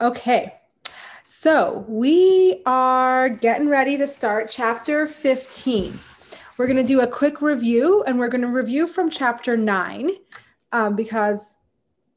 Okay. 0.00 0.54
So 1.24 1.84
we 1.88 2.62
are 2.66 3.28
getting 3.28 3.68
ready 3.68 3.96
to 3.96 4.06
start 4.06 4.50
chapter 4.50 5.06
15. 5.06 5.98
We're 6.58 6.66
going 6.66 6.76
to 6.76 6.82
do 6.82 7.00
a 7.00 7.06
quick 7.06 7.40
review 7.40 8.02
and 8.04 8.18
we're 8.18 8.28
going 8.28 8.42
to 8.42 8.48
review 8.48 8.86
from 8.86 9.10
chapter 9.10 9.56
9 9.56 10.10
um, 10.72 10.96
because 10.96 11.58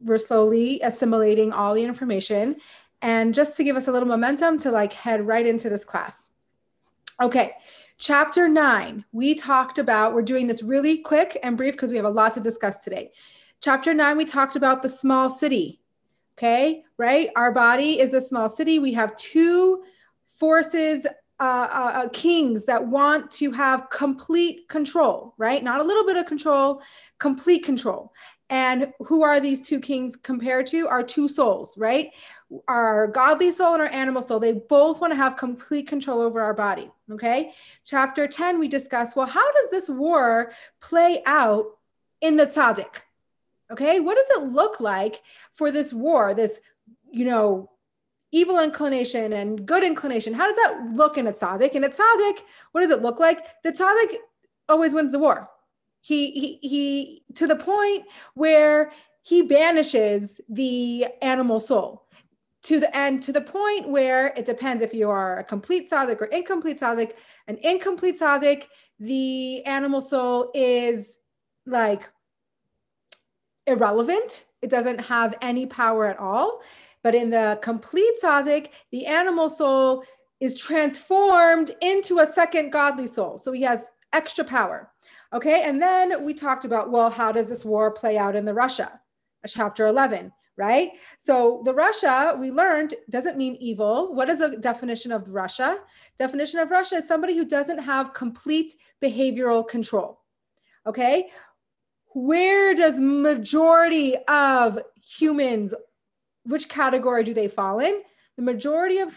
we're 0.02 0.18
slowly 0.18 0.82
assimilating 0.82 1.54
all 1.54 1.74
the 1.74 1.84
information 1.84 2.58
and 3.02 3.34
just 3.34 3.56
to 3.58 3.64
give 3.64 3.76
us 3.76 3.88
a 3.88 3.92
little 3.92 4.08
momentum 4.08 4.58
to 4.60 4.72
like 4.72 4.94
head 4.94 5.26
right 5.26 5.46
into 5.46 5.70
this 5.70 5.86
class. 5.86 6.32
Okay. 7.22 7.54
Chapter 7.98 8.50
9, 8.50 9.06
we 9.14 9.36
talked 9.36 9.80
about, 9.80 10.14
we're 10.14 10.22
doing 10.22 10.48
this 10.48 10.62
really 10.62 10.98
quick 10.98 11.38
and 11.44 11.56
brief 11.56 11.76
because 11.76 11.92
we 11.92 11.96
have 11.96 12.06
a 12.06 12.10
lot 12.10 12.34
to 12.34 12.42
discuss 12.42 12.84
today. 12.84 13.12
Chapter 13.62 13.94
9, 13.94 14.18
we 14.18 14.26
talked 14.26 14.58
about 14.58 14.82
the 14.82 14.90
small 14.90 15.30
city 15.30 15.80
Okay, 16.38 16.84
right? 16.98 17.30
Our 17.36 17.52
body 17.52 18.00
is 18.00 18.14
a 18.14 18.22
small 18.22 18.50
city. 18.50 18.80
We 18.80 18.94
have 18.94 19.16
two 19.16 19.84
forces, 20.28 21.08
uh, 21.40 21.68
uh, 21.70 21.92
uh, 21.96 22.10
kings 22.10 22.66
that 22.66 22.88
want 22.88 23.30
to 23.30 23.52
have 23.52 23.90
complete 23.90 24.70
control, 24.70 25.34
right? 25.38 25.62
Not 25.62 25.82
a 25.82 25.84
little 25.84 26.06
bit 26.06 26.16
of 26.16 26.26
control, 26.26 26.82
complete 27.20 27.66
control. 27.66 28.14
And 28.50 28.94
who 29.00 29.24
are 29.24 29.40
these 29.40 29.68
two 29.68 29.80
kings 29.80 30.16
compared 30.16 30.68
to? 30.68 30.88
Our 30.88 31.04
two 31.04 31.28
souls, 31.28 31.78
right? 31.78 32.12
Our 32.68 33.08
godly 33.08 33.52
soul 33.52 33.74
and 33.74 33.82
our 33.82 33.90
animal 33.90 34.22
soul. 34.22 34.40
They 34.40 34.54
both 34.54 35.02
want 35.02 35.12
to 35.12 35.18
have 35.18 35.36
complete 35.36 35.88
control 35.88 36.22
over 36.22 36.42
our 36.42 36.54
body. 36.54 36.92
Okay. 37.12 37.52
Chapter 37.86 38.28
10, 38.28 38.60
we 38.60 38.68
discuss 38.68 39.16
well, 39.16 39.28
how 39.28 39.52
does 39.52 39.72
this 39.72 39.90
war 39.90 40.52
play 40.80 41.22
out 41.26 41.66
in 42.22 42.36
the 42.36 42.46
tzaddik? 42.46 43.02
Okay, 43.72 44.00
what 44.00 44.16
does 44.16 44.44
it 44.44 44.54
look 44.54 44.80
like 44.80 45.22
for 45.52 45.72
this 45.72 45.94
war, 45.94 46.34
this, 46.34 46.60
you 47.12 47.26
know, 47.26 47.72
evil 48.32 48.60
inclination 48.60 49.34
and 49.34 49.66
good 49.66 49.84
inclination? 49.84 50.34
How 50.34 50.48
does 50.48 50.56
that 50.58 50.92
look 50.94 51.18
in 51.18 51.28
a 51.28 51.32
tzaddik? 51.32 51.74
And 51.74 51.86
a 51.86 51.90
tzaddik, 51.90 52.40
what 52.72 52.82
does 52.82 52.92
it 52.92 53.02
look 53.02 53.20
like? 53.20 53.40
The 53.64 53.72
tzaddik 53.72 54.18
always 54.70 54.94
wins 54.94 55.12
the 55.12 55.20
war. 55.20 55.50
He, 56.02 56.32
he, 56.32 56.60
he, 56.68 57.24
to 57.36 57.48
the 57.48 57.56
point 57.56 58.06
where 58.36 58.92
he 59.24 59.42
banishes 59.42 60.40
the 60.48 61.08
animal 61.22 61.60
soul 61.60 62.06
to 62.66 62.80
the 62.80 62.98
end 62.98 63.22
to 63.22 63.32
the 63.32 63.42
point 63.42 63.88
where 63.88 64.34
it 64.36 64.44
depends 64.44 64.82
if 64.82 64.92
you 64.92 65.08
are 65.08 65.38
a 65.38 65.44
complete 65.44 65.90
tzaddik 65.90 66.20
or 66.20 66.26
incomplete 66.26 66.80
tzaddik. 66.80 67.14
An 67.48 67.58
incomplete 67.62 68.20
tzaddik, 68.20 68.66
the 69.00 69.64
animal 69.66 70.02
soul 70.02 70.50
is 70.56 71.20
like 71.68 72.10
irrelevant. 73.68 74.46
It 74.62 74.70
doesn't 74.70 75.00
have 75.00 75.36
any 75.42 75.66
power 75.66 76.08
at 76.08 76.20
all. 76.20 76.62
But 77.04 77.16
in 77.16 77.30
the 77.30 77.60
complete 77.62 78.14
tzaddik, 78.22 78.70
the 78.92 79.06
animal 79.06 79.50
soul 79.50 80.04
is 80.40 80.60
transformed 80.60 81.72
into 81.82 82.20
a 82.20 82.28
second 82.28 82.72
godly 82.72 83.08
soul. 83.08 83.38
So 83.38 83.52
he 83.52 83.62
has 83.62 83.90
extra 84.12 84.44
power. 84.44 84.92
Okay. 85.34 85.64
And 85.64 85.82
then 85.82 86.24
we 86.26 86.34
talked 86.34 86.66
about, 86.66 86.92
well, 86.92 87.10
how 87.10 87.32
does 87.32 87.50
this 87.50 87.66
war 87.66 87.92
play 87.92 88.18
out 88.18 88.36
in 88.36 88.46
the 88.46 88.54
Rasha? 88.54 88.90
Chapter 89.48 89.86
11, 89.86 90.32
right? 90.58 90.94
So 91.20 91.62
the 91.66 91.74
Rasha 91.74 92.40
we 92.40 92.50
learned 92.50 92.96
doesn't 93.12 93.38
mean 93.38 93.56
evil. 93.60 94.16
What 94.16 94.30
is 94.30 94.42
a 94.42 94.58
definition 94.58 95.12
of 95.12 95.26
Rasha? 95.26 95.78
Definition 96.18 96.60
of 96.60 96.70
Rasha 96.70 96.98
is 96.98 97.08
somebody 97.08 97.38
who 97.38 97.46
doesn't 97.46 97.78
have 97.78 98.14
complete 98.14 98.74
behavioral 99.04 99.68
control. 99.68 100.22
Okay 100.88 101.30
where 102.16 102.74
does 102.74 102.98
majority 102.98 104.16
of 104.30 104.80
humans 104.96 105.74
which 106.46 106.70
category 106.70 107.26
do 107.26 107.34
they 107.34 107.50
fall 107.50 107.80
in? 107.80 108.02
The 108.38 108.42
majority 108.42 109.00
of 109.00 109.14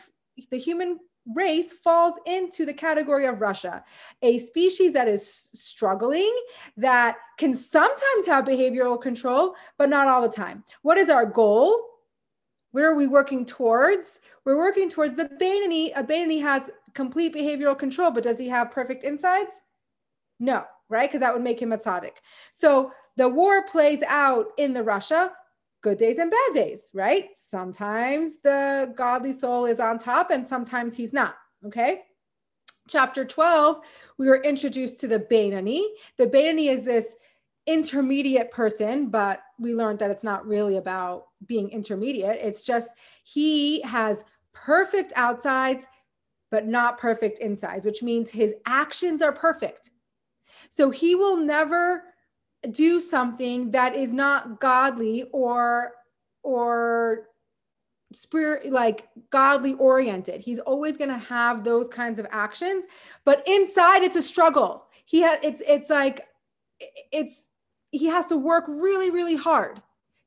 the 0.51 0.59
human 0.59 0.99
race 1.37 1.73
falls 1.73 2.15
into 2.27 2.67
the 2.67 2.75
category 2.75 3.27
of 3.27 3.37
rasha 3.37 3.83
a 4.23 4.39
species 4.39 4.95
that 4.95 5.07
is 5.07 5.31
struggling 5.31 6.35
that 6.79 7.19
can 7.37 7.55
sometimes 7.55 8.27
have 8.27 8.47
behavioral 8.47 9.01
control 9.01 9.55
but 9.77 9.91
not 9.91 10.09
all 10.09 10.23
the 10.23 10.29
time. 10.29 10.65
What 10.83 10.99
is 10.99 11.11
our 11.11 11.27
goal? 11.27 11.79
Where 12.73 12.91
are 12.91 12.97
we 12.97 13.07
working 13.07 13.45
towards? 13.45 14.21
We're 14.45 14.59
working 14.59 14.89
towards 14.89 15.15
the 15.15 15.27
Beinoni. 15.27 15.93
A 15.95 16.03
Beinoni 16.03 16.41
has 16.41 16.71
complete 16.95 17.35
behavioral 17.35 17.79
control, 17.79 18.11
but 18.11 18.25
does 18.25 18.39
he 18.39 18.49
have 18.49 18.73
perfect 18.73 19.05
insides? 19.05 19.61
No 20.41 20.65
right? 20.89 21.09
Because 21.09 21.21
that 21.21 21.33
would 21.33 21.43
make 21.43 21.61
him 21.61 21.73
a 21.73 21.79
tzaddik. 21.79 22.17
So 22.53 22.93
the 23.17 23.29
war 23.29 23.65
plays 23.65 24.03
out 24.07 24.47
in 24.59 24.73
the 24.73 24.83
Rasha, 24.83 25.31
good 25.83 25.99
days 25.99 26.19
and 26.19 26.31
bad 26.31 26.55
days, 26.55 26.91
right? 26.95 27.29
Sometimes 27.35 28.39
the 28.43 28.93
godly 28.97 29.33
soul 29.33 29.67
is 29.67 29.81
on 29.81 29.99
top 29.99 30.31
and 30.31 30.47
sometimes 30.47 30.97
he's 30.97 31.13
not, 31.13 31.35
okay? 31.65 32.03
Chapter 32.89 33.25
12, 33.25 33.81
we 34.19 34.29
were 34.29 34.43
introduced 34.43 35.01
to 35.01 35.09
the 35.09 35.21
Beinoni. 35.21 35.83
The 36.17 36.27
Beinoni 36.27 36.71
is 36.71 36.85
this 36.85 37.15
intermediate 37.67 38.51
person, 38.51 39.09
but 39.09 39.41
we 39.59 39.75
learned 39.75 39.99
that 39.99 40.11
it's 40.11 40.25
not 40.25 40.47
really 40.47 40.79
about 40.79 41.27
being 41.47 41.69
intermediate. 41.69 42.39
It's 42.41 42.63
just 42.63 42.91
he 43.25 43.83
has 43.83 44.25
perfect 44.55 45.13
outsides, 45.17 45.87
but 46.51 46.67
not 46.67 46.99
perfect 46.99 47.41
insides, 47.41 47.85
which 47.85 48.03
means 48.03 48.31
his 48.31 48.55
actions 48.65 49.21
are 49.21 49.33
perfect 49.33 49.91
so 50.69 50.91
he 50.91 51.15
will 51.15 51.37
never 51.37 52.05
do 52.71 53.01
something 53.01 53.71
that 53.71 53.95
is 53.95 54.13
not 54.13 54.61
godly 54.61 55.25
or 55.33 55.93
or 56.43 57.29
spirit 58.13 58.73
like 58.73 59.09
godly 59.31 59.75
oriented. 59.75 60.41
He's 60.41 60.59
always 60.59 60.97
going 60.97 61.11
to 61.11 61.19
have 61.19 61.63
those 61.63 61.89
kinds 61.89 62.19
of 62.19 62.27
actions 62.31 62.87
but 63.25 63.47
inside 63.47 64.03
it's 64.03 64.17
a 64.17 64.23
struggle. 64.23 64.87
He 65.05 65.21
has 65.21 65.39
it's 65.43 65.63
it's 65.67 65.91
like 65.91 66.27
it's 67.13 67.47
he 67.91 68.07
has 68.07 68.27
to 68.27 68.37
work 68.37 68.65
really 68.69 69.11
really 69.11 69.37
hard 69.37 69.83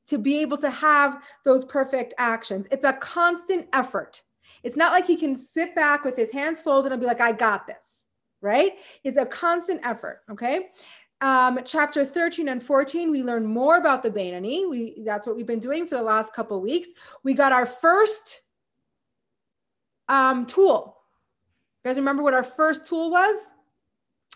to 0.06 0.18
be 0.18 0.40
able 0.40 0.58
to 0.58 0.70
have 0.70 1.22
those 1.44 1.64
perfect 1.64 2.14
actions. 2.18 2.66
It's 2.70 2.84
a 2.84 2.92
constant 2.94 3.68
effort. 3.72 4.22
It's 4.62 4.76
not 4.76 4.92
like 4.92 5.06
he 5.06 5.16
can 5.16 5.36
sit 5.36 5.74
back 5.74 6.04
with 6.04 6.16
his 6.16 6.30
hands 6.30 6.60
folded 6.60 6.92
and 6.92 7.00
be 7.00 7.06
like 7.06 7.20
i 7.20 7.32
got 7.32 7.66
this 7.66 8.06
right? 8.42 8.72
It's 9.04 9.16
a 9.16 9.24
constant 9.24 9.80
effort, 9.84 10.20
okay? 10.30 10.70
Um, 11.22 11.60
chapter 11.64 12.04
13 12.04 12.48
and 12.48 12.62
14, 12.62 13.10
we 13.10 13.22
learn 13.22 13.46
more 13.46 13.76
about 13.76 14.02
the 14.02 14.10
Beinoni. 14.10 14.68
We 14.68 15.04
that's 15.04 15.24
what 15.24 15.36
we've 15.36 15.46
been 15.46 15.60
doing 15.60 15.86
for 15.86 15.94
the 15.94 16.02
last 16.02 16.34
couple 16.34 16.60
weeks. 16.60 16.88
We 17.22 17.32
got 17.32 17.52
our 17.52 17.64
first 17.64 18.42
um, 20.08 20.46
tool. 20.46 20.96
You 21.84 21.88
guys 21.88 21.96
remember 21.96 22.24
what 22.24 22.34
our 22.34 22.42
first 22.42 22.86
tool 22.86 23.10
was? 23.12 23.52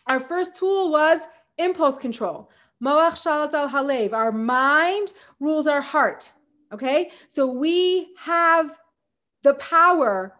Our 0.06 0.20
first 0.20 0.54
tool 0.54 0.92
was 0.92 1.20
impulse 1.58 1.98
control. 1.98 2.50
Moach 2.80 3.14
shalit 3.14 3.52
al 3.52 3.68
halev. 3.68 4.12
Our 4.12 4.30
mind 4.30 5.12
rules 5.40 5.66
our 5.66 5.80
heart. 5.80 6.32
Okay, 6.72 7.10
so 7.26 7.50
we 7.50 8.14
have 8.18 8.78
the 9.42 9.54
power 9.54 10.35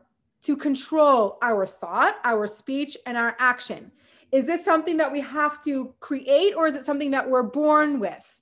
to 0.47 0.57
control 0.57 1.39
our 1.43 1.67
thought, 1.67 2.17
our 2.25 2.47
speech, 2.47 2.97
and 3.05 3.17
our 3.17 3.37
action. 3.39 3.91
Is 4.31 4.47
this 4.47 4.65
something 4.65 4.97
that 4.99 5.13
we 5.13 5.21
have 5.21 5.63
to 5.65 5.93
create, 5.99 6.55
or 6.55 6.69
is 6.69 6.75
it 6.75 6.85
something 6.85 7.11
that 7.11 7.29
we're 7.29 7.43
born 7.43 7.99
with? 7.99 8.41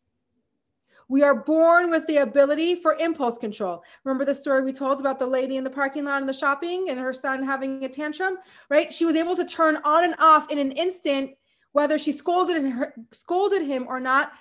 We 1.09 1.22
are 1.22 1.34
born 1.34 1.91
with 1.91 2.06
the 2.06 2.19
ability 2.19 2.76
for 2.76 2.94
impulse 2.94 3.38
control. 3.38 3.84
Remember 4.04 4.25
the 4.25 4.34
story 4.34 4.62
we 4.62 4.72
told 4.72 5.00
about 5.00 5.19
the 5.19 5.26
lady 5.26 5.56
in 5.56 5.64
the 5.64 5.70
parking 5.70 6.04
lot 6.04 6.20
in 6.20 6.26
the 6.26 6.32
shopping 6.32 6.87
and 6.88 6.98
her 6.98 7.12
son 7.12 7.43
having 7.43 7.84
a 7.84 7.88
tantrum, 7.88 8.38
right? 8.69 8.93
She 8.93 9.04
was 9.04 9.16
able 9.16 9.37
to 9.37 9.44
turn 9.44 9.76
on 9.84 10.04
and 10.04 10.14
off 10.19 10.50
in 10.50 10.59
an 10.59 10.72
instant, 10.72 11.32
whether 11.72 11.98
she 11.98 12.12
scolded 12.12 12.62
her, 12.64 12.94
scolded 13.12 13.62
him 13.62 13.87
or 13.88 14.00
not, 14.00 14.32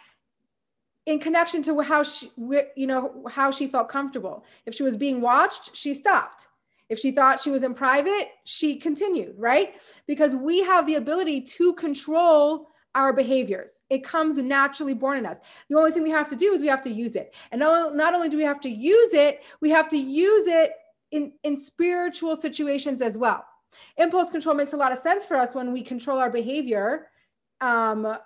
in 1.06 1.20
connection 1.20 1.62
to 1.64 1.80
how 1.82 2.04
she, 2.04 2.32
you 2.76 2.88
know, 2.88 3.26
how 3.30 3.52
she 3.52 3.68
felt 3.68 3.90
comfortable. 3.90 4.46
If 4.66 4.74
she 4.74 4.84
was 4.84 4.96
being 4.96 5.20
watched, 5.20 5.76
she 5.76 5.94
stopped. 5.94 6.48
If 6.90 7.00
she 7.00 7.12
thought 7.12 7.40
she 7.40 7.50
was 7.50 7.64
in 7.64 7.74
private, 7.74 8.30
she 8.44 8.78
continued, 8.78 9.36
right? 9.38 9.76
Because 10.08 10.36
we 10.36 10.64
have 10.64 10.86
the 10.86 10.96
ability 10.96 11.42
to 11.42 11.74
control 11.74 12.70
our 12.96 13.14
behaviors. 13.14 13.84
It 13.90 14.04
comes 14.04 14.38
naturally 14.38 14.94
born 14.94 15.18
in 15.18 15.26
us. 15.26 15.40
The 15.70 15.78
only 15.78 15.92
thing 15.92 16.04
we 16.04 16.12
have 16.12 16.30
to 16.30 16.36
do 16.36 16.54
is 16.54 16.62
we 16.62 16.68
have 16.68 16.84
to 16.84 16.92
use 16.92 17.16
it. 17.16 17.36
And 17.52 17.60
not 17.60 18.14
only 18.14 18.30
do 18.30 18.38
we 18.38 18.44
have 18.44 18.62
to 18.62 18.70
use 18.70 19.14
it, 19.14 19.44
we 19.62 19.72
have 19.72 19.90
to 19.90 19.98
use 19.98 20.46
it 20.48 20.74
in, 21.12 21.34
in 21.44 21.58
spiritual 21.58 22.36
situations 22.36 23.02
as 23.02 23.18
well. 23.18 23.44
Impulse 23.98 24.30
control 24.30 24.56
makes 24.56 24.74
a 24.74 24.78
lot 24.78 24.92
of 24.92 25.00
sense 25.00 25.26
for 25.26 25.36
us 25.36 25.56
when 25.56 25.74
we 25.74 25.82
control 25.82 26.20
our 26.20 26.30
behavior 26.30 27.08
um, 27.62 28.18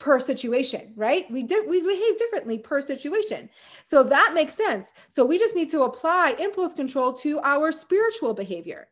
per 0.00 0.18
situation, 0.18 0.92
right? 0.96 1.30
We 1.30 1.44
did 1.44 1.68
we 1.68 1.80
behave 1.82 2.18
differently 2.18 2.58
per 2.58 2.82
situation. 2.82 3.50
So 3.84 4.02
that 4.04 4.32
makes 4.34 4.54
sense. 4.54 4.92
So 5.08 5.24
we 5.24 5.38
just 5.38 5.54
need 5.54 5.70
to 5.70 5.82
apply 5.82 6.34
impulse 6.40 6.74
control 6.74 7.12
to 7.14 7.38
our 7.40 7.72
spiritual 7.72 8.34
behavior. 8.34 8.88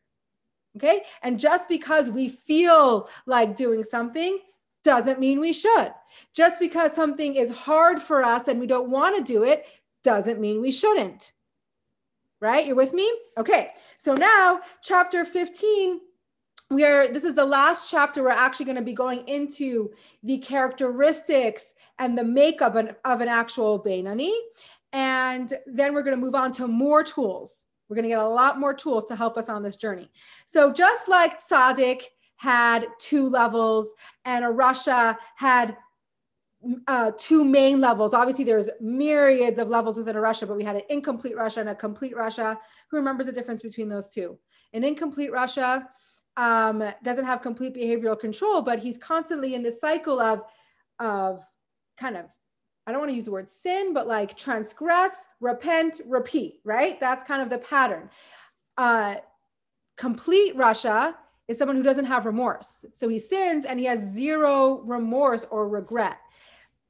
Okay? 0.77 1.03
And 1.23 1.41
just 1.41 1.69
because 1.69 2.11
we 2.11 2.29
feel 2.29 3.09
like 3.27 3.57
doing 3.57 3.85
something 3.85 4.39
doesn't 4.85 5.21
mean 5.21 5.41
we 5.41 5.53
should. 5.53 5.93
Just 6.35 6.61
because 6.61 6.93
something 6.95 7.35
is 7.37 7.51
hard 7.51 8.01
for 8.03 8.23
us 8.25 8.49
and 8.49 8.61
we 8.61 8.67
don't 8.69 8.91
want 8.91 9.17
to 9.17 9.33
do 9.33 9.43
it 9.45 9.67
doesn't 10.05 10.41
mean 10.41 10.61
we 10.61 10.71
shouldn't. 10.71 11.33
right? 12.41 12.67
You're 12.67 12.77
with 12.77 12.93
me? 12.93 13.11
Okay. 13.37 13.71
So 13.99 14.15
now, 14.15 14.61
chapter 14.83 15.25
15 15.25 16.01
we 16.71 16.85
are 16.85 17.09
this 17.09 17.25
is 17.25 17.35
the 17.35 17.45
last 17.45 17.91
chapter 17.91 18.23
we're 18.23 18.31
actually 18.31 18.67
going 18.67 18.77
to 18.77 18.83
be 18.83 18.93
going 18.93 19.27
into 19.27 19.91
the 20.23 20.39
characteristics 20.39 21.73
and 21.99 22.17
the 22.17 22.25
makeup 22.25 22.77
of 23.05 23.21
an, 23.21 23.29
actual 23.29 23.83
Beinoni. 23.83 24.33
And 24.93 25.53
then 25.67 25.95
we're 25.95 26.03
going 26.03 26.17
to 26.17 26.21
move 26.21 26.35
on 26.35 26.53
to 26.53 26.69
more 26.69 27.03
tools. 27.03 27.67
We're 27.89 27.97
going 27.97 28.05
to 28.05 28.11
get 28.11 28.19
a 28.19 28.29
lot 28.29 28.61
more 28.61 28.75
tools 28.75 29.05
to 29.07 29.17
help 29.17 29.37
us 29.37 29.49
on 29.49 29.63
this 29.63 29.77
journey. 29.77 30.11
So 30.47 30.73
just 30.73 31.09
like 31.09 31.41
Tzaddik 31.43 32.03
had 32.37 32.87
two 32.99 33.29
levels 33.29 33.93
and 34.25 34.45
a 34.45 34.49
Rasha 34.49 35.17
had 35.35 35.77
uh, 36.87 37.13
two 37.17 37.45
main 37.45 37.81
levels. 37.81 38.15
Obviously, 38.15 38.45
there's 38.45 38.71
myriads 38.81 39.59
of 39.59 39.69
levels 39.69 39.97
within 39.97 40.17
a 40.17 40.21
Rasha, 40.21 40.47
but 40.47 40.57
we 40.57 40.65
had 40.65 40.77
an 40.77 40.83
incomplete 40.89 41.37
Rasha 41.37 41.59
and 41.59 41.69
a 41.71 41.75
complete 41.75 42.15
Rasha. 42.15 42.57
Who 42.91 42.97
remembers 42.97 43.27
the 43.27 43.33
difference 43.33 43.63
between 43.63 43.89
those 43.89 44.11
two? 44.11 44.39
An 44.73 44.85
incomplete 44.85 45.33
Rasha 45.33 45.87
um, 46.39 46.85
doesn't 47.03 47.25
have 47.25 47.43
complete 47.43 47.75
behavioral 47.75 48.19
control, 48.19 48.63
but 48.63 48.79
he's 48.79 48.97
constantly 48.97 49.55
in 49.57 49.63
this 49.63 49.81
cycle 49.81 50.21
of, 50.21 50.45
of 51.01 51.45
kind 51.99 52.17
of, 52.17 52.27
I 52.87 52.93
don't 52.93 53.01
want 53.01 53.11
to 53.11 53.17
use 53.17 53.25
the 53.25 53.33
word 53.33 53.49
sin, 53.49 53.93
but 53.93 54.07
like 54.07 54.37
transgress, 54.37 55.27
repent, 55.41 56.01
repeat, 56.07 56.61
right? 56.65 56.99
That's 57.01 57.25
kind 57.25 57.43
of 57.43 57.51
the 57.51 57.59
pattern. 57.59 58.09
Uh, 58.77 59.17
complete 59.97 60.57
Rasha 60.57 61.17
is 61.49 61.59
someone 61.59 61.77
who 61.77 61.83
doesn't 61.83 62.05
have 62.05 62.25
remorse. 62.25 62.85
So 62.95 63.09
he 63.09 63.19
sins 63.19 63.65
and 63.65 63.81
he 63.81 63.87
has 63.87 63.99
zero 63.99 64.83
remorse 64.85 65.45
or 65.51 65.69
regret. 65.69 66.19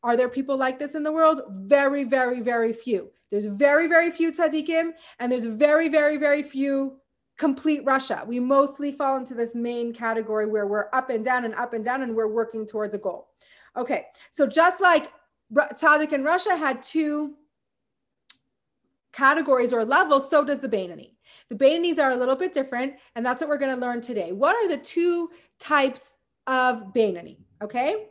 Are 0.02 0.16
there 0.16 0.28
people 0.28 0.58
like 0.58 0.78
this 0.78 0.94
in 0.94 1.02
the 1.02 1.10
world? 1.10 1.40
Very, 1.48 2.04
very, 2.04 2.42
very 2.42 2.74
few. 2.74 3.10
There's 3.30 3.46
very, 3.46 3.88
very 3.88 4.10
few 4.10 4.30
tzaddikim, 4.30 4.92
and 5.18 5.32
there's 5.32 5.46
very, 5.46 5.88
very, 5.88 6.18
very 6.18 6.42
few 6.42 6.98
complete 7.38 7.84
Rasha. 7.86 8.26
We 8.26 8.40
mostly 8.40 8.92
fall 8.92 9.16
into 9.16 9.34
this 9.34 9.54
main 9.54 9.92
category 9.94 10.46
where 10.46 10.66
we're 10.66 10.88
up 10.92 11.08
and 11.08 11.24
down 11.24 11.44
and 11.44 11.54
up 11.54 11.72
and 11.72 11.84
down 11.84 12.02
and 12.02 12.14
we're 12.14 12.28
working 12.28 12.66
towards 12.66 12.94
a 12.94 12.98
goal. 12.98 13.28
Okay, 13.76 14.06
so 14.30 14.46
just 14.46 14.80
like 14.80 15.12
Tzaddik 15.54 16.12
and 16.12 16.26
Rasha 16.26 16.58
had 16.58 16.82
two 16.82 17.36
categories 19.12 19.72
or 19.72 19.84
levels, 19.84 20.28
so 20.28 20.44
does 20.44 20.60
the 20.60 20.68
Beinoni. 20.68 21.14
The 21.48 21.56
Beinonis 21.56 21.98
are 21.98 22.10
a 22.10 22.16
little 22.16 22.36
bit 22.36 22.52
different, 22.52 22.94
and 23.14 23.24
that's 23.24 23.40
what 23.40 23.48
we're 23.48 23.58
going 23.58 23.74
to 23.74 23.80
learn 23.80 24.00
today. 24.00 24.32
What 24.32 24.56
are 24.56 24.68
the 24.68 24.76
two 24.76 25.30
types 25.58 26.16
of 26.46 26.92
Beinoni? 26.92 27.38
Okay, 27.62 28.06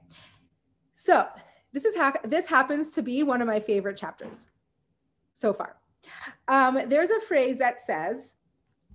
so 0.93 1.27
this 1.73 1.83
is 1.85 1.95
ha- 1.95 2.19
this 2.23 2.47
happens 2.47 2.91
to 2.91 3.01
be 3.01 3.23
one 3.23 3.41
of 3.41 3.47
my 3.47 3.59
favorite 3.59 3.97
chapters 3.97 4.47
so 5.33 5.51
far. 5.53 5.75
Um, 6.47 6.79
there's 6.87 7.11
a 7.11 7.19
phrase 7.19 7.57
that 7.57 7.81
says, 7.81 8.36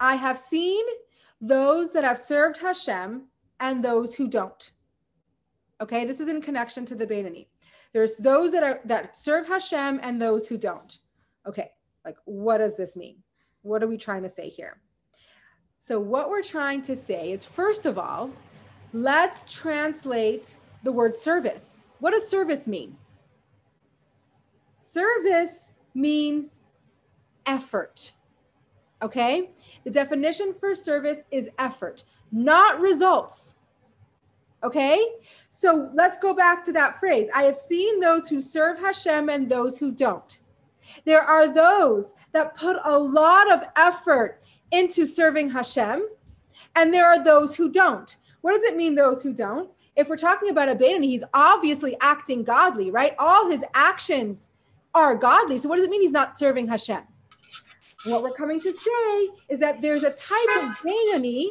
I 0.02 0.16
have 0.16 0.36
seen 0.36 0.84
those 1.40 1.92
that 1.92 2.02
have 2.02 2.18
served 2.18 2.58
Hashem 2.58 3.28
and 3.60 3.84
those 3.84 4.16
who 4.16 4.26
don't. 4.26 4.72
Okay, 5.80 6.04
this 6.04 6.18
is 6.18 6.26
in 6.26 6.42
connection 6.42 6.84
to 6.86 6.96
the 6.96 7.06
Beinoni. 7.06 7.46
There's 7.92 8.16
those 8.16 8.50
that 8.50 8.64
are 8.64 8.80
that 8.84 9.16
serve 9.16 9.46
Hashem 9.46 10.00
and 10.02 10.20
those 10.20 10.48
who 10.48 10.58
don't. 10.58 10.98
Okay, 11.46 11.70
like 12.04 12.16
what 12.24 12.58
does 12.58 12.76
this 12.76 12.96
mean? 12.96 13.18
What 13.62 13.80
are 13.80 13.86
we 13.86 13.96
trying 13.96 14.24
to 14.24 14.28
say 14.28 14.48
here? 14.48 14.80
So 15.78 16.00
what 16.00 16.30
we're 16.30 16.42
trying 16.42 16.82
to 16.82 16.96
say 16.96 17.30
is 17.30 17.44
first 17.44 17.86
of 17.86 17.96
all, 17.96 18.32
let's 18.92 19.44
translate 19.52 20.56
the 20.82 20.90
word 20.90 21.14
service. 21.14 21.86
What 22.00 22.10
does 22.10 22.26
service 22.26 22.66
mean? 22.66 22.96
Service 24.74 25.70
means 25.94 26.58
effort. 27.46 28.14
Okay? 29.02 29.50
The 29.84 29.90
definition 29.90 30.54
for 30.58 30.74
service 30.74 31.22
is 31.30 31.48
effort, 31.58 32.04
not 32.30 32.80
results. 32.80 33.56
Okay? 34.62 35.04
So 35.50 35.90
let's 35.92 36.16
go 36.18 36.34
back 36.34 36.64
to 36.64 36.72
that 36.72 36.98
phrase. 36.98 37.28
I 37.34 37.42
have 37.42 37.56
seen 37.56 38.00
those 38.00 38.28
who 38.28 38.40
serve 38.40 38.78
Hashem 38.78 39.28
and 39.28 39.48
those 39.48 39.78
who 39.78 39.90
don't. 39.90 40.38
There 41.04 41.22
are 41.22 41.52
those 41.52 42.12
that 42.32 42.56
put 42.56 42.76
a 42.84 42.98
lot 42.98 43.50
of 43.50 43.64
effort 43.76 44.42
into 44.70 45.04
serving 45.06 45.50
Hashem, 45.50 46.08
and 46.76 46.94
there 46.94 47.06
are 47.06 47.22
those 47.22 47.56
who 47.56 47.70
don't. 47.70 48.16
What 48.40 48.54
does 48.54 48.64
it 48.64 48.76
mean, 48.76 48.94
those 48.94 49.22
who 49.22 49.32
don't? 49.32 49.70
If 49.94 50.08
we're 50.08 50.16
talking 50.16 50.50
about 50.50 50.68
a 50.68 50.74
Beinoni, 50.74 51.06
he's 51.06 51.24
obviously 51.34 51.96
acting 52.00 52.44
godly, 52.44 52.90
right? 52.90 53.14
All 53.18 53.50
his 53.50 53.64
actions 53.74 54.48
are 54.94 55.14
godly. 55.14 55.58
So 55.58 55.68
what 55.68 55.76
does 55.76 55.84
it 55.84 55.90
mean 55.90 56.02
he's 56.02 56.12
not 56.12 56.38
serving 56.38 56.68
Hashem? 56.68 57.02
What 58.04 58.22
we're 58.22 58.32
coming 58.32 58.60
to 58.60 58.72
say 58.72 59.28
is 59.48 59.60
that 59.60 59.80
there's 59.80 60.02
a 60.02 60.10
type 60.10 60.48
of 60.56 60.70
Beinoni 60.84 61.46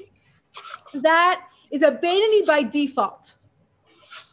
that 0.96 1.48
is 1.72 1.82
a 1.82 1.92
Beinoni 1.92 2.46
by 2.46 2.64
default. 2.64 3.36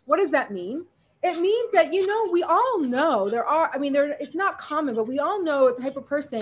What 0.06 0.18
does 0.18 0.30
that 0.32 0.50
mean? 0.50 0.86
It 1.22 1.40
means 1.40 1.72
that 1.72 1.92
you 1.92 2.06
know 2.06 2.32
we 2.32 2.42
all 2.42 2.80
know 2.80 3.28
there 3.28 3.44
are. 3.44 3.70
I 3.74 3.78
mean, 3.78 3.92
there 3.92 4.16
it's 4.20 4.34
not 4.34 4.58
common, 4.58 4.94
but 4.94 5.06
we 5.06 5.18
all 5.18 5.42
know 5.42 5.68
a 5.68 5.74
type 5.74 5.96
of 5.96 6.06
person 6.06 6.40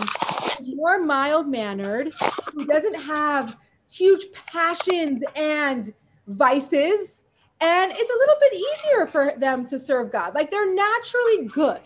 more 0.75 1.00
mild 1.00 1.49
mannered, 1.49 2.12
who 2.52 2.67
doesn't 2.67 3.00
have 3.02 3.56
huge 3.88 4.26
passions 4.32 5.22
and 5.34 5.93
vices, 6.26 7.22
and 7.61 7.93
it's 7.93 8.11
a 8.11 8.19
little 8.19 8.37
bit 8.40 8.52
easier 8.55 9.06
for 9.06 9.32
them 9.38 9.64
to 9.67 9.79
serve 9.79 10.12
God. 10.12 10.34
Like 10.34 10.50
they're 10.50 10.72
naturally 10.75 11.46
good. 11.46 11.81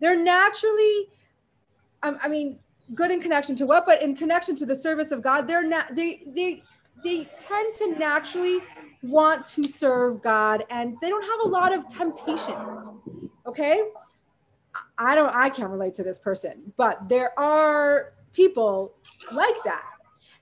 They're 0.00 0.20
naturally, 0.20 1.08
um, 2.02 2.18
I 2.20 2.28
mean, 2.28 2.58
good 2.94 3.10
in 3.10 3.20
connection 3.20 3.56
to 3.56 3.66
what, 3.66 3.86
but 3.86 4.02
in 4.02 4.16
connection 4.16 4.56
to 4.56 4.66
the 4.66 4.76
service 4.76 5.10
of 5.10 5.22
God, 5.22 5.46
they're 5.46 5.66
not 5.66 5.94
they 5.94 6.22
they 6.26 6.62
they 7.04 7.24
tend 7.38 7.74
to 7.74 7.98
naturally 7.98 8.60
want 9.02 9.44
to 9.46 9.64
serve 9.64 10.22
God 10.22 10.64
and 10.70 10.96
they 11.00 11.08
don't 11.08 11.24
have 11.24 11.40
a 11.44 11.48
lot 11.48 11.74
of 11.74 11.88
temptations. 11.88 13.00
Okay? 13.46 13.82
I 14.98 15.14
don't 15.14 15.34
I 15.34 15.48
can't 15.48 15.70
relate 15.70 15.94
to 15.94 16.02
this 16.02 16.18
person, 16.18 16.72
but 16.76 17.08
there 17.08 17.38
are 17.38 18.14
people 18.32 18.94
like 19.32 19.62
that. 19.64 19.88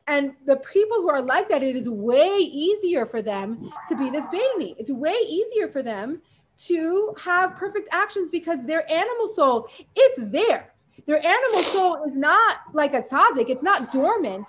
And 0.06 0.34
the 0.44 0.56
people 0.56 0.96
who 0.96 1.08
are 1.08 1.22
like 1.22 1.48
that, 1.50 1.62
it 1.62 1.76
is 1.76 1.88
way 1.88 2.36
easier 2.38 3.06
for 3.06 3.22
them 3.22 3.70
to 3.88 3.96
be 3.96 4.10
this 4.10 4.26
Beinoni. 4.26 4.74
It's 4.76 4.90
way 4.90 5.14
easier 5.28 5.68
for 5.68 5.82
them 5.82 6.20
to 6.64 7.14
have 7.18 7.54
perfect 7.56 7.88
actions 7.92 8.28
because 8.28 8.64
their 8.66 8.90
animal 8.90 9.28
soul, 9.28 9.68
it's 9.94 10.18
there. 10.32 10.74
Their 11.06 11.24
animal 11.24 11.62
soul 11.62 12.04
is 12.04 12.16
not 12.16 12.58
like 12.72 12.94
a 12.94 13.02
tzaddik, 13.02 13.48
it's 13.48 13.62
not 13.62 13.92
dormant, 13.92 14.48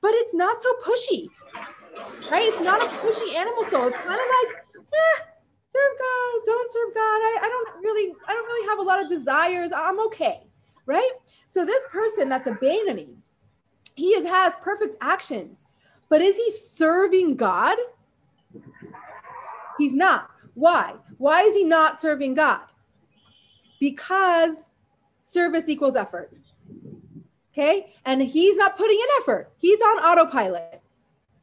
but 0.00 0.12
it's 0.14 0.34
not 0.34 0.60
so 0.60 0.72
pushy, 0.82 1.28
right? 2.30 2.42
It's 2.42 2.60
not 2.60 2.82
a 2.82 2.86
pushy 2.86 3.34
animal 3.34 3.64
soul. 3.64 3.86
It's 3.86 3.96
kind 3.96 4.20
of 4.20 4.26
like, 4.26 4.56
eh, 4.76 5.22
serve 5.68 5.98
God, 5.98 6.40
don't 6.46 6.72
serve 6.72 6.94
God. 6.94 7.00
I, 7.00 7.38
I 7.42 7.48
don't 7.48 7.82
really, 7.82 8.14
I 8.26 8.32
don't 8.32 8.46
really 8.46 8.68
have 8.68 8.78
a 8.78 8.82
lot 8.82 9.02
of 9.02 9.08
desires. 9.08 9.72
I'm 9.74 10.00
okay, 10.06 10.46
right? 10.86 11.12
So 11.48 11.64
this 11.64 11.84
person 11.90 12.28
that's 12.28 12.46
a 12.46 12.54
he 13.96 14.06
is, 14.08 14.26
has 14.26 14.54
perfect 14.62 14.96
actions, 15.00 15.64
but 16.08 16.22
is 16.22 16.36
he 16.36 16.50
serving 16.50 17.36
God? 17.36 17.76
He's 19.78 19.94
not. 19.94 20.30
Why? 20.54 20.94
Why 21.18 21.42
is 21.42 21.54
he 21.54 21.64
not 21.64 22.00
serving 22.00 22.34
God? 22.34 22.60
Because 23.78 24.69
service 25.30 25.68
equals 25.68 25.96
effort. 25.96 26.32
Okay. 27.52 27.92
And 28.04 28.22
he's 28.22 28.56
not 28.56 28.76
putting 28.76 28.98
in 28.98 29.06
effort, 29.20 29.52
he's 29.58 29.80
on 29.80 29.98
autopilot. 29.98 30.80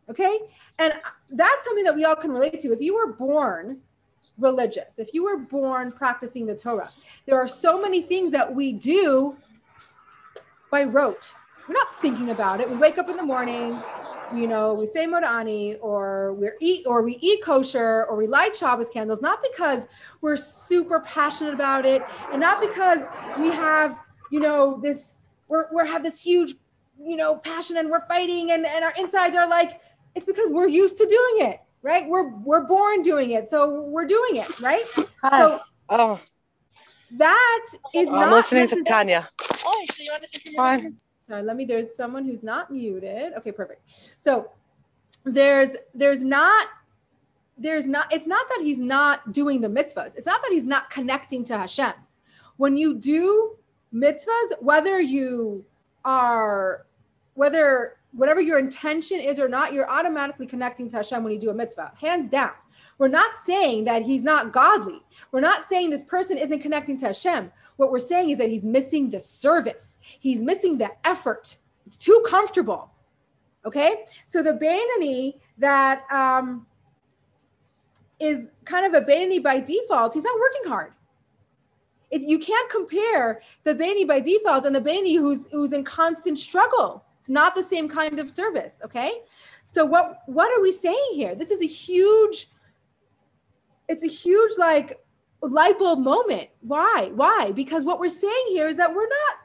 Okay. 0.10 0.39
And 0.79 0.94
that's 1.29 1.65
something 1.65 1.84
that 1.84 1.96
we 1.96 2.06
all 2.06 2.15
can 2.15 2.32
relate 2.32 2.60
to. 2.62 2.72
If 2.72 2.82
you 2.82 2.96
were 2.96 3.13
born 3.13 3.79
religious, 4.38 5.00
if 5.00 5.13
you 5.13 5.24
were 5.24 5.38
born 5.38 5.91
practicing 5.91 6.46
the 6.46 6.56
Torah, 6.56 6.89
there 7.25 7.38
are 7.38 7.48
so 7.48 7.82
many 7.82 8.01
things 8.01 8.32
that 8.32 8.53
we 8.53 8.72
do 8.72 9.36
by 10.72 10.84
rote. 10.84 11.34
We're 11.67 11.74
not 11.74 12.01
thinking 12.01 12.29
about 12.29 12.62
it. 12.62 12.70
We 12.70 12.77
wake 12.77 12.98
up 12.98 13.10
in 13.10 13.17
the 13.17 13.24
morning, 13.24 13.77
you 14.36 14.48
know, 14.48 14.74
we 14.74 14.86
say 14.86 15.06
Modeh 15.06 15.28
Ani 15.28 15.76
or 15.76 16.34
we 16.34 16.50
eat 16.60 16.86
or 16.86 17.02
we 17.02 17.18
eat 17.22 17.44
kosher 17.44 18.06
or 18.06 18.16
we 18.16 18.28
light 18.28 18.56
Shabbos 18.56 18.90
candles, 18.90 19.22
not 19.22 19.40
because 19.42 19.86
we're 20.22 20.36
super 20.36 21.00
passionate 21.02 21.54
about 21.54 21.86
it 21.86 22.02
and 22.32 22.42
not 22.42 22.60
because 22.60 23.06
we 23.40 23.50
have, 23.50 23.98
you 24.32 24.40
know, 24.40 24.80
this 24.82 25.20
we're 25.48 25.68
we 25.74 25.88
have 25.88 26.04
this 26.04 26.22
huge, 26.22 26.56
you 27.00 27.16
know, 27.16 27.36
passion 27.36 27.78
and 27.78 27.90
we're 27.90 28.06
fighting 28.08 28.52
and, 28.52 28.66
and 28.66 28.84
our 28.84 28.94
insides 28.98 29.36
are 29.36 29.48
like, 29.48 29.82
it's 30.16 30.26
because 30.26 30.50
we're 30.50 30.68
used 30.68 30.98
to 30.98 31.06
doing 31.06 31.50
it, 31.52 31.62
right? 31.82 32.08
We're 32.08 32.30
we're 32.38 32.66
born 32.66 33.02
doing 33.02 33.32
it. 33.32 33.50
So 33.50 33.82
we're 33.84 34.08
doing 34.08 34.38
it, 34.38 34.60
right? 34.60 34.84
Hi. 35.22 35.40
So 35.40 35.60
oh 35.90 36.20
that 37.12 37.66
is 37.94 38.10
I'm 38.10 38.16
not 38.16 38.36
listening 38.36 38.68
to 38.68 38.84
Tanya. 38.84 39.28
Oh, 39.66 39.86
so 39.92 40.04
you 40.04 40.12
want 40.12 40.24
to 40.24 40.30
listen 40.34 40.56
Fine. 40.56 40.98
Sorry, 41.28 41.42
let 41.42 41.58
me, 41.58 41.66
there's 41.66 41.94
someone 41.94 42.24
who's 42.24 42.42
not 42.42 42.72
muted. 42.72 43.34
Okay, 43.34 43.52
perfect. 43.52 43.82
So 44.18 44.50
there's, 45.26 45.76
there's 45.94 46.24
not, 46.24 46.68
there's 47.58 47.86
not, 47.86 48.14
it's 48.14 48.28
not 48.28 48.48
that 48.50 48.62
he's 48.62 48.80
not 48.80 49.34
doing 49.34 49.60
the 49.60 49.68
mitzvahs. 49.68 50.16
It's 50.16 50.26
not 50.26 50.42
that 50.42 50.52
he's 50.52 50.68
not 50.68 50.90
connecting 50.90 51.44
to 51.46 51.58
Hashem. 51.58 51.92
When 52.56 52.78
you 52.78 52.96
do 52.96 53.58
mitzvahs, 53.94 54.62
whether 54.62 55.02
you 55.02 55.66
are 56.06 56.86
whether 57.34 57.98
whatever 58.14 58.42
your 58.42 58.58
intention 58.58 59.20
is 59.20 59.40
or 59.40 59.48
not, 59.48 59.74
you're 59.74 59.90
automatically 59.90 60.48
connecting 60.48 60.90
to 60.90 60.98
Hashem 60.98 61.24
when 61.24 61.34
you 61.34 61.40
do 61.40 61.52
a 61.52 61.54
mitzvah, 61.54 61.92
hands 62.00 62.30
down. 62.30 62.52
We're 62.98 63.08
not 63.08 63.38
saying 63.38 63.86
that 63.86 64.04
he's 64.04 64.24
not 64.24 64.51
godly. 64.51 65.01
We're 65.32 65.42
not 65.42 65.66
saying 65.66 65.89
this 65.89 66.04
person 66.04 66.38
isn't 66.38 66.60
connecting 66.60 66.98
to 67.00 67.08
Hashem. 67.08 67.51
What 67.75 67.92
we're 67.92 68.00
saying 68.00 68.32
is 68.32 68.38
that 68.39 68.50
he's 68.50 68.66
missing 68.66 69.10
the 69.10 69.20
service, 69.20 69.98
he's 70.01 70.42
missing 70.42 70.77
the 70.77 70.92
effort. 71.06 71.58
It's 71.86 71.98
too 71.98 72.22
comfortable. 72.27 72.92
Okay. 73.66 74.06
So 74.25 74.42
the 74.42 74.54
Beinoni 74.54 75.39
that 75.58 76.04
um, 76.12 76.66
is 78.20 78.51
kind 78.66 78.86
of 78.86 79.01
a 79.01 79.06
Beinoni 79.06 79.42
by 79.42 79.60
default, 79.60 80.13
he's 80.13 80.24
not 80.24 80.39
working 80.39 80.70
hard. 80.70 80.94
It's, 82.10 82.25
you 82.25 82.39
can't 82.39 82.70
compare 82.70 83.42
the 83.63 83.75
Beinoni 83.75 84.08
by 84.08 84.22
default 84.22 84.66
and 84.66 84.75
the 84.75 84.82
Beinoni 84.82 85.18
who's, 85.18 85.48
who's 85.51 85.74
in 85.74 85.84
constant 85.84 86.39
struggle. 86.39 87.04
It's 87.20 87.30
not 87.30 87.56
the 87.56 87.63
same 87.63 87.89
kind 87.89 88.20
of 88.20 88.32
service. 88.32 88.80
Okay. 88.84 89.12
So 89.66 89.86
what, 89.86 90.22
what 90.27 90.58
are 90.58 90.62
we 90.62 90.72
saying 90.72 91.10
here? 91.12 91.36
This 91.36 91.51
is 91.51 91.62
a 91.62 91.68
huge 91.68 92.48
it's 93.88 94.03
a 94.03 94.08
huge 94.08 94.53
like 94.58 95.00
light 95.41 95.77
bulb 95.79 96.00
moment. 96.00 96.50
Why? 96.62 97.12
Why? 97.13 97.51
Because 97.53 97.86
what 97.86 98.00
we're 98.00 98.10
saying 98.10 98.46
here 98.50 98.67
is 98.67 98.77
that 98.77 98.94
we're 98.94 99.08
not 99.08 99.38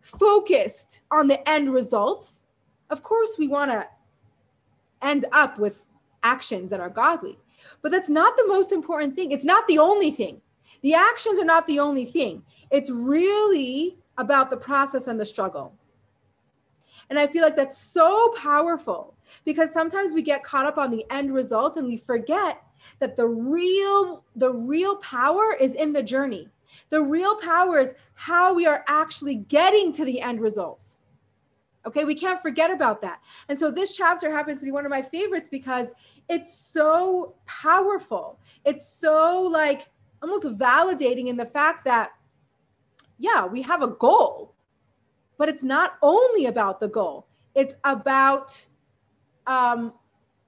focused 0.00 1.00
on 1.10 1.28
the 1.28 1.48
end 1.48 1.72
results. 1.72 2.44
Of 2.90 3.02
course, 3.02 3.36
we 3.38 3.48
want 3.48 3.70
to 3.70 3.86
end 5.00 5.24
up 5.32 5.58
with 5.58 5.84
actions 6.22 6.70
that 6.70 6.80
are 6.80 6.90
godly, 6.90 7.38
but 7.80 7.90
that's 7.90 8.10
not 8.10 8.36
the 8.36 8.46
most 8.46 8.72
important 8.72 9.16
thing. 9.16 9.32
It's 9.32 9.44
not 9.44 9.66
the 9.66 9.78
only 9.78 10.10
thing. 10.10 10.40
The 10.82 10.94
actions 10.94 11.38
are 11.38 11.44
not 11.44 11.66
the 11.66 11.80
only 11.80 12.04
thing. 12.04 12.42
It's 12.70 12.90
really 12.90 13.98
about 14.18 14.50
the 14.50 14.56
process 14.56 15.06
and 15.06 15.18
the 15.18 15.26
struggle. 15.26 15.74
And 17.10 17.18
I 17.18 17.26
feel 17.26 17.42
like 17.42 17.56
that's 17.56 17.78
so 17.78 18.32
powerful 18.36 19.14
because 19.44 19.72
sometimes 19.72 20.12
we 20.12 20.22
get 20.22 20.44
caught 20.44 20.66
up 20.66 20.78
on 20.78 20.90
the 20.90 21.04
end 21.10 21.34
results 21.34 21.76
and 21.76 21.86
we 21.86 21.96
forget 21.96 22.62
that 22.98 23.16
the 23.16 23.26
real 23.26 24.24
the 24.36 24.52
real 24.52 24.96
power 24.96 25.56
is 25.58 25.74
in 25.74 25.92
the 25.92 26.02
journey. 26.02 26.48
The 26.88 27.02
real 27.02 27.36
power 27.36 27.78
is 27.78 27.94
how 28.14 28.54
we 28.54 28.66
are 28.66 28.84
actually 28.88 29.36
getting 29.36 29.92
to 29.92 30.04
the 30.04 30.20
end 30.20 30.40
results. 30.40 30.98
Okay 31.86 32.04
we 32.04 32.14
can't 32.14 32.40
forget 32.40 32.70
about 32.70 33.02
that. 33.02 33.20
And 33.48 33.58
so 33.58 33.70
this 33.70 33.96
chapter 33.96 34.30
happens 34.30 34.60
to 34.60 34.64
be 34.64 34.72
one 34.72 34.84
of 34.84 34.90
my 34.90 35.02
favorites 35.02 35.48
because 35.50 35.92
it's 36.28 36.56
so 36.56 37.34
powerful. 37.46 38.38
It's 38.64 38.88
so 38.88 39.42
like 39.42 39.88
almost 40.22 40.44
validating 40.58 41.26
in 41.26 41.36
the 41.36 41.46
fact 41.46 41.84
that 41.84 42.12
yeah 43.18 43.46
we 43.46 43.62
have 43.62 43.82
a 43.82 43.88
goal 43.88 44.52
but 45.42 45.48
it's 45.48 45.64
not 45.64 45.94
only 46.02 46.46
about 46.46 46.78
the 46.78 46.86
goal. 46.86 47.26
It's 47.56 47.74
about 47.82 48.64
um, 49.48 49.92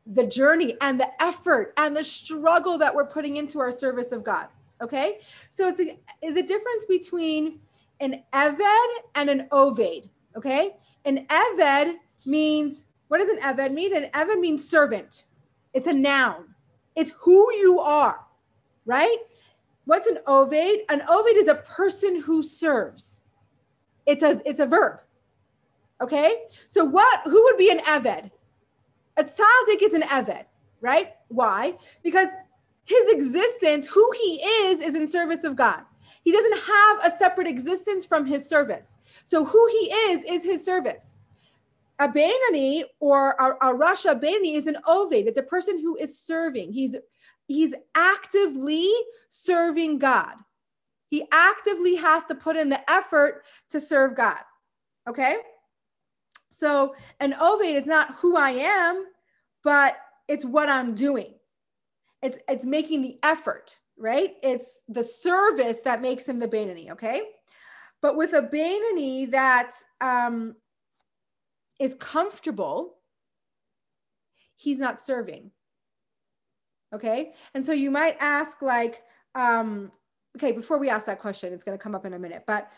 the 0.06 0.26
journey 0.26 0.76
and 0.80 1.00
the 1.00 1.22
effort 1.22 1.72
and 1.76 1.96
the 1.96 2.04
struggle 2.04 2.78
that 2.78 2.94
we're 2.94 3.06
putting 3.06 3.36
into 3.36 3.58
our 3.58 3.72
service 3.72 4.12
of 4.12 4.22
God. 4.22 4.48
Okay. 4.82 5.20
So 5.50 5.68
it's 5.68 5.80
a, 5.80 5.96
the 6.20 6.42
difference 6.42 6.84
between 6.88 7.60
an 8.00 8.22
Eved 8.32 8.86
and 9.14 9.30
an 9.30 9.48
Oved. 9.50 10.08
Okay. 10.36 10.72
An 11.04 11.26
Eved 11.28 11.94
means, 12.26 12.86
what 13.08 13.18
does 13.18 13.28
an 13.28 13.38
Eved 13.40 13.72
mean? 13.72 13.96
An 13.96 14.10
Eved 14.12 14.40
means 14.40 14.68
servant. 14.68 15.24
It's 15.72 15.86
a 15.86 15.92
noun. 15.92 16.54
It's 16.96 17.14
who 17.18 17.52
you 17.54 17.80
are, 17.80 18.20
right? 18.84 19.18
What's 19.86 20.08
an 20.08 20.18
Oved? 20.26 20.80
An 20.88 21.00
Oved 21.08 21.36
is 21.36 21.48
a 21.48 21.56
person 21.56 22.20
who 22.20 22.42
serves. 22.42 23.22
It's 24.06 24.22
a, 24.22 24.40
it's 24.44 24.60
a 24.60 24.66
verb. 24.66 25.00
Okay. 26.02 26.42
So 26.66 26.84
what, 26.84 27.20
who 27.24 27.42
would 27.44 27.56
be 27.56 27.70
an 27.70 27.78
Eved? 27.80 28.30
A 29.16 29.24
tzaddik 29.24 29.82
is 29.82 29.94
an 29.94 30.02
Eved, 30.02 30.44
right? 30.80 31.12
Why? 31.28 31.76
Because 32.02 32.28
his 32.84 33.10
existence, 33.10 33.88
who 33.88 34.10
he 34.20 34.42
is, 34.42 34.80
is 34.80 34.94
in 34.94 35.06
service 35.06 35.44
of 35.44 35.56
God. 35.56 35.82
He 36.22 36.32
doesn't 36.32 36.58
have 36.58 37.04
a 37.04 37.16
separate 37.16 37.46
existence 37.46 38.06
from 38.06 38.26
his 38.26 38.48
service. 38.48 38.96
So 39.24 39.44
who 39.44 39.68
he 39.68 39.92
is, 39.92 40.24
is 40.24 40.42
his 40.42 40.64
service. 40.64 41.18
A 41.98 42.08
Beinoni 42.08 42.84
or 42.98 43.32
a, 43.32 43.70
a 43.70 43.74
Rasha 43.74 44.20
Beinoni 44.20 44.56
is 44.56 44.66
an 44.66 44.78
Oved. 44.86 45.26
It's 45.26 45.38
a 45.38 45.42
person 45.42 45.78
who 45.78 45.96
is 45.96 46.18
serving. 46.18 46.72
He's 46.72 46.96
he's 47.46 47.74
actively 47.94 48.90
serving 49.28 49.98
God. 49.98 50.34
He 51.08 51.24
actively 51.30 51.94
has 51.96 52.24
to 52.24 52.34
put 52.34 52.56
in 52.56 52.68
the 52.68 52.90
effort 52.90 53.44
to 53.68 53.80
serve 53.80 54.16
God. 54.16 54.40
Okay? 55.08 55.36
So 56.54 56.94
an 57.20 57.32
Oved 57.32 57.74
is 57.74 57.86
not 57.86 58.16
who 58.16 58.36
I 58.36 58.50
am, 58.50 59.04
but 59.62 59.96
it's 60.28 60.44
what 60.44 60.68
I'm 60.68 60.94
doing. 60.94 61.34
It's 62.22 62.38
it's 62.48 62.64
making 62.64 63.02
the 63.02 63.18
effort, 63.22 63.78
right? 63.98 64.34
It's 64.42 64.80
the 64.88 65.04
service 65.04 65.80
that 65.80 66.00
makes 66.00 66.28
him 66.28 66.38
the 66.38 66.48
Beinoni, 66.48 66.90
okay? 66.92 67.22
But 68.00 68.16
with 68.16 68.32
a 68.32 68.42
Beinoni 68.42 69.30
that 69.30 69.72
um, 70.00 70.56
is 71.78 71.94
comfortable, 71.94 72.96
he's 74.56 74.78
not 74.78 75.00
serving. 75.00 75.50
Okay. 76.94 77.32
And 77.54 77.66
so 77.66 77.72
you 77.72 77.90
might 77.90 78.16
ask, 78.20 78.62
like, 78.62 79.02
um, 79.34 79.90
okay, 80.36 80.52
before 80.52 80.78
we 80.78 80.90
ask 80.90 81.06
that 81.06 81.20
question, 81.20 81.52
it's 81.52 81.64
going 81.64 81.76
to 81.76 81.82
come 81.82 81.94
up 81.94 82.06
in 82.06 82.14
a 82.14 82.18
minute, 82.18 82.44
but 82.46 82.70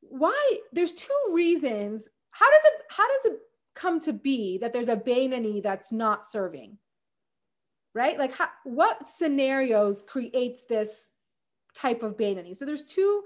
why? 0.00 0.58
There's 0.72 0.92
two 0.92 1.30
reasons 1.30 2.08
how 2.30 2.50
does 2.50 2.62
it 2.64 2.72
how 2.88 3.06
does 3.06 3.32
it 3.32 3.40
come 3.74 4.00
to 4.00 4.12
be 4.12 4.58
that 4.58 4.72
there's 4.72 4.88
a 4.88 4.96
Beinoni 4.96 5.62
that's 5.62 5.92
not 5.92 6.24
serving? 6.24 6.78
Right? 7.94 8.18
Like 8.18 8.36
how, 8.36 8.48
what 8.64 9.08
scenarios 9.08 10.02
creates 10.06 10.62
this 10.62 11.10
type 11.74 12.02
of 12.02 12.16
Beinoni? 12.16 12.56
So 12.56 12.64
there's 12.64 12.84
two 12.84 13.24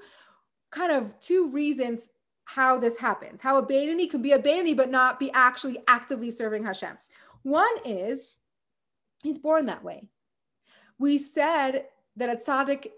kind 0.70 0.92
of 0.92 1.18
two 1.20 1.50
reasons 1.50 2.08
how 2.44 2.78
this 2.78 2.98
happens. 2.98 3.40
How 3.40 3.56
a 3.56 3.66
Beinoni 3.66 4.10
can 4.10 4.22
be 4.22 4.32
a 4.32 4.38
Beinoni 4.38 4.76
but 4.76 4.90
not 4.90 5.18
be 5.18 5.30
actually 5.32 5.78
actively 5.88 6.30
serving 6.30 6.64
Hashem. 6.64 6.96
One 7.42 7.74
is 7.84 8.36
he's 9.22 9.38
born 9.38 9.66
that 9.66 9.84
way. 9.84 10.08
We 10.98 11.18
said 11.18 11.86
that 12.16 12.30
a 12.30 12.36
tzaddik 12.36 12.88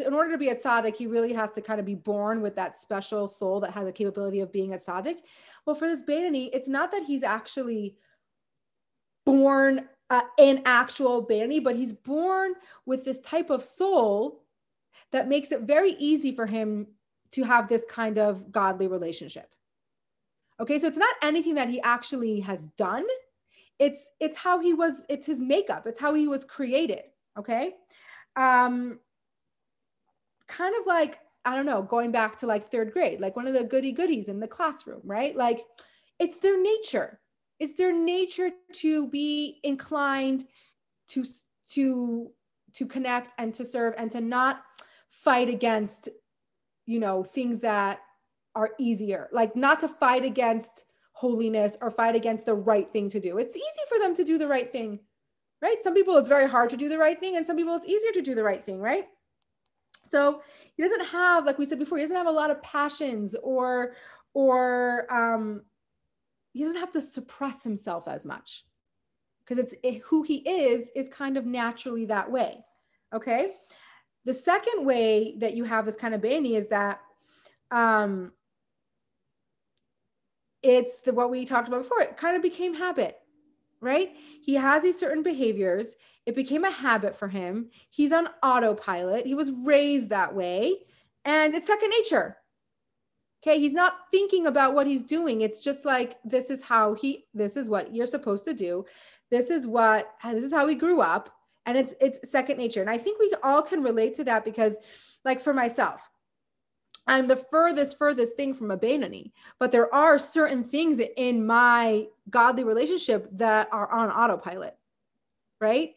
in 0.00 0.14
order 0.14 0.32
to 0.32 0.38
be 0.38 0.48
a 0.48 0.54
tzaddik, 0.54 0.96
he 0.96 1.06
really 1.06 1.32
has 1.32 1.50
to 1.52 1.60
kind 1.60 1.80
of 1.80 1.86
be 1.86 1.94
born 1.94 2.40
with 2.40 2.56
that 2.56 2.76
special 2.76 3.28
soul 3.28 3.60
that 3.60 3.72
has 3.72 3.84
the 3.84 3.92
capability 3.92 4.40
of 4.40 4.52
being 4.52 4.72
a 4.72 4.76
tzaddik. 4.76 5.18
Well, 5.64 5.76
for 5.76 5.88
this 5.88 6.02
Beinoni, 6.02 6.50
it's 6.52 6.68
not 6.68 6.90
that 6.92 7.04
he's 7.04 7.22
actually 7.22 7.96
born 9.24 9.88
uh, 10.10 10.22
an 10.38 10.62
actual 10.64 11.26
Beinoni, 11.26 11.62
but 11.62 11.76
he's 11.76 11.92
born 11.92 12.54
with 12.84 13.04
this 13.04 13.20
type 13.20 13.50
of 13.50 13.62
soul 13.62 14.44
that 15.12 15.28
makes 15.28 15.52
it 15.52 15.62
very 15.62 15.92
easy 15.92 16.34
for 16.34 16.46
him 16.46 16.86
to 17.32 17.44
have 17.44 17.68
this 17.68 17.84
kind 17.88 18.18
of 18.18 18.50
godly 18.52 18.86
relationship. 18.86 19.50
Okay, 20.58 20.78
so 20.78 20.86
it's 20.86 20.98
not 20.98 21.14
anything 21.22 21.56
that 21.56 21.68
he 21.68 21.80
actually 21.82 22.40
has 22.40 22.66
done. 22.78 23.04
It's 23.78 24.08
it's 24.20 24.38
how 24.38 24.58
he 24.58 24.72
was. 24.72 25.04
It's 25.08 25.26
his 25.26 25.42
makeup. 25.42 25.86
It's 25.86 25.98
how 25.98 26.14
he 26.14 26.28
was 26.28 26.44
created. 26.44 27.02
Okay. 27.38 27.74
Um, 28.36 29.00
kind 30.48 30.74
of 30.78 30.86
like 30.86 31.18
I 31.44 31.54
don't 31.54 31.66
know, 31.66 31.82
going 31.82 32.10
back 32.10 32.36
to 32.38 32.46
like 32.46 32.70
third 32.70 32.92
grade, 32.92 33.20
like 33.20 33.36
one 33.36 33.46
of 33.46 33.54
the 33.54 33.62
goody 33.62 33.92
goodies 33.92 34.28
in 34.28 34.40
the 34.40 34.48
classroom, 34.48 35.00
right? 35.04 35.36
Like 35.36 35.64
it's 36.18 36.38
their 36.38 36.60
nature. 36.60 37.20
It's 37.60 37.74
their 37.74 37.92
nature 37.92 38.50
to 38.74 39.08
be 39.08 39.60
inclined 39.62 40.44
to 41.08 41.24
to 41.68 42.30
to 42.74 42.86
connect 42.86 43.32
and 43.38 43.54
to 43.54 43.64
serve 43.64 43.94
and 43.96 44.10
to 44.12 44.20
not 44.20 44.62
fight 45.08 45.48
against 45.48 46.08
you 46.84 47.00
know 47.00 47.22
things 47.22 47.60
that 47.60 48.00
are 48.54 48.70
easier 48.78 49.28
like 49.32 49.56
not 49.56 49.80
to 49.80 49.88
fight 49.88 50.24
against 50.24 50.84
holiness 51.12 51.76
or 51.80 51.90
fight 51.90 52.14
against 52.14 52.46
the 52.46 52.54
right 52.54 52.92
thing 52.92 53.08
to 53.08 53.18
do 53.18 53.38
it's 53.38 53.56
easy 53.56 53.84
for 53.88 53.98
them 53.98 54.14
to 54.14 54.24
do 54.24 54.38
the 54.38 54.46
right 54.46 54.70
thing 54.70 55.00
right 55.62 55.82
some 55.82 55.94
people 55.94 56.16
it's 56.16 56.28
very 56.28 56.48
hard 56.48 56.70
to 56.70 56.76
do 56.76 56.88
the 56.88 56.98
right 56.98 57.18
thing 57.18 57.36
and 57.36 57.46
some 57.46 57.56
people 57.56 57.74
it's 57.74 57.86
easier 57.86 58.12
to 58.12 58.22
do 58.22 58.34
the 58.34 58.44
right 58.44 58.62
thing 58.62 58.80
right 58.80 59.06
so 60.06 60.42
he 60.76 60.82
doesn't 60.82 61.06
have, 61.06 61.44
like 61.44 61.58
we 61.58 61.64
said 61.64 61.78
before, 61.78 61.98
he 61.98 62.04
doesn't 62.04 62.16
have 62.16 62.26
a 62.26 62.30
lot 62.30 62.50
of 62.50 62.62
passions 62.62 63.34
or 63.42 63.94
or 64.34 65.06
um, 65.12 65.62
he 66.52 66.62
doesn't 66.62 66.80
have 66.80 66.90
to 66.90 67.00
suppress 67.00 67.62
himself 67.62 68.06
as 68.06 68.24
much 68.24 68.64
because 69.40 69.58
it's 69.58 69.74
it, 69.82 70.02
who 70.02 70.22
he 70.22 70.36
is 70.36 70.90
is 70.94 71.08
kind 71.08 71.36
of 71.36 71.46
naturally 71.46 72.06
that 72.06 72.30
way. 72.30 72.58
Okay. 73.14 73.54
The 74.24 74.34
second 74.34 74.84
way 74.84 75.36
that 75.38 75.54
you 75.54 75.64
have 75.64 75.86
this 75.86 75.96
kind 75.96 76.14
of 76.14 76.20
Beinoni 76.20 76.56
is 76.56 76.68
that 76.68 77.00
um, 77.70 78.32
it's 80.62 80.98
the 80.98 81.12
what 81.12 81.30
we 81.30 81.44
talked 81.44 81.68
about 81.68 81.82
before. 81.82 82.02
It 82.02 82.16
kind 82.16 82.36
of 82.36 82.42
became 82.42 82.74
habit 82.74 83.18
right? 83.80 84.16
He 84.42 84.54
has 84.54 84.82
these 84.82 84.98
certain 84.98 85.22
behaviors. 85.22 85.96
It 86.24 86.34
became 86.34 86.64
a 86.64 86.70
habit 86.70 87.14
for 87.14 87.28
him. 87.28 87.70
He's 87.90 88.12
on 88.12 88.28
autopilot. 88.42 89.26
He 89.26 89.34
was 89.34 89.52
raised 89.52 90.10
that 90.10 90.34
way, 90.34 90.76
and 91.24 91.54
it's 91.54 91.66
second 91.66 91.90
nature. 91.90 92.36
Okay. 93.42 93.60
He's 93.60 93.74
not 93.74 93.94
thinking 94.10 94.46
about 94.46 94.74
what 94.74 94.88
he's 94.88 95.04
doing. 95.04 95.42
It's 95.42 95.60
just 95.60 95.84
like, 95.84 96.16
this 96.24 96.50
is 96.50 96.62
how 96.62 96.94
he, 96.94 97.26
this 97.32 97.56
is 97.56 97.68
what 97.68 97.94
you're 97.94 98.06
supposed 98.06 98.44
to 98.46 98.54
do. 98.54 98.84
This 99.30 99.50
is 99.50 99.68
what, 99.68 100.10
this 100.24 100.42
is 100.42 100.52
how 100.52 100.66
he 100.66 100.74
grew 100.74 101.00
up. 101.00 101.30
And 101.64 101.76
it's, 101.78 101.94
it's 102.00 102.28
second 102.28 102.58
nature. 102.58 102.80
And 102.80 102.90
I 102.90 102.98
think 102.98 103.20
we 103.20 103.32
all 103.44 103.62
can 103.62 103.84
relate 103.84 104.14
to 104.14 104.24
that 104.24 104.44
because, 104.44 104.78
like, 105.24 105.40
for 105.40 105.52
myself, 105.52 106.08
I'm 107.06 107.28
the 107.28 107.36
furthest, 107.36 107.98
furthest 107.98 108.36
thing 108.36 108.54
from 108.54 108.70
a 108.70 108.76
Beinoni, 108.76 109.30
but 109.58 109.70
there 109.70 109.92
are 109.94 110.18
certain 110.18 110.64
things 110.64 111.00
in 111.16 111.46
my 111.46 112.06
godly 112.30 112.64
relationship 112.64 113.28
that 113.32 113.68
are 113.72 113.90
on 113.92 114.10
autopilot, 114.10 114.76
right? 115.60 115.94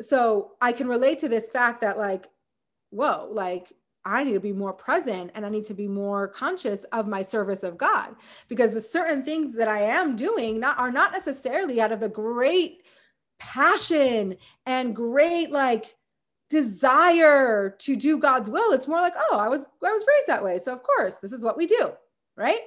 So 0.00 0.52
I 0.60 0.72
can 0.72 0.88
relate 0.88 1.18
to 1.20 1.28
this 1.28 1.48
fact 1.48 1.82
that, 1.82 1.98
like, 1.98 2.28
whoa, 2.90 3.28
like 3.30 3.72
I 4.04 4.24
need 4.24 4.32
to 4.32 4.40
be 4.40 4.52
more 4.52 4.72
present 4.72 5.30
and 5.34 5.44
I 5.44 5.50
need 5.50 5.64
to 5.64 5.74
be 5.74 5.86
more 5.86 6.28
conscious 6.28 6.84
of 6.84 7.06
my 7.06 7.22
service 7.22 7.62
of 7.62 7.76
God 7.76 8.16
because 8.48 8.72
the 8.72 8.80
certain 8.80 9.22
things 9.22 9.54
that 9.56 9.68
I 9.68 9.82
am 9.82 10.16
doing 10.16 10.58
not 10.58 10.78
are 10.78 10.90
not 10.90 11.12
necessarily 11.12 11.80
out 11.80 11.92
of 11.92 12.00
the 12.00 12.08
great 12.08 12.82
passion 13.38 14.36
and 14.66 14.96
great 14.96 15.50
like 15.50 15.96
desire 16.50 17.70
to 17.78 17.96
do 17.96 18.18
God's 18.18 18.50
will. 18.50 18.72
It's 18.72 18.88
more 18.88 19.00
like, 19.00 19.14
oh, 19.30 19.38
I 19.38 19.48
was 19.48 19.64
I 19.82 19.92
was 19.92 20.04
raised 20.06 20.26
that 20.26 20.44
way. 20.44 20.58
So 20.58 20.72
of 20.72 20.82
course, 20.82 21.16
this 21.16 21.32
is 21.32 21.42
what 21.42 21.56
we 21.56 21.66
do, 21.66 21.92
right? 22.36 22.60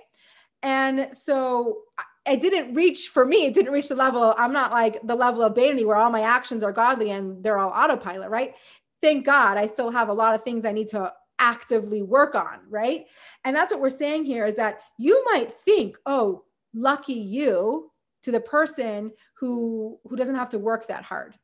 And 0.64 1.10
so 1.12 1.80
it 2.26 2.40
didn't 2.40 2.74
reach 2.74 3.10
for 3.10 3.26
me, 3.26 3.46
it 3.46 3.54
didn't 3.54 3.74
reach 3.74 3.90
the 3.90 3.96
level. 3.96 4.34
I'm 4.38 4.54
not 4.54 4.72
like 4.72 5.06
the 5.06 5.16
level 5.16 5.44
of 5.44 5.56
vanity 5.56 5.84
where 5.86 5.98
all 5.98 6.10
my 6.10 6.22
actions 6.22 6.64
are 6.64 6.72
godly 6.72 7.12
and 7.12 7.44
they're 7.44 7.60
all 7.60 7.72
autopilot, 7.72 8.30
right? 8.30 8.56
Thank 9.02 9.26
God 9.26 9.58
I 9.58 9.68
still 9.68 9.92
have 9.92 10.08
a 10.08 10.14
lot 10.14 10.34
of 10.34 10.44
things 10.44 10.64
I 10.64 10.72
need 10.72 10.88
to 10.90 11.14
actively 11.40 12.02
work 12.02 12.36
on, 12.36 12.60
right? 12.70 13.06
And 13.44 13.54
that's 13.54 13.72
what 13.72 13.82
we're 13.82 13.90
saying 13.90 14.24
here 14.24 14.46
is 14.46 14.56
that 14.56 14.80
you 14.98 15.22
might 15.26 15.52
think, 15.52 15.98
oh, 16.06 16.46
lucky 16.74 17.14
you 17.14 17.92
to 18.24 18.32
the 18.32 18.40
person 18.40 19.12
who 19.34 20.00
who 20.08 20.16
doesn't 20.16 20.36
have 20.36 20.50
to 20.50 20.60
work 20.60 20.88
that 20.88 21.04
hard. 21.04 21.36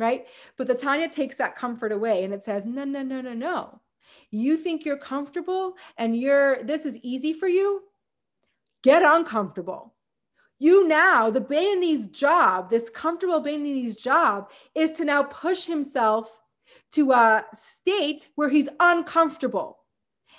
Right? 0.00 0.26
But 0.56 0.66
the 0.66 0.74
Tanya 0.74 1.08
takes 1.08 1.36
that 1.36 1.56
comfort 1.56 1.92
away 1.92 2.24
and 2.24 2.32
it 2.32 2.42
says, 2.42 2.64
no, 2.64 2.84
no, 2.84 3.02
no, 3.02 3.20
no, 3.20 3.34
no. 3.34 3.80
You 4.30 4.56
think 4.56 4.84
you're 4.84 4.96
comfortable 4.96 5.74
and 5.98 6.16
you're 6.16 6.62
this 6.64 6.86
is 6.86 6.96
easy 7.02 7.34
for 7.34 7.48
you? 7.48 7.82
Get 8.82 9.02
uncomfortable. 9.02 9.94
You 10.58 10.88
now, 10.88 11.30
the 11.30 11.40
Beinoni's 11.40 12.08
job, 12.08 12.70
this 12.70 12.88
comfortable 12.90 13.42
Beinoni's 13.42 13.96
job 13.96 14.50
is 14.74 14.92
to 14.92 15.04
now 15.04 15.22
push 15.22 15.66
himself 15.66 16.40
to 16.92 17.12
a 17.12 17.44
state 17.54 18.28
where 18.36 18.48
he's 18.48 18.68
uncomfortable. 18.78 19.78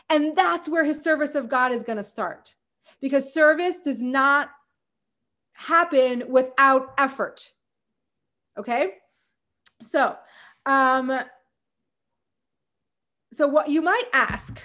And 0.09 0.35
that's 0.35 0.67
where 0.67 0.83
his 0.83 1.03
service 1.03 1.35
of 1.35 1.49
God 1.49 1.71
is 1.71 1.83
going 1.83 1.97
to 1.97 2.03
start 2.03 2.55
because 2.99 3.33
service 3.33 3.79
does 3.79 4.01
not 4.01 4.49
happen 5.53 6.23
without 6.29 6.93
effort. 6.97 7.51
Okay? 8.57 8.95
So, 9.81 10.15
um 10.65 11.21
so 13.33 13.47
what 13.47 13.69
you 13.69 13.81
might 13.81 14.03
ask, 14.13 14.61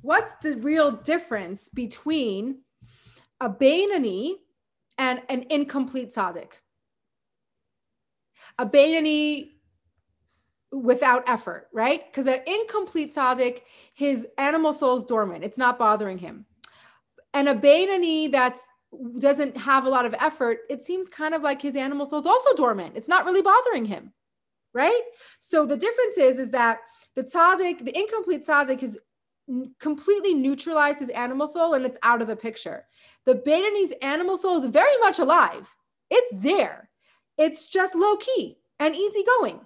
what's 0.00 0.32
the 0.40 0.56
real 0.58 0.92
difference 0.92 1.68
between 1.68 2.60
a 3.40 3.50
Beinoni 3.50 4.34
and 4.96 5.22
an 5.28 5.46
incomplete 5.50 6.10
tzaddik? 6.10 6.52
A 8.58 8.64
Beinoni 8.64 9.50
without 10.72 11.28
effort, 11.28 11.68
right? 11.72 12.06
Because 12.06 12.26
an 12.26 12.40
incomplete 12.46 13.14
tzaddik, 13.14 13.62
his 13.94 14.26
animal 14.38 14.72
soul 14.72 14.96
is 14.96 15.02
dormant. 15.02 15.44
It's 15.44 15.58
not 15.58 15.78
bothering 15.78 16.18
him. 16.18 16.46
And 17.34 17.48
a 17.48 17.54
Beinoni 17.54 18.30
that's 18.30 18.68
doesn't 19.18 19.56
have 19.56 19.84
a 19.84 19.90
lot 19.90 20.06
of 20.06 20.14
effort, 20.20 20.60
it 20.70 20.82
seems 20.82 21.08
kind 21.08 21.34
of 21.34 21.42
like 21.42 21.60
his 21.60 21.76
animal 21.76 22.06
soul 22.06 22.20
is 22.20 22.26
also 22.26 22.54
dormant. 22.54 22.96
It's 22.96 23.08
not 23.08 23.24
really 23.24 23.42
bothering 23.42 23.84
him, 23.84 24.12
right? 24.76 25.00
So 25.40 25.66
the 25.66 25.76
difference 25.76 26.18
is, 26.18 26.38
is 26.38 26.50
that 26.52 26.80
the 27.16 27.24
tzaddik, 27.24 27.84
the 27.84 27.98
incomplete 27.98 28.42
tzaddik 28.46 28.80
has 28.82 28.98
completely 29.80 30.34
neutralized 30.34 31.00
his 31.00 31.08
animal 31.10 31.46
soul 31.46 31.74
and 31.74 31.84
it's 31.86 31.98
out 32.02 32.20
of 32.20 32.28
the 32.28 32.36
picture. 32.36 32.84
The 33.24 33.36
Beinoni's 33.36 33.94
animal 34.02 34.36
soul 34.36 34.56
is 34.58 34.66
very 34.66 34.96
much 35.00 35.18
alive. 35.18 35.68
It's 36.10 36.30
there. 36.34 36.90
It's 37.38 37.66
just 37.66 37.94
low 37.94 38.16
key 38.16 38.58
and 38.78 38.94
easygoing 38.94 39.60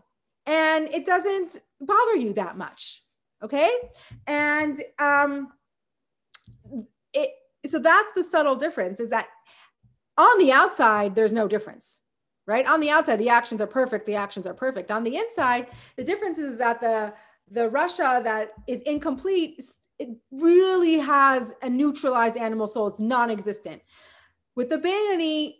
and 0.46 0.88
it 0.88 1.04
doesn't 1.04 1.58
bother 1.80 2.16
you 2.16 2.32
that 2.34 2.56
much. 2.56 3.02
Okay. 3.42 3.70
And 4.26 4.80
um, 4.98 5.48
it, 7.12 7.30
so 7.66 7.78
that's 7.78 8.12
the 8.14 8.22
subtle 8.22 8.56
difference 8.56 9.00
is 9.00 9.10
that 9.10 9.26
on 10.16 10.38
the 10.38 10.52
outside, 10.52 11.14
there's 11.14 11.32
no 11.32 11.48
difference, 11.48 12.00
right? 12.50 12.66
On 12.66 12.80
the 12.80 12.90
outside, 12.90 13.20
the 13.20 13.28
actions 13.28 13.60
are 13.60 13.66
perfect. 13.68 14.06
The 14.06 14.16
actions 14.16 14.44
are 14.44 14.52
perfect. 14.52 14.90
On 14.90 15.04
the 15.04 15.16
inside, 15.16 15.68
the 15.96 16.02
difference 16.02 16.36
is 16.36 16.58
that 16.58 16.80
the, 16.80 17.14
the 17.48 17.70
Rasha 17.70 18.24
that 18.24 18.54
is 18.66 18.82
incomplete, 18.82 19.62
it 20.00 20.08
really 20.32 20.98
has 20.98 21.54
a 21.62 21.70
neutralized 21.70 22.36
animal 22.36 22.66
soul. 22.66 22.88
It's 22.88 22.98
non-existent. 22.98 23.80
With 24.56 24.68
the 24.68 24.78
Beinoni, 24.78 25.58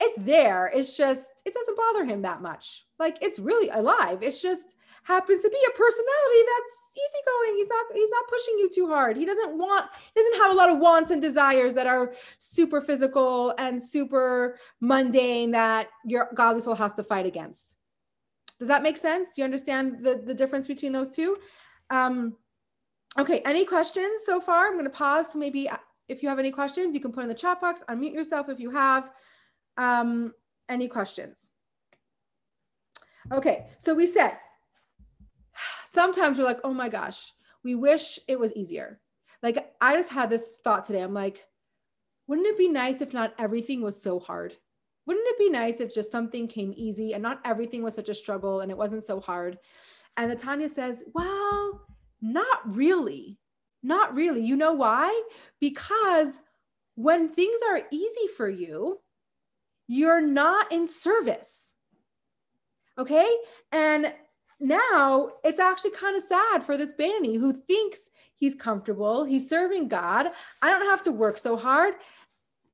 it's 0.00 0.18
there. 0.24 0.72
It's 0.74 0.96
just, 0.96 1.28
it 1.44 1.52
doesn't 1.52 1.76
bother 1.76 2.06
him 2.06 2.22
that 2.22 2.40
much. 2.40 2.86
Like 2.98 3.18
it's 3.20 3.38
really 3.38 3.68
alive. 3.68 4.22
It's 4.22 4.40
just 4.40 4.76
happens 5.04 5.42
to 5.42 5.48
be 5.48 5.58
a 5.66 5.70
personality 5.70 6.42
that's 6.46 6.94
easygoing. 6.96 7.56
He's 7.56 7.68
not, 7.68 7.84
he's 7.94 8.10
not 8.10 8.28
pushing 8.28 8.58
you 8.58 8.70
too 8.70 8.86
hard. 8.88 9.16
He 9.16 9.24
doesn't 9.24 9.56
want, 9.56 9.86
doesn't 10.14 10.36
have 10.40 10.52
a 10.52 10.54
lot 10.54 10.70
of 10.70 10.78
wants 10.78 11.10
and 11.10 11.20
desires 11.20 11.74
that 11.74 11.86
are 11.86 12.14
super 12.38 12.80
physical 12.80 13.54
and 13.58 13.82
super 13.82 14.58
mundane 14.80 15.50
that 15.52 15.88
your 16.04 16.30
godly 16.34 16.60
soul 16.60 16.74
has 16.74 16.92
to 16.94 17.02
fight 17.02 17.26
against. 17.26 17.76
Does 18.58 18.68
that 18.68 18.82
make 18.82 18.98
sense? 18.98 19.34
Do 19.34 19.40
you 19.40 19.44
understand 19.44 20.04
the, 20.04 20.22
the 20.24 20.34
difference 20.34 20.66
between 20.66 20.92
those 20.92 21.10
two? 21.10 21.38
Um, 21.88 22.36
okay, 23.18 23.40
any 23.44 23.64
questions 23.64 24.20
so 24.24 24.38
far? 24.38 24.66
I'm 24.66 24.74
going 24.74 24.84
to 24.84 24.90
pause 24.90 25.28
to 25.28 25.38
maybe 25.38 25.68
uh, 25.68 25.78
if 26.08 26.22
you 26.22 26.28
have 26.28 26.38
any 26.38 26.50
questions, 26.50 26.94
you 26.94 27.00
can 27.00 27.12
put 27.12 27.22
in 27.22 27.28
the 27.28 27.34
chat 27.34 27.60
box, 27.60 27.82
unmute 27.88 28.12
yourself 28.12 28.48
if 28.48 28.60
you 28.60 28.70
have. 28.70 29.12
Um, 29.76 30.34
any 30.68 30.88
questions? 30.88 31.50
Okay, 33.32 33.66
so 33.78 33.94
we 33.94 34.06
said 34.06 34.32
sometimes 35.92 36.38
we're 36.38 36.44
like, 36.44 36.60
oh 36.62 36.72
my 36.72 36.88
gosh, 36.88 37.32
we 37.64 37.74
wish 37.74 38.18
it 38.28 38.38
was 38.38 38.52
easier. 38.52 39.00
Like 39.42 39.74
I 39.80 39.96
just 39.96 40.10
had 40.10 40.30
this 40.30 40.50
thought 40.62 40.84
today. 40.84 41.00
I'm 41.00 41.14
like, 41.14 41.46
wouldn't 42.26 42.46
it 42.46 42.58
be 42.58 42.68
nice 42.68 43.00
if 43.00 43.12
not 43.12 43.34
everything 43.38 43.82
was 43.82 44.00
so 44.00 44.20
hard? 44.20 44.56
Wouldn't 45.06 45.26
it 45.26 45.38
be 45.38 45.50
nice 45.50 45.80
if 45.80 45.92
just 45.92 46.12
something 46.12 46.46
came 46.46 46.72
easy 46.76 47.14
and 47.14 47.22
not 47.22 47.40
everything 47.44 47.82
was 47.82 47.94
such 47.94 48.08
a 48.08 48.14
struggle 48.14 48.60
and 48.60 48.70
it 48.70 48.78
wasn't 48.78 49.02
so 49.02 49.18
hard? 49.18 49.58
And 50.16 50.30
the 50.30 50.36
Tanya 50.36 50.68
says, 50.68 51.02
well, 51.14 51.86
not 52.20 52.76
really. 52.76 53.38
Not 53.82 54.14
really. 54.14 54.42
You 54.42 54.56
know 54.56 54.74
why? 54.74 55.22
Because 55.58 56.40
when 56.94 57.30
things 57.30 57.60
are 57.68 57.82
easy 57.90 58.28
for 58.36 58.48
you, 58.48 59.00
you're 59.88 60.20
not 60.20 60.70
in 60.70 60.86
service. 60.86 61.74
Okay. 62.98 63.28
And 63.72 64.12
now 64.60 65.30
it's 65.42 65.58
actually 65.58 65.92
kind 65.92 66.16
of 66.16 66.22
sad 66.22 66.64
for 66.64 66.76
this 66.76 66.92
Beinoni 66.92 67.38
who 67.38 67.52
thinks 67.52 68.10
he's 68.36 68.54
comfortable, 68.54 69.24
he's 69.24 69.48
serving 69.48 69.88
God. 69.88 70.28
I 70.62 70.70
don't 70.70 70.88
have 70.88 71.02
to 71.02 71.12
work 71.12 71.38
so 71.38 71.56
hard. 71.56 71.94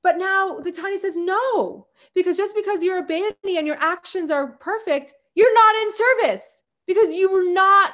But 0.02 0.18
now 0.18 0.58
the 0.58 0.70
Tanya 0.70 0.98
says 0.98 1.16
no, 1.16 1.86
because 2.14 2.36
just 2.36 2.54
because 2.54 2.82
you're 2.82 2.98
a 2.98 3.06
Beinoni 3.06 3.58
and 3.58 3.66
your 3.66 3.78
actions 3.80 4.30
are 4.30 4.52
perfect, 4.52 5.14
you're 5.34 5.54
not 5.54 5.74
in 5.82 5.92
service 5.92 6.62
because 6.86 7.14
you 7.14 7.30
were 7.30 7.52
not 7.52 7.92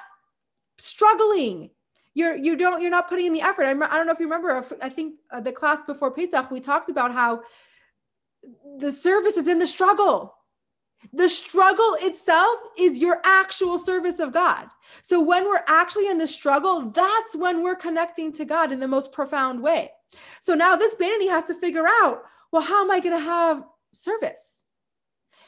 struggling. 0.79 1.71
You're 2.15 2.37
you 2.37 2.57
don't 2.57 2.83
you're 2.83 2.91
not 2.91 3.09
putting 3.09 3.27
in 3.27 3.33
the 3.33 3.41
effort. 3.41 3.65
I, 3.65 3.71
I 3.71 3.97
don't 3.97 4.07
know 4.07 4.13
if 4.13 4.21
you 4.21 4.27
remember. 4.27 4.65
I 4.83 4.91
think 4.91 5.15
uh, 5.31 5.41
the 5.41 5.53
class 5.53 5.85
before 5.85 6.11
Pesach 6.11 6.51
we 6.51 6.61
talked 6.61 6.91
about 6.91 7.13
how 7.13 7.43
the 8.79 8.93
service 8.93 9.37
is 9.37 9.49
in 9.49 9.59
the 9.59 9.67
struggle. 9.67 10.35
The 11.13 11.29
struggle 11.29 11.97
itself 12.01 12.59
is 12.79 12.99
your 12.99 13.21
actual 13.25 13.79
service 13.79 14.19
of 14.21 14.33
God. 14.33 14.69
So 15.03 15.21
when 15.21 15.45
we're 15.45 15.65
actually 15.67 16.09
in 16.09 16.19
the 16.19 16.27
struggle, 16.27 16.91
that's 16.91 17.35
when 17.35 17.63
we're 17.63 17.77
connecting 17.77 18.33
to 18.35 18.45
God 18.45 18.73
in 18.73 18.81
the 18.81 18.89
most 18.89 19.13
profound 19.13 19.63
way. 19.63 19.91
So 20.41 20.55
now 20.55 20.77
this 20.77 20.95
Beinoni 20.95 21.29
has 21.29 21.45
to 21.47 21.55
figure 21.55 21.87
out, 21.87 22.23
well, 22.53 22.63
how 22.63 22.83
am 22.83 22.91
I 22.91 23.01
going 23.01 23.17
to 23.17 23.25
have 23.25 23.65
service? 23.93 24.65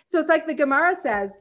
So 0.06 0.18
it's 0.18 0.28
like 0.28 0.46
the 0.46 0.54
Gemara 0.54 0.94
says, 0.94 1.40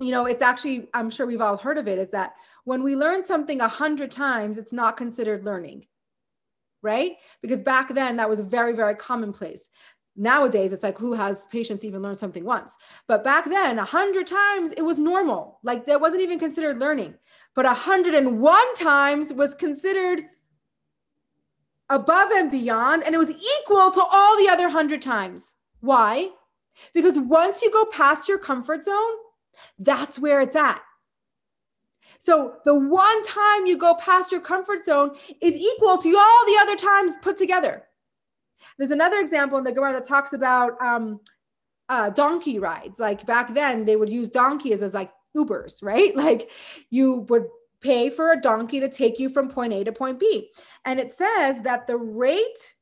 you 0.00 0.10
know, 0.10 0.26
it's 0.26 0.42
actually, 0.42 0.88
I'm 0.94 1.10
sure 1.10 1.26
we've 1.26 1.40
all 1.40 1.56
heard 1.56 1.78
of 1.78 1.88
it, 1.88 1.98
is 1.98 2.10
that 2.10 2.34
when 2.64 2.82
we 2.82 2.96
learn 2.96 3.24
something 3.24 3.60
a 3.60 3.68
hundred 3.68 4.10
times, 4.10 4.58
it's 4.58 4.72
not 4.72 4.96
considered 4.96 5.44
learning 5.44 5.86
right? 6.86 7.16
Because 7.42 7.62
back 7.62 7.92
then 7.92 8.16
that 8.16 8.28
was 8.28 8.40
very, 8.40 8.72
very 8.72 8.94
commonplace 8.94 9.68
nowadays 10.16 10.72
it's 10.72 10.82
like 10.82 10.96
who 10.98 11.12
has 11.12 11.46
patience 11.46 11.84
even 11.84 12.02
learn 12.02 12.16
something 12.16 12.44
once 12.44 12.76
but 13.06 13.22
back 13.22 13.44
then 13.44 13.78
a 13.78 13.84
hundred 13.84 14.26
times 14.26 14.72
it 14.72 14.82
was 14.82 14.98
normal 14.98 15.58
like 15.62 15.84
that 15.86 16.00
wasn't 16.00 16.20
even 16.20 16.38
considered 16.38 16.78
learning 16.78 17.14
but 17.54 17.66
a 17.66 17.74
hundred 17.74 18.14
and 18.14 18.40
one 18.40 18.74
times 18.74 19.32
was 19.32 19.54
considered 19.54 20.24
above 21.88 22.30
and 22.32 22.50
beyond, 22.50 23.02
and 23.04 23.14
it 23.14 23.18
was 23.18 23.30
equal 23.30 23.90
to 23.90 24.02
all 24.02 24.36
the 24.36 24.48
other 24.48 24.64
100 24.64 25.00
times. 25.00 25.54
Why? 25.80 26.30
Because 26.92 27.18
once 27.18 27.62
you 27.62 27.70
go 27.70 27.84
past 27.86 28.28
your 28.28 28.38
comfort 28.38 28.84
zone, 28.84 29.14
that's 29.78 30.18
where 30.18 30.40
it's 30.40 30.56
at. 30.56 30.82
So 32.18 32.56
the 32.64 32.74
one 32.74 33.22
time 33.22 33.66
you 33.66 33.78
go 33.78 33.94
past 33.94 34.32
your 34.32 34.40
comfort 34.40 34.84
zone 34.84 35.16
is 35.40 35.54
equal 35.54 35.98
to 35.98 36.16
all 36.16 36.46
the 36.46 36.58
other 36.60 36.76
times 36.76 37.16
put 37.22 37.38
together. 37.38 37.84
There's 38.78 38.90
another 38.90 39.18
example 39.18 39.58
in 39.58 39.64
the 39.64 39.72
Gemara 39.72 39.92
that 39.94 40.04
talks 40.04 40.32
about 40.32 40.80
um, 40.82 41.20
uh, 41.88 42.10
donkey 42.10 42.58
rides. 42.58 42.98
Like 42.98 43.26
back 43.26 43.54
then, 43.54 43.84
they 43.84 43.96
would 43.96 44.08
use 44.08 44.28
donkeys 44.28 44.82
as 44.82 44.94
like 44.94 45.10
Ubers, 45.36 45.82
right? 45.82 46.14
Like 46.26 46.50
you 46.90 47.26
would 47.28 47.46
pay 47.80 48.10
for 48.10 48.32
a 48.32 48.40
donkey 48.40 48.80
to 48.80 48.88
take 48.88 49.18
you 49.18 49.28
from 49.28 49.48
point 49.48 49.72
A 49.72 49.84
to 49.84 49.92
point 49.92 50.18
B. 50.18 50.50
And 50.84 50.98
it 50.98 51.10
says 51.10 51.62
that 51.62 51.86
the 51.86 51.96
rate 51.96 52.74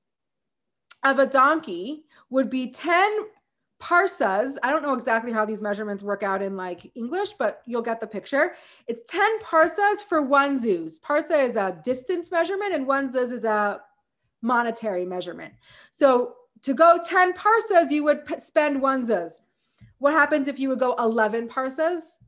of 1.05 1.19
a 1.19 1.27
donkey 1.27 2.05
would 2.31 2.49
be 2.49 2.71
10 2.71 3.11
parsas. 3.83 4.57
I 4.63 4.71
don't 4.71 4.83
know 4.83 4.95
exactly 4.95 5.33
how 5.33 5.45
these 5.45 5.61
measurements 5.61 6.03
work 6.03 6.23
out 6.23 6.41
in 6.41 6.57
like 6.57 6.91
English, 6.95 7.35
but 7.35 7.61
you'll 7.67 7.83
get 7.83 8.01
the 8.01 8.07
picture. 8.07 8.55
It's 8.87 9.03
10 9.11 9.41
parsas 9.41 10.03
for 10.09 10.23
one 10.23 10.59
zuz. 10.59 11.01
Parsa 11.01 11.45
is 11.45 11.57
a 11.57 11.79
distance 11.85 12.31
measurement 12.31 12.73
and 12.73 12.87
one 12.87 13.13
zuz 13.13 13.31
is 13.33 13.45
a 13.45 13.83
monetary 14.45 15.05
measurement. 15.05 15.55
So 15.91 16.35
to 16.63 16.75
go 16.75 17.01
10 17.05 17.33
parsas, 17.33 17.91
you 17.91 18.05
would 18.05 18.25
p- 18.25 18.39
spend 18.39 18.81
one 18.81 19.05
zuz. 19.05 19.33
What 19.99 20.13
happens 20.13 20.47
if 20.47 20.59
you 20.61 20.69
would 20.69 20.79
go 20.79 20.95
11 20.99 21.49
parsas? 21.49 22.19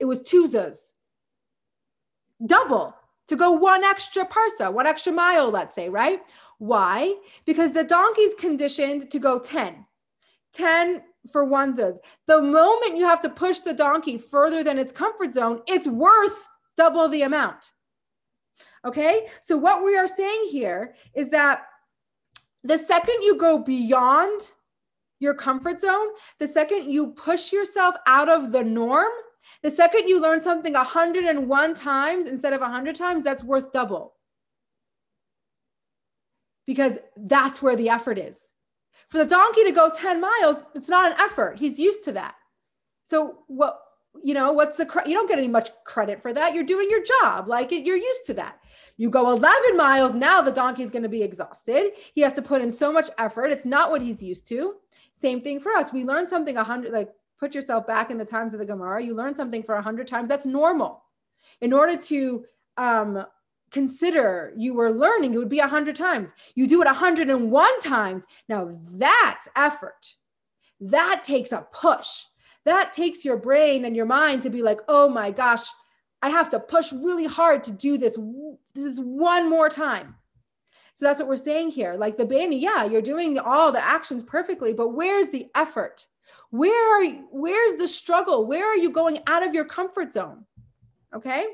It 0.00 0.06
was 0.06 0.22
two 0.22 0.48
zuz. 0.48 0.92
Double 2.44 2.94
to 3.28 3.36
go 3.36 3.52
one 3.52 3.84
extra 3.84 4.24
parsa, 4.24 4.72
one 4.72 4.86
extra 4.86 5.12
mile, 5.12 5.50
let's 5.50 5.74
say, 5.74 5.88
right? 5.88 6.20
Why? 6.58 7.14
Because 7.44 7.72
the 7.72 7.84
donkey's 7.84 8.34
conditioned 8.34 9.10
to 9.10 9.18
go 9.18 9.38
10. 9.38 9.84
10 10.54 11.02
for 11.30 11.44
one 11.44 11.76
zuz. 11.76 11.98
The 12.26 12.40
moment 12.40 12.96
you 12.96 13.06
have 13.06 13.20
to 13.20 13.28
push 13.28 13.58
the 13.58 13.74
donkey 13.74 14.16
further 14.16 14.64
than 14.64 14.78
its 14.78 14.92
comfort 14.92 15.34
zone, 15.34 15.60
it's 15.66 15.86
worth 15.86 16.48
double 16.76 17.08
the 17.08 17.22
amount. 17.22 17.72
Okay. 18.86 19.26
So, 19.40 19.56
what 19.56 19.84
we 19.84 19.96
are 19.96 20.06
saying 20.06 20.48
here 20.50 20.94
is 21.14 21.30
that 21.30 21.66
the 22.64 22.78
second 22.78 23.22
you 23.22 23.36
go 23.36 23.58
beyond 23.58 24.52
your 25.20 25.34
comfort 25.34 25.80
zone, 25.80 26.08
the 26.38 26.46
second 26.46 26.90
you 26.90 27.08
push 27.08 27.52
yourself 27.52 27.94
out 28.06 28.28
of 28.28 28.52
the 28.52 28.62
norm, 28.62 29.10
the 29.62 29.70
second 29.70 30.08
you 30.08 30.20
learn 30.20 30.40
something 30.40 30.74
101 30.74 31.74
times 31.74 32.26
instead 32.26 32.52
of 32.52 32.60
100 32.60 32.94
times, 32.94 33.24
that's 33.24 33.42
worth 33.42 33.72
double. 33.72 34.14
Because 36.66 36.98
that's 37.16 37.62
where 37.62 37.76
the 37.76 37.88
effort 37.88 38.18
is. 38.18 38.52
For 39.08 39.18
the 39.18 39.24
donkey 39.24 39.64
to 39.64 39.72
go 39.72 39.90
10 39.90 40.20
miles, 40.20 40.66
it's 40.74 40.88
not 40.88 41.12
an 41.12 41.20
effort. 41.20 41.58
He's 41.58 41.78
used 41.78 42.04
to 42.04 42.12
that. 42.12 42.34
So 43.04 43.38
what 43.46 43.80
you 44.22 44.34
know, 44.34 44.52
what's 44.52 44.76
the 44.76 45.02
you 45.06 45.14
don't 45.14 45.28
get 45.28 45.38
any 45.38 45.48
much 45.48 45.70
credit 45.84 46.20
for 46.20 46.32
that. 46.32 46.54
You're 46.54 46.64
doing 46.64 46.88
your 46.90 47.02
job. 47.04 47.48
Like 47.48 47.72
it, 47.72 47.84
you're 47.84 47.96
used 47.96 48.26
to 48.26 48.34
that. 48.34 48.60
You 48.96 49.10
go 49.10 49.30
11 49.30 49.76
miles, 49.76 50.14
now 50.16 50.42
the 50.42 50.50
donkey's 50.50 50.90
going 50.90 51.04
to 51.04 51.08
be 51.08 51.22
exhausted. 51.22 51.92
He 52.14 52.20
has 52.22 52.32
to 52.34 52.42
put 52.42 52.62
in 52.62 52.70
so 52.70 52.92
much 52.92 53.10
effort. 53.18 53.46
It's 53.46 53.64
not 53.64 53.90
what 53.90 54.02
he's 54.02 54.22
used 54.22 54.48
to. 54.48 54.74
Same 55.14 55.40
thing 55.40 55.60
for 55.60 55.72
us. 55.72 55.92
We 55.92 56.04
learn 56.04 56.26
something 56.26 56.56
100 56.56 56.92
like 56.92 57.10
put 57.38 57.54
yourself 57.54 57.86
back 57.86 58.10
in 58.10 58.18
the 58.18 58.24
times 58.24 58.52
of 58.54 58.60
the 58.60 58.66
Gemara. 58.66 59.02
You 59.02 59.14
learn 59.14 59.34
something 59.34 59.62
for 59.62 59.74
100 59.74 60.08
times. 60.08 60.28
That's 60.28 60.46
normal. 60.46 61.04
In 61.60 61.72
order 61.72 61.96
to 61.96 62.44
um, 62.76 63.24
consider 63.70 64.52
you 64.56 64.74
were 64.74 64.92
learning, 64.92 65.34
it 65.34 65.38
would 65.38 65.48
be 65.48 65.60
100 65.60 65.94
times. 65.94 66.32
You 66.54 66.66
do 66.66 66.82
it 66.82 66.86
101 66.86 67.80
times. 67.80 68.26
Now 68.48 68.70
that's 68.92 69.48
effort. 69.56 70.14
That 70.80 71.22
takes 71.22 71.52
a 71.52 71.66
push. 71.72 72.24
That 72.68 72.92
takes 72.92 73.24
your 73.24 73.38
brain 73.38 73.86
and 73.86 73.96
your 73.96 74.04
mind 74.04 74.42
to 74.42 74.50
be 74.50 74.60
like, 74.60 74.80
oh 74.88 75.08
my 75.08 75.30
gosh, 75.30 75.64
I 76.20 76.28
have 76.28 76.50
to 76.50 76.60
push 76.60 76.92
really 76.92 77.24
hard 77.24 77.64
to 77.64 77.72
do 77.72 77.96
this. 77.96 78.18
This 78.74 78.84
is 78.84 79.00
one 79.00 79.48
more 79.48 79.70
time. 79.70 80.16
So 80.92 81.06
that's 81.06 81.18
what 81.18 81.30
we're 81.30 81.36
saying 81.36 81.70
here. 81.70 81.94
Like 81.94 82.18
the 82.18 82.26
Bani, 82.26 82.58
yeah, 82.58 82.84
you're 82.84 83.00
doing 83.00 83.38
all 83.38 83.72
the 83.72 83.82
actions 83.82 84.22
perfectly, 84.22 84.74
but 84.74 84.88
where's 84.88 85.30
the 85.30 85.48
effort? 85.54 86.06
Where 86.50 86.98
are 86.98 87.02
you, 87.02 87.26
where's 87.30 87.76
the 87.76 87.88
struggle? 87.88 88.44
Where 88.44 88.66
are 88.66 88.76
you 88.76 88.90
going 88.90 89.20
out 89.26 89.46
of 89.46 89.54
your 89.54 89.64
comfort 89.64 90.12
zone? 90.12 90.44
Okay? 91.14 91.46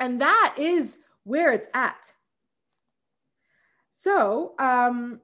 And 0.00 0.20
that 0.20 0.56
is 0.58 0.98
where 1.22 1.52
it's 1.52 1.68
at. 1.74 2.12
So, 3.88 4.54
um, 4.58 5.20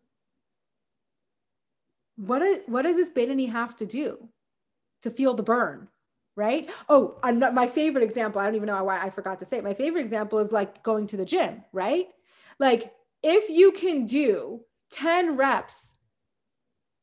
what, 2.14 2.42
is, 2.42 2.59
what 2.66 2.83
does 2.83 2.94
this 2.94 3.11
Beinoni 3.11 3.50
have 3.50 3.74
to 3.78 3.87
do 3.87 4.28
to 5.05 5.11
feel 5.11 5.35
the 5.35 5.43
burn? 5.43 5.88
Right? 6.37 6.69
Oh, 6.88 7.17
not, 7.25 7.55
my 7.55 7.69
favorite 7.69 8.03
example, 8.03 8.40
I 8.40 8.45
don't 8.45 8.57
even 8.57 8.67
know 8.67 8.83
why 8.83 9.01
I 9.01 9.09
forgot 9.09 9.38
to 9.38 9.45
say 9.45 9.59
it. 9.59 9.64
My 9.64 9.75
favorite 9.75 10.01
example 10.01 10.40
is 10.40 10.51
like 10.51 10.83
going 10.83 11.07
to 11.07 11.17
the 11.17 11.25
gym, 11.25 11.62
right? 11.73 12.09
Like, 12.59 12.93
if 13.23 13.49
you 13.49 13.71
can 13.71 14.05
do 14.05 14.61
10 14.90 15.37
reps 15.37 15.95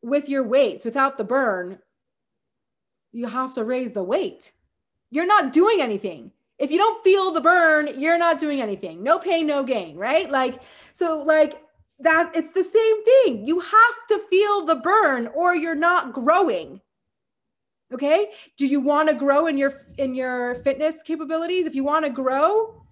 with 0.02 0.28
your 0.28 0.44
weights 0.44 0.84
without 0.84 1.18
the 1.18 1.24
burn, 1.24 1.80
you 3.14 3.28
have 3.28 3.54
to 3.54 3.64
raise 3.64 3.94
the 3.94 4.04
weight. 4.04 4.52
You're 5.10 5.26
not 5.26 5.54
doing 5.54 5.78
anything. 5.80 6.32
If 6.60 6.70
you 6.70 6.78
don't 6.78 7.04
feel 7.04 7.32
the 7.32 7.42
burn, 7.42 8.00
you're 8.00 8.18
not 8.18 8.38
doing 8.38 8.62
anything. 8.62 9.02
No 9.02 9.18
pain, 9.18 9.48
no 9.48 9.64
gain, 9.64 9.98
right? 9.98 10.30
Like, 10.30 10.62
so, 10.94 11.22
like, 11.22 11.62
that 12.00 12.32
it's 12.36 12.54
the 12.54 12.64
same 12.64 13.04
thing. 13.04 13.48
You 13.48 13.60
have 13.60 14.08
to 14.10 14.20
feel 14.30 14.66
the 14.66 14.76
burn 14.76 15.28
or 15.28 15.56
you're 15.56 15.76
not 15.76 16.14
growing. 16.14 16.82
Okay? 17.92 18.32
Do 18.58 18.68
you 18.68 18.80
want 18.80 19.10
to 19.10 19.16
grow 19.16 19.48
in 19.48 19.58
your 19.58 19.74
in 19.98 20.16
your 20.16 20.56
fitness 20.56 21.04
capabilities? 21.04 21.66
If 21.66 21.76
you 21.76 21.84
want 21.84 22.06
to 22.06 22.12
grow, 22.12 22.84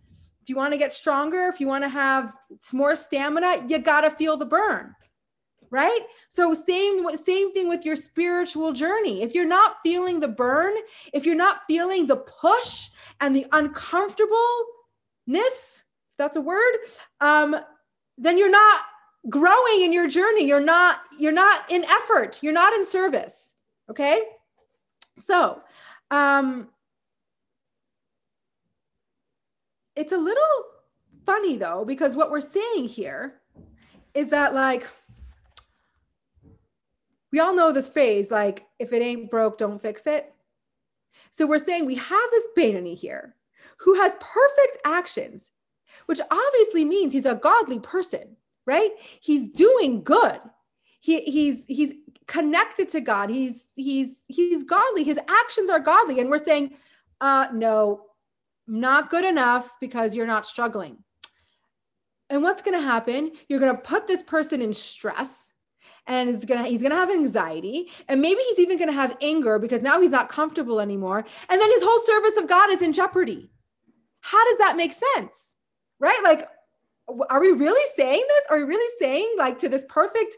if 0.42 0.50
you 0.50 0.56
want 0.56 0.74
to 0.74 0.78
get 0.78 0.92
stronger, 0.92 1.48
if 1.48 1.60
you 1.60 1.68
want 1.68 1.84
to 1.84 1.90
have 1.90 2.34
more 2.74 2.96
stamina, 2.96 3.66
you 3.68 3.80
got 3.80 4.02
to 4.02 4.10
feel 4.10 4.38
the 4.38 4.46
burn 4.46 4.96
right? 5.72 6.02
So 6.30 6.54
same 6.54 7.16
same 7.18 7.54
thing 7.54 7.70
with 7.70 7.86
your 7.86 7.96
spiritual 7.96 8.74
journey. 8.74 9.22
If 9.22 9.36
you're 9.36 9.46
not 9.46 9.78
feeling 9.84 10.20
the 10.20 10.28
burn 10.28 10.74
if 11.14 11.26
you're 11.26 11.36
not 11.36 11.62
feeling 11.68 12.08
the 12.08 12.18
push 12.18 12.90
and 13.22 13.36
the 13.36 13.46
uncomfortableness 13.52 15.84
that's 16.18 16.38
a 16.38 16.42
word 16.42 16.78
um, 17.22 17.56
then 18.18 18.38
you're 18.38 18.52
not 18.52 18.82
growing 19.30 19.82
in 19.82 19.94
your 19.94 20.08
journey. 20.08 20.46
You're 20.46 20.60
not 20.60 21.02
you're 21.18 21.32
not 21.32 21.72
in 21.72 21.86
effort. 21.86 22.40
You're 22.42 22.54
not 22.54 22.74
in 22.74 22.86
service 22.86 23.54
okay 23.90 24.22
so 25.20 25.62
um 26.12 26.70
it's 29.96 30.12
a 30.12 30.18
little 30.18 30.64
funny 31.26 31.58
though 31.58 31.84
because 31.86 32.16
what 32.16 32.32
we're 32.32 32.42
saying 32.42 32.88
here 32.88 33.42
is 34.14 34.30
that 34.30 34.54
like 34.54 34.88
we 37.32 37.40
all 37.40 37.56
know 37.56 37.72
this 37.72 37.90
phrase 37.90 38.32
like 38.32 38.66
if 38.80 38.94
it 38.94 39.02
ain't 39.02 39.30
broke 39.30 39.58
don't 39.58 39.82
fix 39.82 40.08
it. 40.08 40.34
So 41.32 41.46
we're 41.46 41.60
saying 41.60 41.86
we 41.86 41.96
have 41.96 42.32
this 42.32 42.48
Beinoni 42.58 42.98
here 42.98 43.36
who 43.78 43.94
has 43.96 44.14
perfect 44.20 44.78
actions 44.86 45.52
which 46.06 46.22
obviously 46.32 46.86
means 46.86 47.14
he's 47.14 47.26
a 47.26 47.36
godly 47.36 47.80
person 47.80 48.36
right? 48.70 48.92
He's 49.20 49.48
doing 49.48 50.04
good. 50.04 50.40
He, 51.02 51.22
he's 51.22 51.66
he's 51.66 51.94
connected 52.30 52.88
to 52.90 53.02
god. 53.02 53.30
He's 53.30 53.68
he's 53.76 54.24
he's 54.28 54.64
godly. 54.64 55.04
His 55.04 55.20
actions 55.28 55.70
are 55.70 55.80
godly. 55.80 56.20
And 56.20 56.30
we're 56.30 56.38
saying 56.38 56.76
uh 57.20 57.48
no 57.52 58.04
not 58.68 59.10
good 59.10 59.26
enough 59.26 59.76
because 59.82 60.16
you're 60.16 60.28
not 60.28 60.46
struggling. 60.46 61.00
And 62.30 62.44
what's 62.44 62.62
going 62.62 62.80
to 62.80 62.86
happen? 62.86 63.32
You're 63.48 63.60
going 63.60 63.76
to 63.76 63.82
put 63.82 64.06
this 64.06 64.22
person 64.22 64.62
in 64.62 64.72
stress 64.72 65.52
and 66.06 66.30
he's 66.30 66.46
gonna 66.46 66.64
he's 66.64 66.82
gonna 66.84 66.96
have 66.96 67.10
anxiety 67.10 67.90
and 68.08 68.22
maybe 68.22 68.40
he's 68.50 68.60
even 68.60 68.80
gonna 68.80 68.92
have 68.92 69.16
anger 69.22 69.60
because 69.60 69.82
now 69.82 70.02
he's 70.02 70.10
not 70.12 70.28
comfortable 70.30 70.80
anymore. 70.80 71.26
And 71.50 71.62
then 71.62 71.72
his 71.72 71.84
whole 71.84 72.00
service 72.00 72.38
of 72.38 72.48
god 72.48 72.72
is 72.72 72.82
in 72.82 72.94
jeopardy. 72.94 73.52
How 74.22 74.44
does 74.50 74.58
that 74.58 74.78
make 74.78 74.94
sense? 74.94 75.56
Right? 76.00 76.20
Like 76.24 76.48
are 77.30 77.40
we 77.40 77.52
really 77.52 77.88
saying 77.96 78.24
this? 78.28 78.46
Are 78.50 78.58
we 78.58 78.64
really 78.64 78.96
saying 79.00 79.36
like 79.38 79.60
to 79.60 79.70
this 79.70 79.86
perfect 79.88 80.38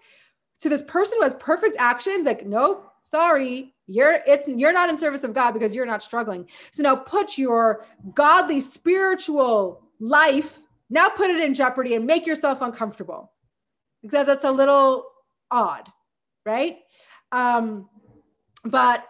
to 0.62 0.69
this 0.69 0.84
person 0.84 1.17
who 1.17 1.24
has 1.24 1.36
perfect 1.36 1.76
actions 1.80 2.26
like 2.26 2.45
nope 2.45 2.91
sorry 3.04 3.74
you're 3.88 4.19
it's 4.26 4.47
you're 4.47 4.74
not 4.74 4.89
in 4.89 4.97
service 4.97 5.24
of 5.24 5.34
god 5.34 5.52
because 5.52 5.76
you're 5.76 5.86
not 5.86 6.04
struggling 6.04 6.47
so 6.71 6.82
now 6.84 6.95
put 6.95 7.38
your 7.38 7.86
godly 8.13 8.62
spiritual 8.62 9.82
life 10.00 10.62
now 10.89 11.10
put 11.10 11.30
it 11.30 11.41
in 11.41 11.54
jeopardy 11.54 11.95
and 11.95 12.06
make 12.06 12.26
yourself 12.26 12.62
uncomfortable 12.62 13.32
because 14.02 14.26
that's 14.26 14.45
a 14.45 14.52
little 14.52 15.06
odd, 15.50 15.88
right? 16.45 16.80
Um, 17.32 17.89
but 18.65 19.06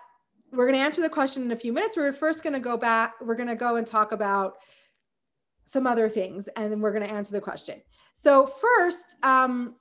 we're 0.51 0.65
going 0.65 0.77
to 0.77 0.83
answer 0.83 1.01
the 1.01 1.09
question 1.09 1.43
in 1.43 1.51
a 1.51 1.55
few 1.55 1.71
minutes. 1.71 1.95
We're 1.95 2.11
first 2.13 2.43
going 2.43 2.53
to 2.53 2.59
go 2.59 2.77
back. 2.77 3.15
We're 3.21 3.35
going 3.35 3.49
to 3.49 3.55
go 3.55 3.77
and 3.77 3.87
talk 3.87 4.11
about 4.11 4.57
some 5.65 5.87
other 5.87 6.09
things, 6.09 6.49
and 6.57 6.71
then 6.71 6.81
we're 6.81 6.91
going 6.91 7.05
to 7.05 7.11
answer 7.11 7.31
the 7.31 7.41
question. 7.41 7.81
So, 8.13 8.45
first, 8.45 9.15
um, 9.23 9.75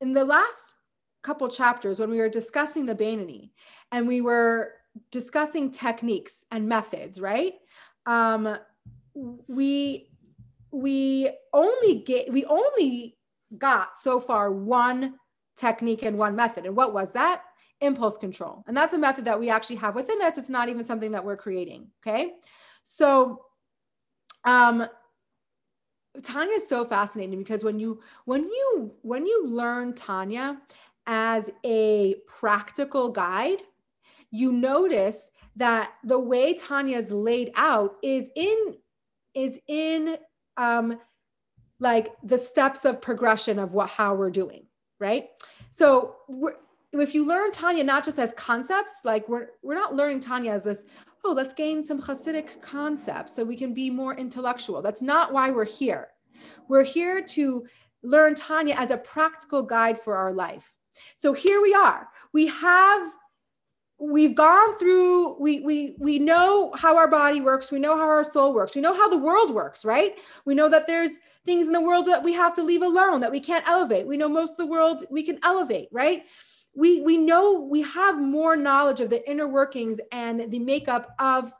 in 0.00 0.12
the 0.12 0.24
last 0.24 0.76
couple 1.22 1.48
chapters, 1.48 1.98
when 1.98 2.10
we 2.10 2.18
were 2.18 2.28
discussing 2.28 2.86
the 2.86 2.94
Beinoni 2.94 3.50
and 3.92 4.06
we 4.06 4.20
were 4.20 4.72
discussing 5.10 5.70
techniques 5.70 6.44
and 6.50 6.68
methods, 6.68 7.20
right? 7.20 7.54
Um, 8.06 8.58
we 9.14 10.10
we 10.70 11.30
only 11.52 11.96
get 12.02 12.32
we 12.32 12.44
only 12.44 13.16
got 13.58 13.98
so 13.98 14.18
far 14.20 14.52
one 14.52 15.14
technique 15.56 16.02
and 16.02 16.18
one 16.18 16.36
method. 16.36 16.66
And 16.66 16.76
what 16.76 16.92
was 16.92 17.12
that? 17.12 17.42
Impulse 17.80 18.18
control. 18.18 18.64
And 18.66 18.76
that's 18.76 18.92
a 18.92 18.98
method 18.98 19.24
that 19.26 19.38
we 19.38 19.50
actually 19.50 19.76
have 19.76 19.94
within 19.94 20.20
us. 20.22 20.36
It's 20.36 20.50
not 20.50 20.68
even 20.68 20.84
something 20.84 21.12
that 21.12 21.24
we're 21.24 21.36
creating. 21.36 21.88
Okay. 22.06 22.32
So 22.82 23.44
um 24.44 24.86
Tanya 26.22 26.54
is 26.54 26.68
so 26.68 26.84
fascinating 26.84 27.38
because 27.38 27.64
when 27.64 27.78
you 27.78 28.00
when 28.24 28.44
you 28.44 28.92
when 29.02 29.26
you 29.26 29.46
learn 29.46 29.94
Tanya 29.94 30.60
as 31.06 31.50
a 31.64 32.16
practical 32.26 33.10
guide, 33.10 33.62
you 34.30 34.52
notice 34.52 35.30
that 35.56 35.92
the 36.04 36.18
way 36.18 36.54
Tanya 36.54 36.98
is 36.98 37.10
laid 37.10 37.52
out 37.56 37.96
is 38.02 38.28
in 38.36 38.76
is 39.34 39.58
in 39.66 40.16
um, 40.56 40.98
like 41.80 42.14
the 42.22 42.38
steps 42.38 42.84
of 42.84 43.00
progression 43.00 43.58
of 43.58 43.72
what 43.72 43.90
how 43.90 44.14
we're 44.14 44.30
doing, 44.30 44.66
right? 45.00 45.28
So 45.70 46.16
if 46.92 47.14
you 47.14 47.26
learn 47.26 47.50
Tanya 47.50 47.84
not 47.84 48.04
just 48.04 48.18
as 48.18 48.32
concepts, 48.34 49.00
like 49.04 49.28
we're 49.28 49.48
we're 49.62 49.74
not 49.74 49.94
learning 49.94 50.20
Tanya 50.20 50.52
as 50.52 50.64
this, 50.64 50.84
oh, 51.24 51.32
let's 51.32 51.54
gain 51.54 51.82
some 51.82 52.00
Hasidic 52.00 52.60
concepts 52.60 53.34
so 53.34 53.44
we 53.44 53.56
can 53.56 53.72
be 53.72 53.90
more 53.90 54.14
intellectual. 54.16 54.82
That's 54.82 55.02
not 55.02 55.32
why 55.32 55.50
we're 55.50 55.64
here. 55.64 56.08
We're 56.68 56.84
here 56.84 57.22
to 57.22 57.66
learn 58.02 58.34
Tanya 58.34 58.74
as 58.76 58.90
a 58.90 58.98
practical 58.98 59.62
guide 59.62 59.98
for 59.98 60.16
our 60.16 60.32
life. 60.32 60.74
So 61.16 61.32
here 61.32 61.62
we 61.62 61.74
are. 61.74 62.08
We 62.32 62.46
have 62.46 63.10
we've 63.98 64.34
gone 64.34 64.76
through 64.78 65.36
we 65.40 65.60
we 65.60 65.94
we 65.98 66.18
know 66.18 66.72
how 66.74 66.96
our 66.96 67.08
body 67.08 67.40
works 67.40 67.70
we 67.70 67.78
know 67.78 67.96
how 67.96 68.02
our 68.02 68.24
soul 68.24 68.52
works 68.52 68.74
we 68.74 68.80
know 68.80 68.92
how 68.92 69.08
the 69.08 69.16
world 69.16 69.54
works 69.54 69.84
right 69.84 70.18
we 70.44 70.52
know 70.54 70.68
that 70.68 70.86
there's 70.86 71.12
things 71.46 71.68
in 71.68 71.72
the 71.72 71.80
world 71.80 72.04
that 72.04 72.22
we 72.22 72.32
have 72.32 72.54
to 72.54 72.62
leave 72.62 72.82
alone 72.82 73.20
that 73.20 73.30
we 73.30 73.38
can't 73.38 73.66
elevate 73.68 74.04
we 74.04 74.16
know 74.16 74.28
most 74.28 74.52
of 74.52 74.56
the 74.56 74.66
world 74.66 75.04
we 75.10 75.22
can 75.22 75.38
elevate 75.44 75.88
right 75.92 76.24
we 76.76 77.02
we 77.02 77.16
know 77.16 77.60
we 77.60 77.82
have 77.82 78.20
more 78.20 78.56
knowledge 78.56 79.00
of 79.00 79.10
the 79.10 79.28
inner 79.28 79.48
workings 79.48 80.00
and 80.12 80.50
the 80.50 80.58
makeup 80.58 81.14
of 81.18 81.52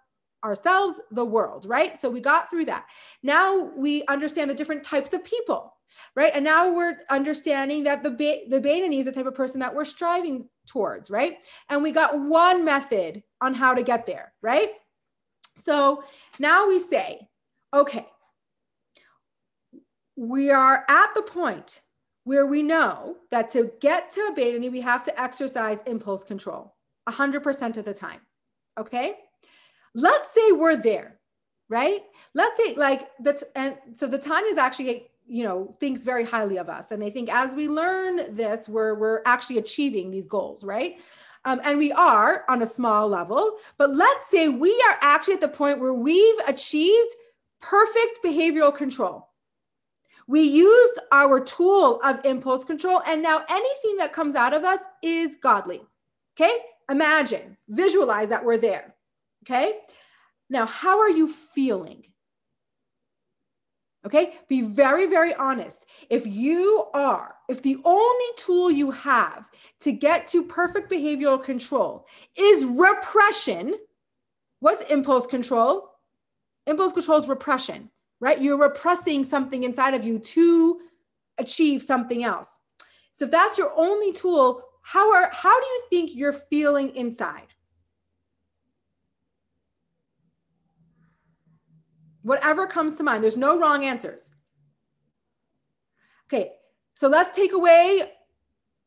ourselves 0.44 1.00
the 1.11 1.24
world 1.24 1.64
right 1.66 1.96
so 1.96 2.11
we 2.11 2.20
got 2.20 2.50
through 2.50 2.66
that 2.66 2.85
now 3.22 3.70
we 3.77 4.05
understand 4.07 4.50
the 4.50 4.55
different 4.55 4.85
types 4.85 5.14
of 5.14 5.24
people 5.24 5.74
right 6.16 6.33
and 6.35 6.44
now 6.44 6.70
we're 6.70 6.98
understanding 7.11 7.85
that 7.85 8.03
the 8.03 8.11
ba- 8.11 8.42
the 8.48 8.61
Beinoni 8.61 8.98
is 8.98 9.07
the 9.07 9.12
type 9.12 9.27
of 9.27 9.35
person 9.35 9.61
that 9.61 9.74
we're 9.74 9.85
striving 9.85 10.48
towards, 10.66 11.11
right? 11.11 11.38
And 11.68 11.83
we 11.83 11.92
got 11.92 12.18
one 12.18 12.64
method 12.64 13.22
on 13.40 13.55
how 13.55 13.74
to 13.74 13.83
get 13.83 14.07
there, 14.07 14.33
right? 14.42 14.70
So 15.57 16.03
now 16.38 16.68
we 16.68 16.79
say, 16.79 17.29
okay, 17.72 18.07
we 20.16 20.50
are 20.50 20.85
at 20.88 21.14
the 21.14 21.22
point 21.22 21.81
where 22.24 22.46
we 22.46 22.62
know 22.62 23.16
that 23.30 23.50
to 23.50 23.70
get 23.80 24.10
to 24.10 24.20
a 24.22 24.34
Beinoni, 24.34 24.72
we 24.72 24.80
have 24.80 25.04
to 25.04 25.22
exercise 25.22 25.80
impulse 25.87 26.24
control 26.24 26.74
100% 27.08 27.76
of 27.76 27.84
the 27.84 27.94
time. 27.94 28.20
Okay. 28.78 29.14
Let's 29.94 30.32
say 30.32 30.52
we're 30.52 30.76
there, 30.76 31.20
right? 31.68 32.00
Let's 32.34 32.58
say 32.62 32.74
like 32.74 33.08
that. 33.20 33.42
And 33.54 33.76
so 33.94 34.08
the 34.08 34.18
Tanya 34.18 34.50
is 34.50 34.58
actually 34.58 35.08
you 35.26 35.44
know 35.44 35.74
thinks 35.80 36.04
very 36.04 36.24
highly 36.24 36.58
of 36.58 36.68
us 36.68 36.90
and 36.90 37.00
they 37.00 37.10
think 37.10 37.34
as 37.34 37.54
we 37.54 37.66
learn 37.66 38.34
this 38.34 38.68
we're 38.68 38.94
we're 38.94 39.22
actually 39.24 39.58
achieving 39.58 40.10
these 40.10 40.26
goals 40.26 40.64
right 40.64 40.98
um, 41.46 41.60
and 41.64 41.78
we 41.78 41.92
are 41.92 42.44
on 42.48 42.60
a 42.60 42.66
small 42.66 43.08
level 43.08 43.56
but 43.78 43.94
let's 43.94 44.28
say 44.28 44.48
we 44.48 44.70
are 44.88 44.98
actually 45.00 45.34
at 45.34 45.40
the 45.40 45.48
point 45.48 45.80
where 45.80 45.94
we've 45.94 46.38
achieved 46.46 47.14
perfect 47.60 48.18
behavioral 48.22 48.74
control 48.74 49.30
we 50.26 50.42
used 50.42 50.98
our 51.12 51.40
tool 51.40 52.00
of 52.02 52.24
impulse 52.24 52.64
control 52.64 53.02
and 53.06 53.22
now 53.22 53.44
anything 53.48 53.96
that 53.98 54.12
comes 54.12 54.34
out 54.34 54.54
of 54.54 54.64
us 54.64 54.80
is 55.02 55.37
godly. 55.37 55.82
Okay? 56.37 56.54
Imagine 56.90 57.56
visualize 57.68 58.28
that 58.28 58.44
we're 58.44 58.58
there. 58.58 58.94
Okay? 59.44 59.80
Now 60.50 60.66
how 60.66 61.00
are 61.00 61.10
you 61.10 61.28
feeling? 61.28 62.04
Okay, 64.06 64.34
be 64.48 64.60
very, 64.60 65.06
very 65.06 65.32
honest. 65.34 65.87
If 66.10 66.26
you 66.26 66.87
are, 66.92 67.37
if 67.48 67.62
the 67.62 67.78
only 67.84 68.26
tool 68.37 68.70
you 68.70 68.90
have 68.90 69.48
to 69.80 69.92
get 69.92 70.26
to 70.26 70.42
perfect 70.42 70.90
behavioral 70.90 71.42
control 71.42 72.06
is 72.37 72.66
repression, 72.66 73.74
what's 74.60 74.90
impulse 74.90 75.26
control? 75.26 75.90
Impulse 76.66 76.92
control 76.92 77.18
is 77.18 77.28
repression, 77.28 77.90
right? 78.20 78.40
You're 78.40 78.59
repressing 78.59 79.24
something 79.24 79.64
inside 79.64 79.94
of 79.94 80.05
you 80.05 80.18
to 80.18 80.81
achieve 81.38 81.83
something 81.83 82.24
else. 82.24 82.59
So 83.14 83.27
if 83.27 83.31
that's 83.31 83.59
your 83.59 83.72
only 83.77 84.12
tool, 84.12 84.62
how 84.83 85.12
are 85.12 85.31
how 85.33 85.61
do 85.61 85.66
you 85.66 85.83
think 85.90 86.14
you're 86.14 86.33
feeling 86.33 86.94
inside? 86.94 87.55
whatever 92.24 92.66
comes 92.66 92.94
to 92.96 93.03
mind. 93.05 93.22
There's 93.22 93.37
no 93.37 93.59
wrong 93.59 93.85
answers. 93.85 94.33
Okay, 96.27 96.53
so 96.94 97.07
let's 97.07 97.37
take 97.37 97.53
away 97.53 98.11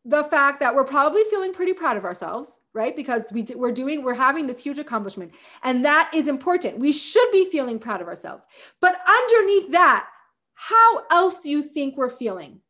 the 0.07 0.23
fact 0.23 0.59
that 0.61 0.73
we're 0.73 0.85
probably 0.85 1.23
feeling 1.29 1.53
pretty 1.53 1.73
proud 1.73 1.97
of 1.97 2.05
ourselves, 2.05 2.59
right? 2.73 2.95
Because 2.95 3.25
we, 3.31 3.45
we're 3.55 3.73
doing, 3.73 4.03
we're 4.03 4.13
having 4.13 4.47
this 4.47 4.63
huge 4.63 4.79
accomplishment. 4.79 5.33
And 5.63 5.83
that 5.83 6.09
is 6.13 6.27
important. 6.27 6.79
We 6.79 6.93
should 6.93 7.29
be 7.31 7.49
feeling 7.49 7.77
proud 7.77 8.01
of 8.01 8.07
ourselves. 8.07 8.43
But 8.79 8.97
underneath 9.07 9.71
that, 9.71 10.07
how 10.53 11.03
else 11.11 11.41
do 11.41 11.51
you 11.51 11.61
think 11.61 11.97
we're 11.97 12.09
feeling? 12.09 12.61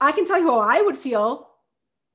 I 0.00 0.12
can 0.12 0.26
tell 0.26 0.38
you 0.38 0.48
how 0.48 0.60
I 0.60 0.82
would 0.82 0.98
feel 0.98 1.48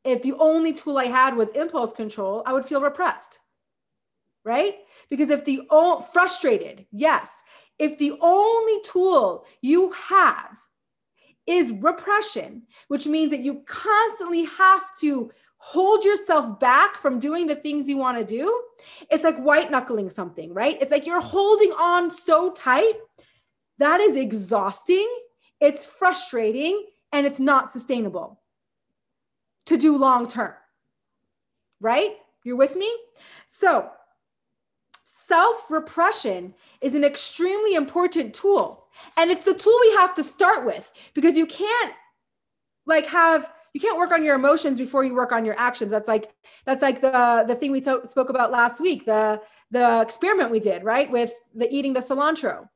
if 0.04 0.22
the 0.22 0.34
only 0.34 0.74
tool 0.74 0.98
I 0.98 1.06
had 1.06 1.36
was 1.36 1.50
impulse 1.52 1.92
control, 1.92 2.44
I 2.46 2.54
would 2.54 2.66
feel 2.66 2.82
repressed 2.82 3.40
right? 4.46 4.76
Because 5.10 5.30
if 5.30 5.46
the 5.46 5.62
o- 5.70 6.02
frustrated, 6.02 6.86
yes, 6.92 7.44
if 7.78 7.98
the 7.98 8.14
only 8.22 8.82
tool 8.84 9.46
you 9.62 9.92
have 9.92 10.58
is 11.50 11.72
repression, 11.74 12.62
which 12.88 13.08
means 13.08 13.32
that 13.32 13.42
you 13.42 13.64
constantly 13.66 14.46
have 14.46 14.96
to 15.00 15.32
hold 15.58 16.06
yourself 16.06 16.60
back 16.60 16.98
from 16.98 17.20
doing 17.20 17.48
the 17.48 17.56
things 17.56 17.90
you 17.90 17.98
want 17.98 18.18
to 18.18 18.24
do, 18.24 18.64
it's 19.12 19.24
like 19.24 19.38
white 19.38 19.70
knuckling 19.70 20.10
something, 20.10 20.54
right? 20.54 20.78
It's 20.82 20.92
like 20.92 21.06
you're 21.06 21.20
holding 21.20 21.72
on 21.72 22.10
so 22.10 22.52
tight. 22.52 22.94
That 23.78 24.00
is 24.00 24.16
exhausting, 24.16 25.08
it's 25.60 25.86
frustrating, 25.86 26.86
and 27.12 27.26
it's 27.26 27.40
not 27.40 27.72
sustainable 27.72 28.40
to 29.66 29.78
do 29.78 29.98
long 29.98 30.28
term, 30.28 30.54
right? 31.82 32.16
You're 32.44 32.56
with 32.56 32.76
me? 32.76 32.92
So, 33.48 33.90
self 35.30 35.70
repression 35.70 36.54
is 36.82 36.96
an 36.96 37.04
extremely 37.04 37.76
important 37.76 38.34
tool. 38.34 38.88
And 39.16 39.32
it's 39.32 39.44
the 39.44 39.54
tool 39.54 39.78
we 39.82 39.92
have 39.96 40.14
to 40.16 40.24
start 40.24 40.66
with 40.66 40.92
because 41.14 41.38
you 41.38 41.46
can't 41.46 41.94
like 42.86 43.06
have 43.06 43.52
you 43.74 43.80
can't 43.80 44.00
work 44.00 44.12
on 44.12 44.24
your 44.24 44.36
emotions 44.36 44.80
before 44.80 45.04
you 45.04 45.14
work 45.14 45.32
on 45.32 45.46
your 45.46 45.58
actions. 45.58 45.92
That's 45.92 46.08
like 46.08 46.34
that's 46.66 46.82
like 46.82 47.00
the 47.02 47.46
the 47.48 47.56
thing 47.56 47.72
we 47.72 47.82
to- 47.82 48.06
spoke 48.06 48.30
about 48.30 48.52
last 48.52 48.82
week 48.82 49.06
the 49.06 49.42
the 49.72 50.02
experiment 50.02 50.50
we 50.50 50.60
did 50.60 50.84
right 50.84 51.10
with 51.10 51.32
the 51.54 51.70
eating 51.70 51.94
the 51.94 52.00
cilantro. 52.00 52.68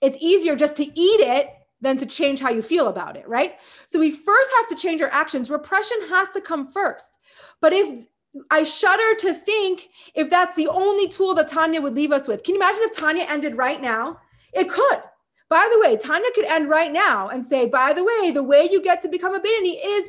It's 0.00 0.16
easier 0.20 0.54
just 0.56 0.76
to 0.76 0.84
eat 0.84 1.20
it 1.20 1.50
than 1.82 1.98
to 1.98 2.06
change 2.06 2.40
how 2.40 2.50
you 2.50 2.62
feel 2.62 2.86
about 2.86 3.16
it 3.16 3.28
right? 3.28 3.58
So 3.86 3.98
we 3.98 4.12
first 4.12 4.50
have 4.58 4.68
to 4.68 4.76
change 4.76 5.02
our 5.02 5.10
actions. 5.10 5.50
Repression 5.50 5.98
has 6.08 6.30
to 6.30 6.40
come 6.40 6.70
first. 6.70 7.18
But 7.60 7.72
if 7.72 8.06
I 8.50 8.62
shudder 8.62 9.14
to 9.20 9.34
think 9.34 9.88
if 10.14 10.30
that's 10.30 10.54
the 10.54 10.68
only 10.68 11.08
tool 11.08 11.34
that 11.34 11.48
Tanya 11.48 11.80
would 11.80 11.94
leave 11.94 12.12
us 12.12 12.28
with. 12.28 12.44
Can 12.44 12.54
you 12.54 12.60
imagine 12.60 12.82
if 12.84 12.96
Tanya 12.96 13.24
ended 13.28 13.56
right 13.56 13.80
now? 13.80 14.18
It 14.52 14.68
could. 14.68 15.02
By 15.48 15.68
the 15.72 15.80
way, 15.80 15.96
Tanya 15.96 16.30
could 16.34 16.44
end 16.44 16.68
right 16.68 16.92
now 16.92 17.28
and 17.28 17.44
say, 17.44 17.66
by 17.66 17.92
the 17.92 18.04
way, 18.04 18.30
the 18.30 18.42
way 18.42 18.68
you 18.70 18.80
get 18.80 19.00
to 19.02 19.08
become 19.08 19.34
a 19.34 19.40
Beinoni 19.40 19.78
is 19.84 20.08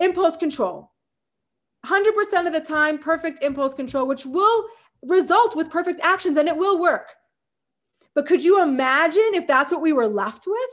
impulse 0.00 0.36
control. 0.36 0.90
100% 1.86 2.46
of 2.46 2.52
the 2.52 2.60
time, 2.60 2.98
perfect 2.98 3.42
impulse 3.42 3.74
control, 3.74 4.06
which 4.06 4.26
will 4.26 4.66
result 5.02 5.54
with 5.54 5.70
perfect 5.70 6.00
actions 6.00 6.36
and 6.36 6.48
it 6.48 6.56
will 6.56 6.80
work. 6.80 7.10
But 8.14 8.26
could 8.26 8.42
you 8.42 8.62
imagine 8.62 9.30
if 9.34 9.46
that's 9.46 9.72
what 9.72 9.80
we 9.80 9.92
were 9.92 10.08
left 10.08 10.46
with? 10.46 10.70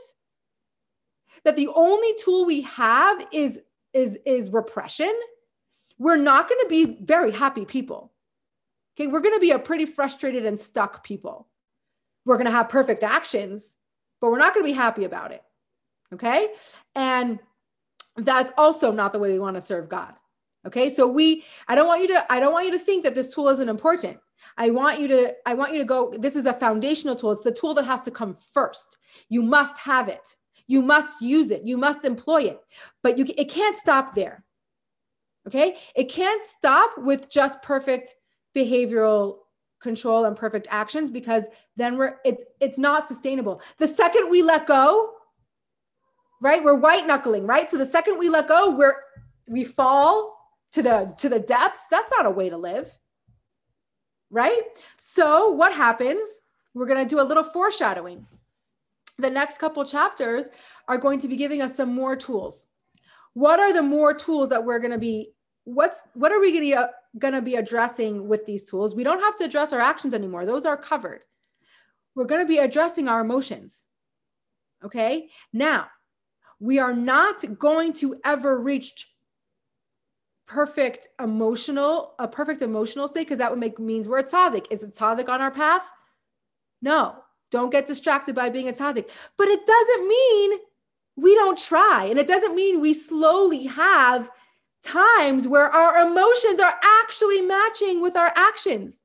That 1.44 1.56
the 1.56 1.68
only 1.68 2.12
tool 2.22 2.44
we 2.44 2.62
have 2.62 3.24
is, 3.32 3.60
is, 3.92 4.18
is 4.26 4.50
repression? 4.50 5.12
We're 6.00 6.16
not 6.16 6.48
going 6.48 6.60
to 6.62 6.68
be 6.68 6.96
very 7.04 7.30
happy 7.30 7.66
people. 7.66 8.10
Okay, 8.96 9.06
we're 9.06 9.20
going 9.20 9.36
to 9.36 9.40
be 9.40 9.50
a 9.50 9.58
pretty 9.58 9.84
frustrated 9.84 10.46
and 10.46 10.58
stuck 10.58 11.04
people. 11.04 11.46
we're 12.24 12.36
going 12.36 12.46
to 12.46 12.50
have 12.50 12.68
perfect 12.68 13.02
actions, 13.02 13.76
but 14.20 14.30
we're 14.30 14.38
not 14.38 14.54
going 14.54 14.64
to 14.64 14.72
be 14.72 14.76
happy 14.76 15.04
about 15.04 15.30
it. 15.30 15.42
Okay. 16.12 16.48
And 16.94 17.38
that's 18.16 18.52
also 18.58 18.90
not 18.90 19.12
the 19.12 19.18
way 19.18 19.32
we 19.32 19.38
want 19.38 19.56
to 19.56 19.60
serve 19.60 19.88
God. 19.88 20.14
Okay. 20.66 20.90
So 20.90 21.06
we, 21.06 21.44
I 21.68 21.74
don't 21.74 21.86
want 21.86 22.02
you 22.02 22.08
to, 22.08 22.32
I 22.32 22.40
don't 22.40 22.52
want 22.52 22.66
you 22.66 22.72
to 22.72 22.78
think 22.78 23.04
that 23.04 23.14
this 23.14 23.32
tool 23.32 23.48
isn't 23.48 23.68
important. 23.68 24.18
I 24.56 24.70
want 24.70 25.00
you 25.00 25.08
to, 25.08 25.34
I 25.46 25.54
want 25.54 25.72
you 25.72 25.78
to 25.78 25.84
go, 25.84 26.14
this 26.18 26.36
is 26.36 26.46
a 26.46 26.52
foundational 26.52 27.14
tool. 27.14 27.32
It's 27.32 27.42
the 27.42 27.52
tool 27.52 27.74
that 27.74 27.84
has 27.84 28.00
to 28.02 28.10
come 28.10 28.36
first. 28.52 28.98
You 29.28 29.42
must 29.42 29.76
have 29.78 30.08
it. 30.08 30.36
You 30.66 30.82
must 30.82 31.20
use 31.20 31.50
it. 31.50 31.62
You 31.64 31.76
must 31.76 32.04
employ 32.04 32.42
it. 32.42 32.60
But 33.02 33.18
you, 33.18 33.26
it 33.36 33.50
can't 33.50 33.76
stop 33.76 34.14
there. 34.14 34.44
Okay. 35.50 35.76
It 35.96 36.04
can't 36.04 36.44
stop 36.44 36.92
with 36.96 37.28
just 37.28 37.60
perfect 37.60 38.14
behavioral 38.56 39.38
control 39.80 40.26
and 40.26 40.36
perfect 40.36 40.68
actions 40.70 41.10
because 41.10 41.48
then 41.76 41.98
we're 41.98 42.18
it's 42.24 42.44
it's 42.60 42.78
not 42.78 43.08
sustainable. 43.08 43.60
The 43.78 43.88
second 43.88 44.30
we 44.30 44.42
let 44.42 44.66
go, 44.66 45.10
right? 46.40 46.62
We're 46.62 46.76
white 46.76 47.04
knuckling, 47.04 47.48
right? 47.48 47.68
So 47.68 47.76
the 47.76 47.86
second 47.86 48.16
we 48.16 48.28
let 48.28 48.46
go, 48.46 48.70
we're 48.70 48.94
we 49.48 49.64
fall 49.64 50.36
to 50.70 50.82
the 50.84 51.12
to 51.18 51.28
the 51.28 51.40
depths. 51.40 51.86
That's 51.90 52.12
not 52.12 52.26
a 52.26 52.30
way 52.30 52.48
to 52.48 52.56
live. 52.56 52.96
Right? 54.30 54.62
So 55.00 55.50
what 55.50 55.74
happens? 55.74 56.22
We're 56.74 56.86
going 56.86 57.04
to 57.04 57.08
do 57.08 57.20
a 57.20 57.26
little 57.26 57.42
foreshadowing. 57.42 58.24
The 59.18 59.28
next 59.28 59.58
couple 59.58 59.84
chapters 59.84 60.48
are 60.86 60.98
going 60.98 61.18
to 61.18 61.26
be 61.26 61.36
giving 61.36 61.60
us 61.60 61.76
some 61.76 61.92
more 61.92 62.14
tools. 62.14 62.68
What 63.34 63.58
are 63.58 63.72
the 63.72 63.82
more 63.82 64.14
tools 64.14 64.50
that 64.50 64.64
we're 64.64 64.78
going 64.78 64.92
to 64.92 64.98
be 64.98 65.32
what's 65.74 66.00
what 66.14 66.32
are 66.32 66.40
we 66.40 66.52
going 66.52 66.70
to 66.70 66.90
going 67.18 67.34
to 67.34 67.42
be 67.42 67.56
addressing 67.56 68.28
with 68.28 68.46
these 68.46 68.64
tools? 68.64 68.94
We 68.94 69.04
don't 69.04 69.20
have 69.20 69.36
to 69.36 69.44
address 69.44 69.72
our 69.72 69.80
actions 69.80 70.14
anymore. 70.14 70.46
Those 70.46 70.66
are 70.66 70.76
covered. 70.76 71.22
We're 72.14 72.24
going 72.24 72.42
to 72.42 72.48
be 72.48 72.58
addressing 72.58 73.08
our 73.08 73.20
emotions. 73.20 73.86
Okay? 74.84 75.28
Now, 75.52 75.86
we 76.58 76.78
are 76.78 76.94
not 76.94 77.58
going 77.58 77.92
to 77.94 78.20
ever 78.24 78.60
reach 78.60 79.08
perfect 80.46 81.08
emotional 81.20 82.14
a 82.18 82.26
perfect 82.26 82.60
emotional 82.60 83.06
state 83.06 83.20
because 83.26 83.38
that 83.38 83.50
would 83.50 83.60
make 83.60 83.78
means 83.78 84.08
we're 84.08 84.18
a 84.18 84.24
tzaddik. 84.24 84.66
Is 84.70 84.82
a 84.82 84.88
tzaddik 84.88 85.28
on 85.28 85.40
our 85.40 85.50
path? 85.50 85.88
No. 86.82 87.16
Don't 87.50 87.72
get 87.72 87.86
distracted 87.86 88.34
by 88.34 88.48
being 88.48 88.68
a 88.68 88.72
tzaddik. 88.72 89.08
But 89.36 89.48
it 89.48 89.66
doesn't 89.66 90.08
mean 90.08 90.58
we 91.16 91.34
don't 91.34 91.58
try, 91.58 92.04
and 92.04 92.18
it 92.18 92.26
doesn't 92.26 92.54
mean 92.54 92.80
we 92.80 92.94
slowly 92.94 93.64
have 93.64 94.30
times 94.82 95.46
where 95.46 95.66
our 95.66 96.06
emotions 96.06 96.60
are 96.60 96.74
actually 97.02 97.40
matching 97.42 98.00
with 98.00 98.16
our 98.16 98.32
actions. 98.36 99.02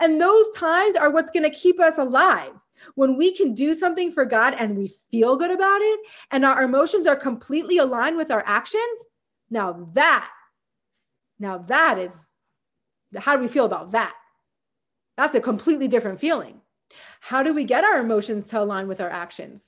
And 0.00 0.20
those 0.20 0.50
times 0.50 0.96
are 0.96 1.10
what's 1.10 1.30
going 1.30 1.50
to 1.50 1.56
keep 1.56 1.80
us 1.80 1.98
alive. 1.98 2.52
When 2.94 3.16
we 3.16 3.34
can 3.34 3.54
do 3.54 3.74
something 3.74 4.12
for 4.12 4.24
God 4.24 4.54
and 4.58 4.76
we 4.76 4.94
feel 5.10 5.36
good 5.36 5.50
about 5.50 5.80
it, 5.80 6.00
and 6.30 6.44
our 6.44 6.62
emotions 6.62 7.06
are 7.06 7.16
completely 7.16 7.78
aligned 7.78 8.16
with 8.16 8.30
our 8.30 8.44
actions, 8.46 9.06
now 9.50 9.72
that, 9.94 10.28
now 11.38 11.58
that 11.58 11.98
is, 11.98 12.34
how 13.16 13.36
do 13.36 13.42
we 13.42 13.48
feel 13.48 13.64
about 13.64 13.92
that? 13.92 14.14
That's 15.16 15.34
a 15.34 15.40
completely 15.40 15.88
different 15.88 16.20
feeling. 16.20 16.60
How 17.20 17.42
do 17.42 17.54
we 17.54 17.64
get 17.64 17.84
our 17.84 17.98
emotions 17.98 18.44
to 18.44 18.60
align 18.60 18.88
with 18.88 19.00
our 19.00 19.10
actions? 19.10 19.66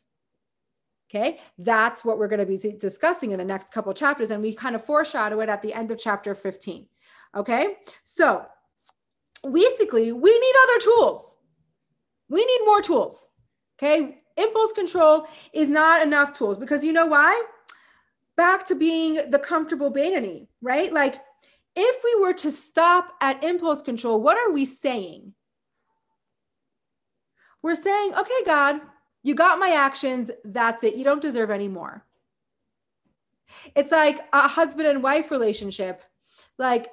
Okay, 1.10 1.38
that's 1.56 2.04
what 2.04 2.18
we're 2.18 2.28
going 2.28 2.40
to 2.40 2.46
be 2.46 2.76
discussing 2.78 3.30
in 3.30 3.38
the 3.38 3.44
next 3.44 3.72
couple 3.72 3.94
chapters, 3.94 4.30
and 4.30 4.42
we 4.42 4.52
kind 4.52 4.76
of 4.76 4.84
foreshadow 4.84 5.40
it 5.40 5.48
at 5.48 5.62
the 5.62 5.72
end 5.72 5.90
of 5.90 5.98
chapter 5.98 6.34
15. 6.34 6.86
Okay, 7.34 7.76
so 8.04 8.44
basically, 9.50 10.12
we 10.12 10.38
need 10.38 10.54
other 10.64 10.80
tools. 10.80 11.38
We 12.28 12.44
need 12.44 12.60
more 12.66 12.82
tools. 12.82 13.26
Okay, 13.78 14.22
impulse 14.36 14.72
control 14.72 15.26
is 15.54 15.70
not 15.70 16.06
enough 16.06 16.32
tools 16.32 16.58
because 16.58 16.84
you 16.84 16.92
know 16.92 17.06
why? 17.06 17.42
Back 18.36 18.66
to 18.66 18.74
being 18.74 19.30
the 19.30 19.38
comfortable 19.38 19.90
Beinoni, 19.90 20.48
right? 20.60 20.92
Like, 20.92 21.16
if 21.74 22.02
we 22.04 22.20
were 22.20 22.34
to 22.34 22.50
stop 22.50 23.14
at 23.20 23.42
impulse 23.42 23.80
control, 23.80 24.20
what 24.20 24.36
are 24.36 24.52
we 24.52 24.64
saying? 24.64 25.32
We're 27.62 27.74
saying, 27.74 28.14
okay, 28.14 28.44
God, 28.44 28.80
you 29.22 29.34
got 29.34 29.58
my 29.58 29.70
actions. 29.70 30.30
That's 30.44 30.84
it. 30.84 30.94
You 30.94 31.04
don't 31.04 31.22
deserve 31.22 31.50
any 31.50 31.68
more. 31.68 32.04
It's 33.74 33.92
like 33.92 34.20
a 34.32 34.46
husband 34.48 34.88
and 34.88 35.02
wife 35.02 35.30
relationship. 35.30 36.02
Like, 36.58 36.88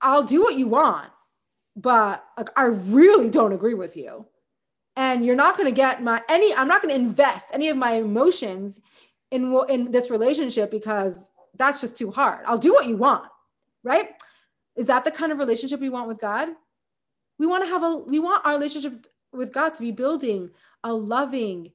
I'll 0.00 0.22
do 0.22 0.42
what 0.42 0.58
you 0.58 0.68
want, 0.68 1.10
but 1.76 2.24
like, 2.36 2.50
I 2.56 2.64
really 2.64 3.30
don't 3.30 3.52
agree 3.52 3.74
with 3.74 3.96
you. 3.96 4.26
And 4.96 5.24
you're 5.24 5.34
not 5.34 5.56
going 5.56 5.68
to 5.68 5.74
get 5.74 6.02
my 6.02 6.22
any, 6.28 6.54
I'm 6.54 6.68
not 6.68 6.82
going 6.82 6.94
to 6.94 7.00
invest 7.00 7.48
any 7.52 7.68
of 7.68 7.76
my 7.76 7.94
emotions 7.94 8.80
in, 9.30 9.58
in 9.68 9.90
this 9.90 10.10
relationship 10.10 10.70
because 10.70 11.30
that's 11.56 11.80
just 11.80 11.96
too 11.96 12.10
hard. 12.10 12.44
I'll 12.46 12.58
do 12.58 12.72
what 12.72 12.86
you 12.86 12.96
want. 12.96 13.28
Right. 13.82 14.10
Is 14.76 14.86
that 14.86 15.04
the 15.04 15.10
kind 15.10 15.32
of 15.32 15.38
relationship 15.38 15.80
we 15.80 15.88
want 15.88 16.08
with 16.08 16.20
God? 16.20 16.48
We 17.38 17.46
want 17.46 17.64
to 17.64 17.70
have 17.70 17.82
a, 17.82 17.96
we 17.96 18.18
want 18.18 18.44
our 18.46 18.52
relationship 18.52 19.06
with 19.34 19.52
God 19.52 19.74
to 19.74 19.82
be 19.82 19.92
building 19.92 20.50
a 20.82 20.92
loving, 20.92 21.72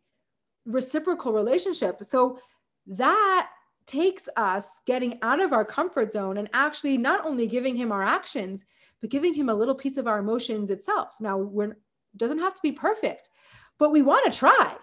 reciprocal 0.66 1.34
relationship. 1.34 2.04
So 2.04 2.40
that 2.88 3.50
takes 3.86 4.30
us 4.38 4.82
getting 4.86 5.18
out 5.22 5.42
of 5.42 5.52
our 5.52 5.66
comfort 5.66 6.14
zone 6.14 6.38
and 6.38 6.50
actually 6.54 6.98
not 6.98 7.26
only 7.26 7.48
giving 7.48 7.76
him 7.76 7.92
our 7.92 8.04
actions, 8.04 8.66
but 9.02 9.10
giving 9.10 9.34
him 9.34 9.50
a 9.50 9.54
little 9.54 9.76
piece 9.76 9.98
of 9.98 10.08
our 10.08 10.20
emotions 10.20 10.70
itself. 10.70 11.14
Now, 11.20 11.38
we're 11.38 11.76
doesn't 12.18 12.40
have 12.40 12.56
to 12.56 12.62
be 12.64 12.72
perfect, 12.72 13.30
but 13.78 13.92
we 13.92 14.02
want 14.02 14.32
to 14.32 14.38
try, 14.38 14.76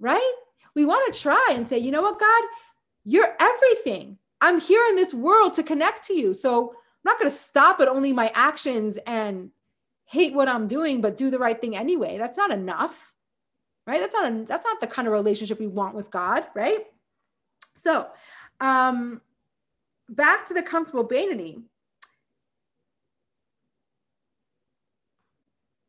right? 0.00 0.32
We 0.74 0.84
want 0.84 1.12
to 1.12 1.20
try 1.20 1.52
and 1.52 1.66
say, 1.66 1.78
you 1.78 1.90
know 1.90 2.02
what, 2.02 2.18
God, 2.18 2.44
you're 3.04 3.36
everything. 3.38 4.18
I'm 4.40 4.60
here 4.60 4.84
in 4.90 4.96
this 4.96 5.14
world 5.14 5.54
to 5.54 5.62
connect 5.62 6.04
to 6.06 6.14
you. 6.14 6.34
So 6.34 6.70
I'm 6.70 6.76
not 7.04 7.18
going 7.18 7.30
to 7.30 7.36
stop 7.36 7.80
at 7.80 7.88
only 7.88 8.12
my 8.12 8.30
actions 8.34 8.98
and 9.06 9.50
hate 10.06 10.32
what 10.32 10.48
I'm 10.48 10.66
doing, 10.66 11.00
but 11.00 11.16
do 11.16 11.30
the 11.30 11.38
right 11.38 11.60
thing 11.60 11.76
anyway. 11.76 12.16
That's 12.16 12.36
not 12.36 12.50
enough, 12.50 13.12
right? 13.86 14.00
That's 14.00 14.14
not 14.14 14.30
a, 14.30 14.44
that's 14.44 14.64
not 14.64 14.80
the 14.80 14.86
kind 14.86 15.06
of 15.06 15.12
relationship 15.12 15.60
we 15.60 15.66
want 15.66 15.94
with 15.94 16.10
God, 16.10 16.46
right? 16.54 16.86
So, 17.74 18.06
um, 18.60 19.20
back 20.08 20.46
to 20.46 20.54
the 20.54 20.62
comfortable 20.62 21.06
Beinoni. 21.06 21.62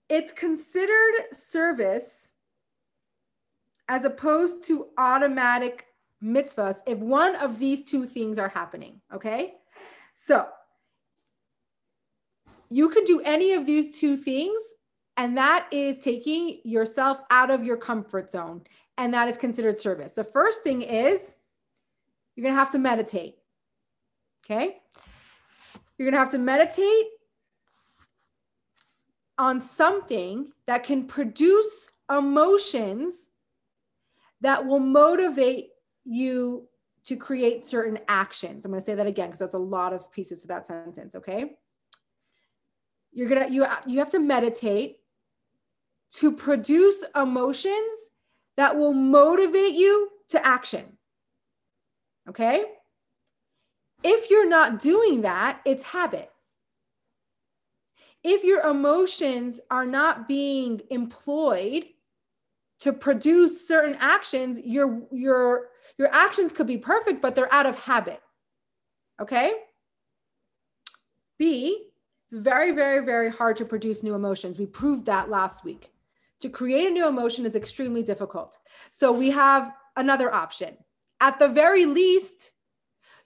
It's 0.10 0.32
considered 0.32 1.34
service 1.34 2.32
as 3.90 4.06
opposed 4.06 4.66
to 4.68 4.88
automatic 4.98 5.88
mitzvahs 6.24 6.80
if 6.86 6.98
one 6.98 7.36
of 7.36 7.60
these 7.60 7.84
two 7.84 8.06
things 8.06 8.40
are 8.40 8.50
happening. 8.50 9.02
Okay. 9.14 9.56
So 10.16 10.48
you 12.70 12.90
can 12.90 13.04
do 13.04 13.22
any 13.22 13.54
of 13.54 13.66
these 13.66 14.00
two 14.00 14.18
things, 14.18 14.76
and 15.16 15.38
that 15.38 15.68
is 15.72 15.98
taking 15.98 16.60
yourself 16.64 17.20
out 17.32 17.50
of 17.50 17.64
your 17.64 17.78
comfort 17.78 18.32
zone, 18.32 18.62
and 18.98 19.14
that 19.14 19.28
is 19.28 19.38
considered 19.38 19.80
service. 19.80 20.14
The 20.14 20.24
first 20.24 20.64
thing 20.64 20.82
is 20.82 21.36
you're 22.36 22.44
going 22.44 22.54
to 22.54 22.60
have 22.60 22.72
to 22.72 22.80
meditate. 22.80 23.38
Okay? 24.46 24.78
You're 25.98 26.06
going 26.06 26.14
to 26.14 26.20
have 26.20 26.32
to 26.32 26.38
meditate 26.38 27.06
on 29.38 29.60
something 29.60 30.52
that 30.66 30.84
can 30.84 31.06
produce 31.06 31.90
emotions 32.10 33.30
that 34.42 34.66
will 34.66 34.80
motivate 34.80 35.70
you 36.06 36.68
to 37.04 37.16
create 37.16 37.66
certain 37.66 38.00
actions. 38.08 38.66
I'm 38.66 38.72
going 38.72 38.82
to 38.82 38.86
say 38.86 38.96
that 38.96 39.08
again 39.08 39.28
because 39.28 39.40
that's 39.40 39.54
a 39.54 39.60
lot 39.60 39.94
of 39.94 40.12
pieces 40.12 40.42
to 40.42 40.48
that 40.48 40.66
sentence, 40.66 41.16
okay? 41.16 41.58
You're 43.18 43.30
gonna 43.30 43.50
you 43.50 43.66
you 43.88 43.98
have 43.98 44.12
to 44.12 44.20
meditate 44.20 45.00
to 46.12 46.32
produce 46.32 47.04
emotions 47.16 48.12
that 48.58 48.78
will 48.78 48.94
motivate 48.94 49.74
you 49.74 50.12
to 50.30 50.46
action. 50.46 50.86
Okay? 52.30 52.64
If 54.04 54.30
you're 54.30 54.48
not 54.48 54.78
doing 54.78 55.22
that, 55.22 55.62
it's 55.66 55.84
habit. 55.84 56.30
If 58.24 58.44
your 58.44 58.70
emotions 58.70 59.62
are 59.72 59.88
not 59.88 60.28
being 60.28 60.82
employed 60.92 61.86
to 62.82 62.94
produce 62.94 63.68
certain 63.68 63.98
actions, 64.00 64.60
your 64.64 65.02
your 65.12 65.70
your 65.98 66.14
actions 66.14 66.54
could 66.54 66.68
be 66.68 66.78
perfect, 66.78 67.24
but 67.24 67.34
they're 67.34 67.52
out 67.52 67.66
of 67.66 67.78
habit. 67.78 68.22
Okay? 69.20 69.54
B, 71.40 71.87
it's 72.30 72.44
very, 72.44 72.72
very, 72.72 73.06
very 73.06 73.32
hard 73.32 73.56
to 73.58 73.66
produce 73.66 74.04
new 74.04 74.14
emotions. 74.14 74.60
We 74.60 74.66
proved 74.66 75.06
that 75.06 75.30
last 75.30 75.64
week. 75.64 75.92
To 76.42 76.50
create 76.50 76.88
a 76.88 76.92
new 76.92 77.08
emotion 77.08 77.46
is 77.46 77.56
extremely 77.56 78.04
difficult. 78.04 78.58
So 78.92 79.12
we 79.12 79.30
have 79.32 79.72
another 79.96 80.34
option. 80.34 80.78
At 81.22 81.40
the 81.40 81.48
very 81.48 81.86
least, 81.86 82.52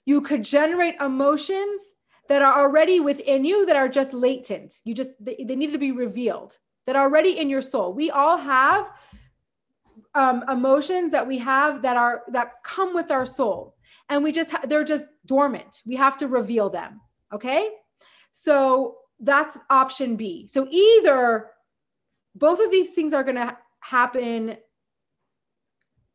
you 0.06 0.20
could 0.20 0.44
generate 0.44 0.94
emotions 1.00 1.94
that 2.28 2.42
are 2.42 2.62
already 2.62 3.00
within 3.00 3.44
you 3.44 3.66
that 3.66 3.76
are 3.76 3.88
just 3.88 4.14
latent. 4.14 4.78
You 4.84 4.94
just, 4.94 5.22
they, 5.22 5.44
they 5.46 5.56
need 5.56 5.72
to 5.72 5.78
be 5.78 5.92
revealed. 5.92 6.58
that 6.86 6.96
are 6.96 7.02
already 7.02 7.38
in 7.38 7.48
your 7.48 7.62
soul. 7.62 7.92
We 7.92 8.10
all 8.10 8.36
have 8.36 8.90
um, 10.14 10.44
emotions 10.50 11.12
that 11.12 11.26
we 11.26 11.38
have 11.38 11.82
that 11.82 11.96
are 11.96 12.22
that 12.28 12.62
come 12.64 12.94
with 12.94 13.10
our 13.10 13.24
soul, 13.24 13.76
and 14.08 14.22
we 14.22 14.32
just 14.32 14.54
they're 14.68 14.84
just 14.84 15.06
dormant. 15.24 15.82
We 15.86 15.96
have 15.96 16.16
to 16.18 16.28
reveal 16.28 16.70
them. 16.70 17.00
Okay, 17.32 17.70
so 18.32 18.96
that's 19.20 19.56
option 19.70 20.16
B. 20.16 20.48
So 20.48 20.66
either 20.70 21.50
both 22.34 22.60
of 22.60 22.70
these 22.70 22.92
things 22.92 23.12
are 23.12 23.22
going 23.22 23.36
to 23.36 23.56
happen 23.80 24.56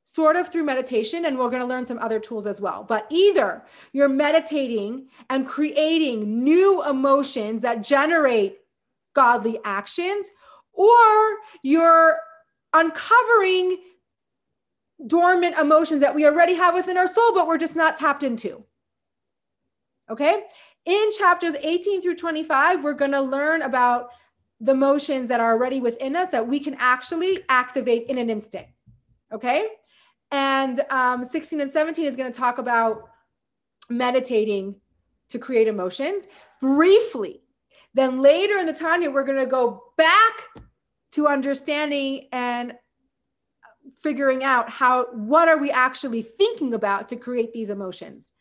sort 0.03 0.35
of 0.35 0.49
through 0.49 0.63
meditation, 0.63 1.25
and 1.25 1.37
we're 1.37 1.49
going 1.49 1.61
to 1.61 1.67
learn 1.67 1.85
some 1.85 1.99
other 1.99 2.19
tools 2.19 2.47
as 2.47 2.59
well. 2.61 2.83
But 2.83 3.05
either 3.09 3.63
you're 3.91 4.09
meditating 4.09 5.07
and 5.29 5.45
creating 5.45 6.43
new 6.43 6.83
emotions 6.83 7.61
that 7.61 7.83
generate 7.83 8.57
godly 9.13 9.59
actions, 9.65 10.31
or 10.73 11.37
you're 11.61 12.17
uncovering 12.73 13.77
dormant 15.05 15.57
emotions 15.57 16.01
that 16.01 16.15
we 16.15 16.25
already 16.25 16.55
have 16.55 16.73
within 16.73 16.97
our 16.97 17.07
soul, 17.07 17.33
but 17.33 17.47
we're 17.47 17.57
just 17.57 17.75
not 17.75 17.95
tapped 17.95 18.23
into. 18.23 18.63
Okay. 20.09 20.43
In 20.87 21.11
chapters 21.11 21.53
18 21.61 22.01
through 22.01 22.15
25, 22.15 22.81
we're 22.81 22.93
going 22.93 23.11
to 23.11 23.19
learn 23.19 23.61
about 23.61 24.11
the 24.61 24.73
motions 24.73 25.27
that 25.27 25.41
are 25.41 25.51
already 25.51 25.81
within 25.81 26.15
us 26.15 26.29
that 26.29 26.47
we 26.47 26.61
can 26.61 26.77
actually 26.79 27.39
activate 27.49 28.07
in 28.07 28.17
an 28.17 28.29
instant. 28.29 28.67
Okay. 29.33 29.67
And 30.31 30.79
um, 30.89 31.25
16 31.25 31.59
and 31.59 31.69
17 31.69 32.05
is 32.05 32.15
going 32.15 32.31
to 32.31 32.37
talk 32.37 32.57
about 32.57 33.09
meditating 33.89 34.75
to 35.27 35.39
create 35.39 35.67
emotions 35.67 36.25
briefly. 36.61 37.41
Then 37.93 38.21
later 38.21 38.57
in 38.57 38.65
the 38.65 38.71
Tanya, 38.71 39.11
we're 39.11 39.25
going 39.25 39.43
to 39.43 39.49
go 39.49 39.91
back 39.97 40.47
to 41.11 41.27
understanding 41.27 42.29
and 42.31 42.75
figuring 44.01 44.41
out 44.41 44.69
how 44.69 45.07
what 45.13 45.49
are 45.49 45.57
we 45.57 45.69
actually 45.69 46.21
thinking 46.21 46.73
about 46.73 47.09
to 47.09 47.17
create 47.17 47.51
these 47.51 47.69
emotions. 47.69 48.31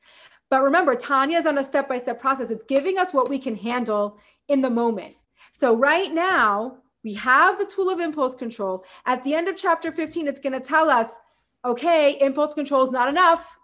But 0.48 0.62
remember, 0.62 0.94
Tanya 0.94 1.38
is 1.38 1.46
on 1.46 1.58
a 1.58 1.64
step 1.64 1.88
by 1.88 1.98
step 1.98 2.20
process. 2.20 2.50
It's 2.50 2.64
giving 2.64 2.98
us 2.98 3.12
what 3.12 3.28
we 3.28 3.38
can 3.38 3.56
handle 3.56 4.18
in 4.48 4.60
the 4.60 4.70
moment. 4.70 5.16
So, 5.52 5.74
right 5.74 6.12
now, 6.12 6.78
we 7.02 7.14
have 7.14 7.58
the 7.58 7.66
tool 7.66 7.90
of 7.90 8.00
impulse 8.00 8.34
control. 8.34 8.84
At 9.06 9.22
the 9.24 9.34
end 9.34 9.48
of 9.48 9.56
chapter 9.56 9.92
15, 9.92 10.28
it's 10.28 10.40
going 10.40 10.52
to 10.52 10.60
tell 10.60 10.90
us 10.90 11.18
okay, 11.64 12.16
impulse 12.20 12.54
control 12.54 12.84
is 12.84 12.92
not 12.92 13.08
enough. 13.08 13.58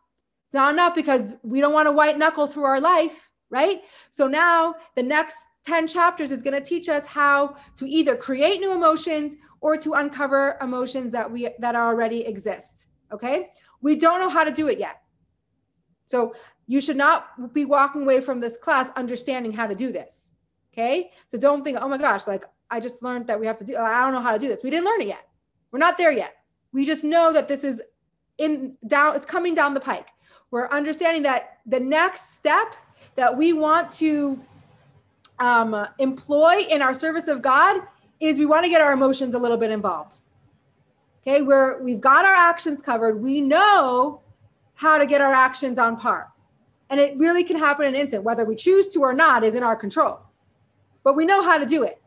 It's 0.49 0.55
not 0.55 0.72
enough 0.72 0.95
because 0.95 1.35
we 1.43 1.61
don't 1.61 1.72
want 1.72 1.89
to 1.89 1.93
white 1.93 2.18
knuckle 2.18 2.47
through 2.47 2.64
our 2.64 2.80
life, 2.80 3.30
right? 3.49 3.83
So 4.11 4.26
now 4.26 4.74
the 4.97 5.03
next 5.03 5.37
10 5.64 5.87
chapters 5.87 6.33
is 6.33 6.43
going 6.43 6.61
to 6.61 6.61
teach 6.61 6.89
us 6.89 7.07
how 7.07 7.57
to 7.76 7.87
either 7.89 8.16
create 8.16 8.61
new 8.61 8.72
emotions 8.72 9.37
or 9.61 9.76
to 9.76 9.95
uncover 9.95 10.59
emotions 10.61 11.12
that 11.12 11.30
we 11.30 11.49
that 11.61 11.76
already 11.76 12.26
exist, 12.26 12.89
okay? 13.12 13.51
We 13.80 13.97
don't 13.97 14.18
know 14.18 14.28
how 14.28 14.45
to 14.45 14.51
do 14.51 14.68
it 14.68 14.78
yet. 14.78 15.01
So 16.07 16.35
you 16.73 16.81
should 16.81 16.97
not 16.97 17.53
be 17.53 17.64
walking 17.64 18.03
away 18.03 18.20
from 18.20 18.41
this 18.41 18.57
class 18.57 18.91
understanding 18.97 19.53
how 19.53 19.66
to 19.66 19.75
do 19.75 19.93
this. 19.99 20.33
Okay? 20.73 21.11
So 21.27 21.37
don't 21.39 21.62
think, 21.64 21.79
"Oh 21.81 21.89
my 21.89 21.99
gosh, 21.99 22.27
like 22.27 22.45
I 22.70 22.81
just 22.81 23.03
learned 23.03 23.27
that 23.29 23.39
we 23.39 23.47
have 23.47 23.59
to 23.59 23.64
do 23.64 23.77
I 23.77 24.01
don't 24.03 24.14
know 24.16 24.25
how 24.29 24.33
to 24.33 24.39
do 24.39 24.49
this." 24.49 24.62
We 24.62 24.70
didn't 24.70 24.87
learn 24.87 25.03
it 25.03 25.09
yet. 25.09 25.25
We're 25.70 25.85
not 25.87 25.99
there 25.99 26.12
yet. 26.25 26.35
We 26.73 26.87
just 26.87 27.05
know 27.05 27.33
that 27.33 27.47
this 27.49 27.62
is 27.64 27.83
in 28.39 28.77
down 28.87 29.14
it's 29.14 29.27
coming 29.27 29.55
down 29.55 29.75
the 29.75 29.81
pike 29.81 30.09
we're 30.51 30.68
understanding 30.68 31.23
that 31.23 31.59
the 31.66 31.81
next 31.81 32.35
step 32.35 32.75
that 33.14 33.37
we 33.37 33.53
want 33.53 33.91
to 33.93 34.41
um, 35.39 35.87
employ 35.99 36.64
in 36.70 36.83
our 36.83 36.95
service 36.95 37.29
of 37.29 37.43
god 37.43 37.83
is 38.20 38.39
we 38.39 38.47
want 38.47 38.64
to 38.64 38.70
get 38.70 38.81
our 38.81 38.93
emotions 38.93 39.35
a 39.35 39.39
little 39.39 39.57
bit 39.57 39.70
involved 39.70 40.20
okay 41.20 41.43
we're 41.43 41.83
we've 41.83 42.01
got 42.01 42.25
our 42.25 42.35
actions 42.35 42.81
covered 42.81 43.20
we 43.23 43.41
know 43.41 44.20
how 44.75 44.99
to 44.99 45.07
get 45.07 45.20
our 45.20 45.35
actions 45.35 45.79
on 45.79 45.97
par 45.97 46.33
and 46.93 47.01
it 47.01 47.18
really 47.18 47.43
can 47.43 47.59
happen 47.59 47.86
in 47.86 47.95
an 47.95 48.01
instant 48.01 48.22
whether 48.22 48.45
we 48.45 48.55
choose 48.55 48.86
to 48.93 49.01
or 49.01 49.12
not 49.12 49.43
is 49.43 49.57
in 49.57 49.64
our 49.64 49.74
control 49.74 50.20
but 51.03 51.16
we 51.16 51.24
know 51.24 51.43
how 51.43 51.59
to 51.59 51.66
do 51.66 51.82
it 51.82 52.01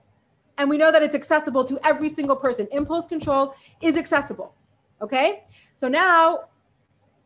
and 0.57 0.69
we 0.69 0.77
know 0.77 0.89
that 0.93 1.03
it's 1.03 1.15
accessible 1.15 1.65
to 1.65 1.77
every 1.83 2.07
single 2.07 2.37
person 2.37 2.65
impulse 2.71 3.05
control 3.05 3.53
is 3.81 3.97
accessible 3.97 4.55
okay 5.01 5.43
so 5.75 5.87
now 5.87 6.45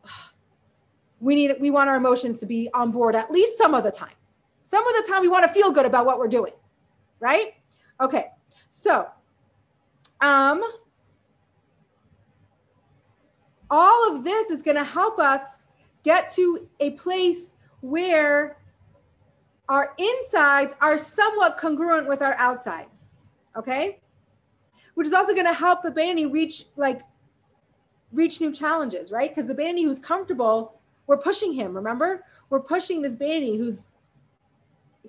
we 1.20 1.34
need 1.34 1.54
we 1.60 1.70
want 1.70 1.88
our 1.88 1.96
emotions 1.96 2.40
to 2.40 2.46
be 2.46 2.68
on 2.74 2.90
board 2.90 3.14
at 3.14 3.30
least 3.30 3.56
some 3.56 3.74
of 3.74 3.84
the 3.84 3.90
time. 3.90 4.14
Some 4.62 4.86
of 4.86 4.94
the 4.94 5.10
time 5.10 5.22
we 5.22 5.28
want 5.28 5.44
to 5.44 5.52
feel 5.52 5.72
good 5.72 5.86
about 5.86 6.06
what 6.06 6.18
we're 6.18 6.28
doing. 6.28 6.52
Right? 7.18 7.54
Okay. 8.00 8.26
So, 8.68 9.08
um 10.20 10.62
all 13.72 14.14
of 14.16 14.24
this 14.24 14.50
is 14.50 14.62
going 14.62 14.76
to 14.76 14.82
help 14.82 15.20
us 15.20 15.68
get 16.02 16.28
to 16.30 16.68
a 16.80 16.90
place 16.92 17.54
where 17.80 18.58
our 19.68 19.94
insides 19.98 20.74
are 20.80 20.98
somewhat 20.98 21.56
congruent 21.58 22.08
with 22.08 22.22
our 22.22 22.34
outsides. 22.34 23.10
Okay? 23.56 24.00
Which 24.94 25.06
is 25.06 25.12
also 25.12 25.32
going 25.32 25.46
to 25.46 25.54
help 25.54 25.82
the 25.82 25.90
Beinoni 25.90 26.30
reach 26.30 26.66
like 26.76 27.02
reach 28.12 28.40
new 28.40 28.52
challenges, 28.52 29.12
right? 29.12 29.30
Because 29.30 29.46
the 29.46 29.54
Beinoni 29.54 29.84
who's 29.84 30.00
comfortable, 30.00 30.80
we're 31.06 31.18
pushing 31.18 31.52
him. 31.52 31.74
Remember, 31.74 32.24
we're 32.50 32.60
pushing 32.60 33.00
this 33.00 33.16
Beinoni 33.16 33.56
who's 33.56 33.86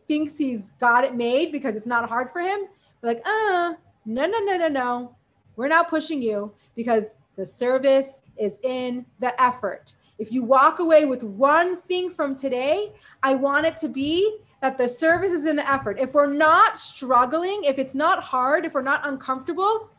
thinks 0.08 0.38
he's 0.38 0.72
got 0.72 1.04
it 1.04 1.16
made 1.16 1.52
because 1.52 1.76
it's 1.76 1.86
not 1.86 2.08
hard 2.08 2.30
for 2.30 2.42
him. 2.42 2.62
We're 3.02 3.10
like, 3.10 3.26
uh, 3.26 3.74
no, 4.06 4.26
no, 4.26 4.40
no, 4.40 4.58
no, 4.58 4.68
no. 4.68 5.16
We're 5.56 5.68
not 5.68 5.90
pushing 5.90 6.22
you 6.22 6.54
because 6.76 7.14
the 7.36 7.46
service 7.46 8.20
is 8.38 8.60
in 8.64 9.06
the 9.20 9.40
effort. 9.42 9.96
If 10.22 10.32
you 10.32 10.44
walk 10.44 10.80
away 10.80 11.06
with 11.06 11.24
one 11.24 11.82
thing 11.82 12.12
from 12.12 12.36
today, 12.36 12.94
I 13.24 13.36
want 13.36 13.66
it 13.66 13.78
to 13.78 13.90
be 13.90 14.40
that 14.62 14.78
the 14.78 14.88
service 14.88 15.32
is 15.32 15.46
in 15.46 15.56
the 15.56 15.70
effort. 15.70 16.00
If 16.00 16.14
we're 16.14 16.32
not 16.32 16.78
struggling, 16.78 17.64
if 17.64 17.80
it's 17.80 17.96
not 17.96 18.24
hard, 18.24 18.66
if 18.66 18.74
we're 18.74 18.82
not 18.82 19.08
uncomfortable, 19.08 19.90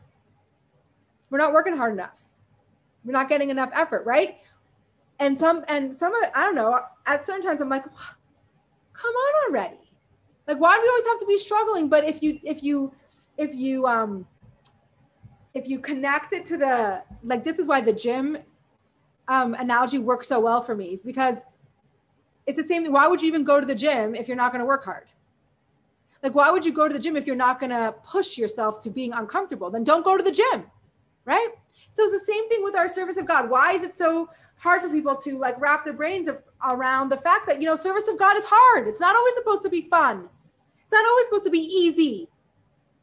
we're 1.29 1.37
not 1.37 1.53
working 1.53 1.75
hard 1.75 1.93
enough 1.93 2.23
we're 3.03 3.13
not 3.13 3.29
getting 3.29 3.49
enough 3.49 3.69
effort, 3.73 4.05
right? 4.05 4.37
And 5.19 5.37
some 5.37 5.63
and 5.67 5.95
some 5.95 6.13
of 6.15 6.29
I 6.33 6.43
don't 6.43 6.55
know, 6.55 6.79
at 7.05 7.25
certain 7.25 7.41
times 7.41 7.61
I'm 7.61 7.69
like, 7.69 7.83
come 7.83 9.13
on 9.13 9.49
already. 9.49 9.77
Like 10.47 10.59
why 10.59 10.75
do 10.75 10.81
we 10.81 10.89
always 10.89 11.05
have 11.07 11.19
to 11.19 11.25
be 11.25 11.37
struggling? 11.37 11.89
But 11.89 12.05
if 12.05 12.21
you 12.21 12.39
if 12.43 12.63
you 12.63 12.93
if 13.37 13.53
you 13.53 13.85
um 13.87 14.25
if 15.53 15.67
you 15.67 15.79
connect 15.79 16.33
it 16.33 16.45
to 16.45 16.57
the 16.57 17.03
like 17.23 17.43
this 17.43 17.59
is 17.59 17.67
why 17.67 17.81
the 17.81 17.93
gym 17.93 18.37
um 19.27 19.53
analogy 19.55 19.97
works 19.97 20.27
so 20.27 20.39
well 20.39 20.61
for 20.61 20.75
me 20.75 20.93
is 20.93 21.03
because 21.03 21.41
it's 22.45 22.57
the 22.57 22.63
same 22.63 22.83
thing. 22.83 22.91
why 22.91 23.07
would 23.07 23.21
you 23.21 23.27
even 23.27 23.43
go 23.43 23.59
to 23.59 23.65
the 23.65 23.75
gym 23.75 24.15
if 24.15 24.27
you're 24.27 24.37
not 24.37 24.51
going 24.51 24.59
to 24.59 24.65
work 24.65 24.83
hard 24.83 25.07
like 26.21 26.35
why 26.35 26.49
would 26.49 26.65
you 26.65 26.73
go 26.73 26.87
to 26.87 26.93
the 26.93 26.99
gym 26.99 27.15
if 27.15 27.25
you're 27.25 27.35
not 27.35 27.59
going 27.59 27.69
to 27.69 27.93
push 28.05 28.37
yourself 28.37 28.81
to 28.83 28.89
being 28.89 29.13
uncomfortable 29.13 29.69
then 29.69 29.83
don't 29.83 30.03
go 30.03 30.17
to 30.17 30.23
the 30.23 30.31
gym 30.31 30.65
right 31.25 31.49
so 31.93 32.03
it's 32.03 32.11
the 32.11 32.33
same 32.33 32.49
thing 32.49 32.63
with 32.63 32.75
our 32.75 32.87
service 32.87 33.17
of 33.17 33.27
God. 33.27 33.49
Why 33.49 33.73
is 33.73 33.83
it 33.83 33.95
so 33.95 34.29
hard 34.57 34.81
for 34.81 34.89
people 34.89 35.15
to 35.15 35.37
like 35.37 35.59
wrap 35.61 35.85
their 35.85 35.93
brains 35.93 36.27
around 36.67 37.09
the 37.09 37.17
fact 37.17 37.45
that, 37.47 37.61
you 37.61 37.67
know, 37.67 37.75
service 37.75 38.07
of 38.07 38.17
God 38.17 38.35
is 38.35 38.45
hard. 38.47 38.87
It's 38.87 38.99
not 38.99 39.15
always 39.15 39.35
supposed 39.35 39.61
to 39.61 39.69
be 39.69 39.81
fun. 39.89 40.27
It's 40.81 40.91
not 40.91 41.05
always 41.05 41.25
supposed 41.25 41.45
to 41.45 41.51
be 41.51 41.59
easy. 41.59 42.29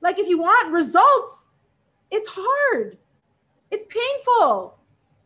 Like 0.00 0.18
if 0.18 0.28
you 0.28 0.40
want 0.40 0.72
results, 0.72 1.46
it's 2.10 2.28
hard. 2.32 2.98
It's 3.70 3.84
painful. 3.84 4.76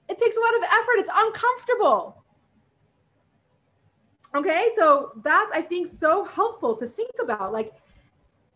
It 0.09 0.19
takes 0.19 0.37
a 0.37 0.41
lot 0.41 0.57
of 0.57 0.63
effort. 0.65 0.99
It's 0.99 1.11
uncomfortable. 1.15 2.23
Okay, 4.35 4.69
so 4.77 5.13
that's 5.23 5.53
I 5.53 5.63
think 5.63 5.87
so 5.87 6.25
helpful 6.25 6.77
to 6.77 6.87
think 6.87 7.13
about. 7.23 7.53
Like 7.53 7.73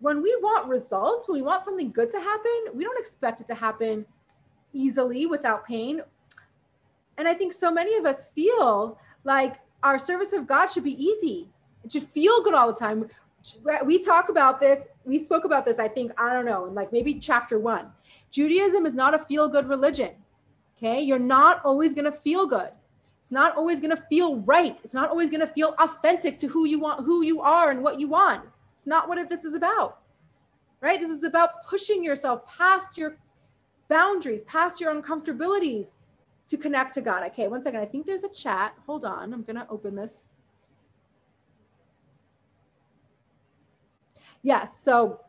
when 0.00 0.22
we 0.22 0.36
want 0.42 0.68
results, 0.68 1.28
when 1.28 1.40
we 1.40 1.46
want 1.46 1.64
something 1.64 1.90
good 1.90 2.10
to 2.10 2.20
happen, 2.20 2.74
we 2.74 2.84
don't 2.84 2.98
expect 2.98 3.40
it 3.40 3.46
to 3.48 3.54
happen 3.54 4.04
easily 4.72 5.26
without 5.26 5.66
pain. 5.66 6.02
And 7.16 7.26
I 7.26 7.34
think 7.34 7.52
so 7.52 7.70
many 7.70 7.96
of 7.96 8.04
us 8.04 8.24
feel 8.34 8.98
like 9.24 9.56
our 9.82 9.98
service 9.98 10.32
of 10.32 10.46
God 10.46 10.66
should 10.66 10.84
be 10.84 11.02
easy. 11.02 11.48
It 11.84 11.92
should 11.92 12.02
feel 12.02 12.42
good 12.42 12.54
all 12.54 12.66
the 12.66 12.78
time. 12.78 13.08
We 13.84 14.04
talk 14.04 14.28
about 14.28 14.60
this. 14.60 14.86
We 15.04 15.18
spoke 15.18 15.44
about 15.44 15.64
this, 15.64 15.78
I 15.78 15.88
think, 15.88 16.12
I 16.18 16.32
don't 16.32 16.44
know, 16.44 16.64
like 16.64 16.92
maybe 16.92 17.14
chapter 17.14 17.58
one. 17.58 17.90
Judaism 18.30 18.84
is 18.84 18.94
not 18.94 19.14
a 19.14 19.18
feel 19.18 19.48
good 19.48 19.68
religion. 19.68 20.10
Okay. 20.78 21.02
You're 21.02 21.18
not 21.18 21.64
always 21.64 21.92
going 21.92 22.04
to 22.04 22.12
feel 22.12 22.46
good. 22.46 22.70
It's 23.20 23.32
not 23.32 23.56
always 23.56 23.80
going 23.80 23.94
to 23.94 24.02
feel 24.04 24.36
right. 24.36 24.78
It's 24.82 24.94
not 24.94 25.10
always 25.10 25.28
going 25.28 25.40
to 25.40 25.52
feel 25.52 25.74
authentic 25.78 26.38
to 26.38 26.46
who 26.46 26.66
you 26.66 26.78
want, 26.78 27.04
who 27.04 27.22
you 27.22 27.42
are 27.42 27.70
and 27.70 27.82
what 27.82 28.00
you 28.00 28.08
want. 28.08 28.44
It's 28.76 28.86
not 28.86 29.08
what 29.08 29.28
this 29.28 29.44
is 29.44 29.54
about. 29.54 29.98
Right. 30.80 31.00
This 31.00 31.10
is 31.10 31.24
about 31.24 31.64
pushing 31.68 32.02
yourself 32.02 32.46
past 32.46 32.96
your 32.96 33.18
boundaries, 33.88 34.42
past 34.44 34.80
your 34.80 34.94
uncomfortabilities 34.94 35.96
to 36.46 36.56
connect 36.56 36.94
to 36.94 37.00
God. 37.00 37.24
Okay, 37.24 37.48
one 37.48 37.62
second. 37.62 37.80
I 37.80 37.84
think 37.84 38.06
there's 38.06 38.24
a 38.24 38.28
chat. 38.28 38.74
Hold 38.86 39.04
on. 39.04 39.34
I'm 39.34 39.42
going 39.42 39.56
to 39.56 39.66
open 39.68 39.94
this. 39.94 40.26
Yes. 44.42 44.78
So 44.78 45.20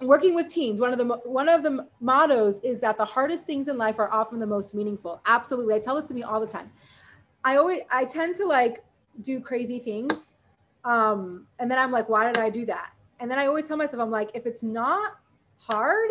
working 0.00 0.34
with 0.34 0.48
teens 0.48 0.80
one 0.80 0.92
of 0.92 0.98
the 0.98 1.04
one 1.24 1.48
of 1.48 1.62
the 1.62 1.86
mottos 2.00 2.58
is 2.64 2.80
that 2.80 2.98
the 2.98 3.04
hardest 3.04 3.46
things 3.46 3.68
in 3.68 3.78
life 3.78 3.98
are 3.98 4.12
often 4.12 4.38
the 4.38 4.46
most 4.46 4.74
meaningful. 4.74 5.20
Absolutely. 5.26 5.74
I 5.74 5.78
tell 5.78 5.94
this 5.94 6.08
to 6.08 6.14
me 6.14 6.22
all 6.22 6.40
the 6.40 6.46
time. 6.46 6.70
I 7.44 7.56
always 7.56 7.80
i 7.90 8.04
tend 8.04 8.34
to 8.36 8.46
like 8.46 8.82
do 9.20 9.40
crazy 9.40 9.78
things 9.78 10.34
um 10.84 11.46
and 11.58 11.70
then 11.70 11.78
i'm 11.78 11.92
like 11.92 12.08
why 12.08 12.26
did 12.26 12.38
i 12.38 12.50
do 12.50 12.66
that? 12.66 12.90
And 13.20 13.30
then 13.30 13.38
i 13.38 13.46
always 13.46 13.68
tell 13.68 13.76
myself 13.76 14.02
i'm 14.02 14.10
like 14.10 14.30
if 14.34 14.46
it's 14.46 14.62
not 14.62 15.12
hard 15.56 16.10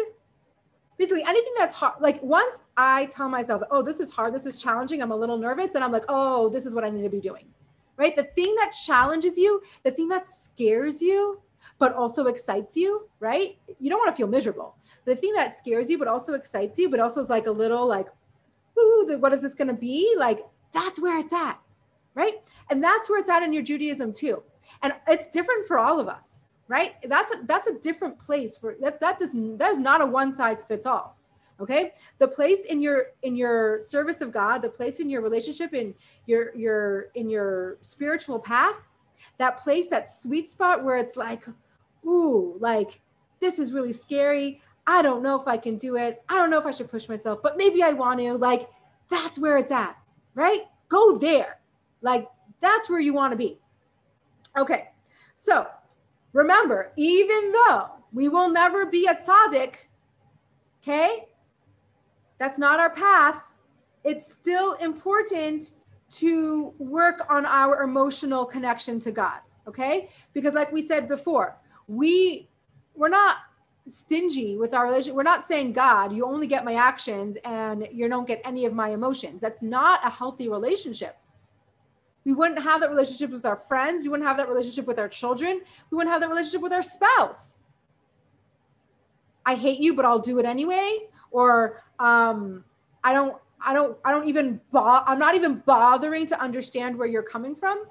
basically 0.97 1.23
anything 1.23 1.53
that's 1.57 1.75
hard 1.75 1.95
like 1.99 2.21
once 2.23 2.63
i 2.77 3.05
tell 3.07 3.27
myself 3.27 3.61
oh 3.71 3.81
this 3.81 3.99
is 3.99 4.11
hard 4.11 4.33
this 4.33 4.45
is 4.45 4.55
challenging 4.55 5.01
i'm 5.01 5.11
a 5.11 5.15
little 5.15 5.37
nervous 5.37 5.69
then 5.71 5.83
i'm 5.83 5.91
like 5.91 6.05
oh 6.07 6.49
this 6.49 6.65
is 6.65 6.73
what 6.73 6.83
i 6.83 6.89
need 6.89 7.03
to 7.03 7.09
be 7.09 7.19
doing 7.19 7.45
right? 7.97 8.15
The 8.15 8.23
thing 8.23 8.55
that 8.55 8.71
challenges 8.71 9.37
you 9.37 9.61
the 9.83 9.91
thing 9.91 10.07
that 10.09 10.27
scares 10.27 11.01
you 11.01 11.41
but 11.79 11.93
also 11.93 12.25
excites 12.25 12.75
you, 12.75 13.07
right? 13.19 13.57
You 13.79 13.89
don't 13.89 13.99
want 13.99 14.11
to 14.11 14.17
feel 14.17 14.27
miserable. 14.27 14.75
The 15.05 15.15
thing 15.15 15.33
that 15.33 15.57
scares 15.57 15.89
you, 15.89 15.97
but 15.97 16.07
also 16.07 16.33
excites 16.33 16.77
you, 16.77 16.89
but 16.89 16.99
also 16.99 17.21
is 17.21 17.29
like 17.29 17.47
a 17.47 17.51
little 17.51 17.85
like, 17.87 18.07
ooh, 18.77 19.17
what 19.19 19.33
is 19.33 19.41
this 19.41 19.55
going 19.55 19.67
to 19.67 19.73
be? 19.73 20.15
Like, 20.17 20.45
that's 20.71 20.99
where 20.99 21.17
it's 21.19 21.33
at, 21.33 21.59
right? 22.15 22.35
And 22.69 22.83
that's 22.83 23.09
where 23.09 23.19
it's 23.19 23.29
at 23.29 23.43
in 23.43 23.53
your 23.53 23.63
Judaism 23.63 24.11
too. 24.11 24.43
And 24.81 24.93
it's 25.07 25.27
different 25.27 25.65
for 25.65 25.77
all 25.77 25.99
of 25.99 26.07
us, 26.07 26.45
right? 26.67 26.95
That's 27.07 27.33
a, 27.33 27.39
that's 27.45 27.67
a 27.67 27.73
different 27.79 28.19
place 28.19 28.57
for 28.57 28.75
that. 28.81 28.99
That 28.99 29.19
does 29.19 29.33
that 29.33 29.71
is 29.71 29.79
not 29.79 30.01
a 30.01 30.05
one 30.05 30.33
size 30.33 30.65
fits 30.65 30.85
all. 30.85 31.17
Okay, 31.59 31.93
the 32.17 32.27
place 32.27 32.65
in 32.65 32.81
your 32.81 33.07
in 33.21 33.35
your 33.35 33.79
service 33.79 34.21
of 34.21 34.31
God, 34.31 34.61
the 34.63 34.69
place 34.69 34.99
in 34.99 35.09
your 35.09 35.21
relationship, 35.21 35.73
in 35.73 35.93
your 36.25 36.55
your 36.55 37.09
in 37.13 37.29
your 37.29 37.77
spiritual 37.81 38.39
path, 38.39 38.87
that 39.37 39.57
place, 39.57 39.87
that 39.87 40.11
sweet 40.11 40.49
spot 40.49 40.83
where 40.83 40.97
it's 40.97 41.15
like, 41.15 41.45
ooh, 42.05 42.57
like 42.59 43.01
this 43.39 43.59
is 43.59 43.73
really 43.73 43.93
scary. 43.93 44.61
I 44.85 45.01
don't 45.01 45.23
know 45.23 45.39
if 45.39 45.47
I 45.47 45.57
can 45.57 45.77
do 45.77 45.95
it. 45.95 46.21
I 46.29 46.35
don't 46.35 46.49
know 46.49 46.59
if 46.59 46.65
I 46.65 46.71
should 46.71 46.91
push 46.91 47.07
myself, 47.07 47.39
but 47.41 47.57
maybe 47.57 47.83
I 47.83 47.91
want 47.93 48.19
to. 48.19 48.33
Like, 48.33 48.69
that's 49.09 49.39
where 49.39 49.57
it's 49.57 49.71
at, 49.71 49.97
right? 50.35 50.61
Go 50.89 51.17
there. 51.17 51.59
Like, 52.01 52.27
that's 52.59 52.89
where 52.89 52.99
you 52.99 53.13
want 53.13 53.31
to 53.31 53.37
be. 53.37 53.59
Okay. 54.57 54.89
So 55.35 55.67
remember, 56.31 56.91
even 56.97 57.51
though 57.51 57.91
we 58.11 58.29
will 58.29 58.49
never 58.49 58.85
be 58.85 59.07
a 59.07 59.15
tzaddik, 59.15 59.75
okay, 60.81 61.27
that's 62.37 62.57
not 62.57 62.79
our 62.79 62.89
path, 62.89 63.53
it's 64.03 64.31
still 64.31 64.73
important 64.73 65.73
to 66.17 66.73
work 66.77 67.25
on 67.29 67.45
our 67.45 67.83
emotional 67.83 68.45
connection 68.45 68.99
to 69.01 69.11
God. 69.11 69.39
Okay. 69.67 70.09
Because, 70.33 70.53
like 70.53 70.71
we 70.71 70.81
said 70.81 71.07
before, 71.07 71.57
we 71.87 72.47
we're 72.95 73.09
not 73.09 73.37
stingy 73.87 74.57
with 74.57 74.73
our 74.73 74.85
relationship. 74.85 75.15
We're 75.15 75.23
not 75.23 75.43
saying, 75.43 75.73
God, 75.73 76.13
you 76.13 76.25
only 76.25 76.47
get 76.47 76.63
my 76.63 76.75
actions 76.75 77.37
and 77.43 77.87
you 77.91 78.07
don't 78.07 78.27
get 78.27 78.41
any 78.45 78.65
of 78.65 78.73
my 78.73 78.89
emotions. 78.89 79.41
That's 79.41 79.61
not 79.61 80.05
a 80.05 80.09
healthy 80.09 80.47
relationship. 80.47 81.17
We 82.23 82.33
wouldn't 82.33 82.61
have 82.61 82.79
that 82.81 82.89
relationship 82.89 83.31
with 83.31 83.45
our 83.45 83.57
friends. 83.57 84.03
We 84.03 84.09
wouldn't 84.09 84.27
have 84.27 84.37
that 84.37 84.47
relationship 84.47 84.85
with 84.85 84.99
our 84.99 85.09
children. 85.09 85.61
We 85.89 85.97
wouldn't 85.97 86.13
have 86.13 86.21
that 86.21 86.29
relationship 86.29 86.61
with 86.61 86.71
our 86.71 86.81
spouse. 86.81 87.59
I 89.45 89.55
hate 89.55 89.79
you, 89.79 89.93
but 89.93 90.05
I'll 90.05 90.19
do 90.19 90.39
it 90.39 90.45
anyway. 90.45 90.99
Or 91.31 91.83
um, 91.99 92.63
I 93.03 93.11
don't, 93.11 93.35
I 93.65 93.73
don't, 93.73 93.97
I 94.03 94.11
don't 94.11 94.27
even, 94.27 94.59
bo- 94.71 95.03
I'm 95.05 95.19
not 95.19 95.35
even 95.35 95.63
bothering 95.65 96.25
to 96.27 96.39
understand 96.39 96.97
where 96.97 97.07
you're 97.07 97.23
coming 97.23 97.55
from. 97.55 97.85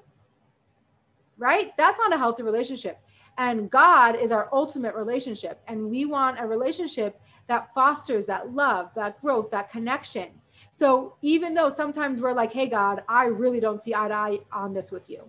Right? 1.39 1.73
That's 1.77 1.99
not 1.99 2.13
a 2.13 2.19
healthy 2.19 2.43
relationship. 2.43 3.01
And 3.39 3.71
God 3.71 4.17
is 4.17 4.31
our 4.31 4.49
ultimate 4.53 4.95
relationship. 4.95 5.61
And 5.67 5.91
we 5.91 6.05
want 6.05 6.39
a 6.39 6.47
relationship 6.47 7.21
that 7.49 7.73
fosters 7.73 8.27
that 8.27 8.53
love, 8.53 8.91
that 8.95 9.21
growth, 9.21 9.51
that 9.51 9.71
connection. 9.71 10.29
So 10.71 11.17
even 11.23 11.55
though 11.55 11.69
sometimes 11.69 12.21
we're 12.21 12.35
like, 12.35 12.53
hey, 12.53 12.67
God, 12.67 13.03
I 13.09 13.27
really 13.27 13.61
don't 13.61 13.81
see 13.81 13.95
eye 13.95 14.09
to 14.09 14.15
eye 14.15 14.39
on 14.53 14.73
this 14.73 14.93
with 14.93 15.09
you. 15.09 15.29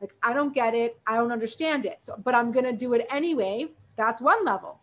Like, 0.00 0.14
I 0.22 0.32
don't 0.32 0.54
get 0.54 0.74
it. 0.74 0.98
I 1.06 1.16
don't 1.16 1.32
understand 1.32 1.86
it. 1.86 1.98
So, 2.02 2.16
but 2.22 2.34
I'm 2.34 2.52
going 2.52 2.66
to 2.66 2.72
do 2.72 2.94
it 2.94 3.06
anyway. 3.10 3.68
That's 3.96 4.20
one 4.20 4.44
level. 4.44 4.80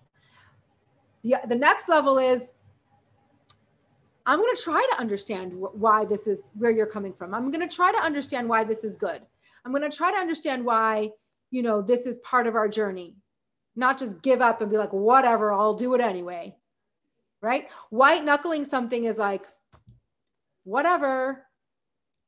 The, 1.23 1.35
the 1.47 1.55
next 1.55 1.89
level 1.89 2.17
is 2.17 2.53
I'm 4.25 4.39
going 4.39 4.55
to 4.55 4.61
try 4.61 4.85
to 4.93 5.01
understand 5.01 5.53
why 5.55 6.05
this 6.05 6.27
is 6.27 6.51
where 6.55 6.71
you're 6.71 6.85
coming 6.85 7.13
from. 7.13 7.33
I'm 7.33 7.51
going 7.51 7.67
to 7.67 7.75
try 7.75 7.91
to 7.91 7.97
understand 7.97 8.47
why 8.47 8.63
this 8.63 8.83
is 8.83 8.95
good. 8.95 9.21
I'm 9.65 9.71
going 9.71 9.89
to 9.89 9.95
try 9.95 10.11
to 10.11 10.17
understand 10.17 10.63
why 10.63 11.11
you 11.53 11.61
know, 11.61 11.83
this 11.83 12.07
is 12.07 12.17
part 12.17 12.47
of 12.47 12.55
our 12.55 12.67
journey, 12.67 13.15
not 13.75 13.99
just 13.99 14.23
give 14.23 14.41
up 14.41 14.61
and 14.61 14.71
be 14.71 14.77
like, 14.77 14.91
whatever, 14.91 15.53
I'll 15.53 15.75
do 15.75 15.93
it 15.93 16.01
anyway. 16.01 16.55
Right? 17.41 17.69
White 17.91 18.25
knuckling 18.25 18.65
something 18.65 19.03
is 19.03 19.19
like, 19.19 19.45
whatever, 20.63 21.45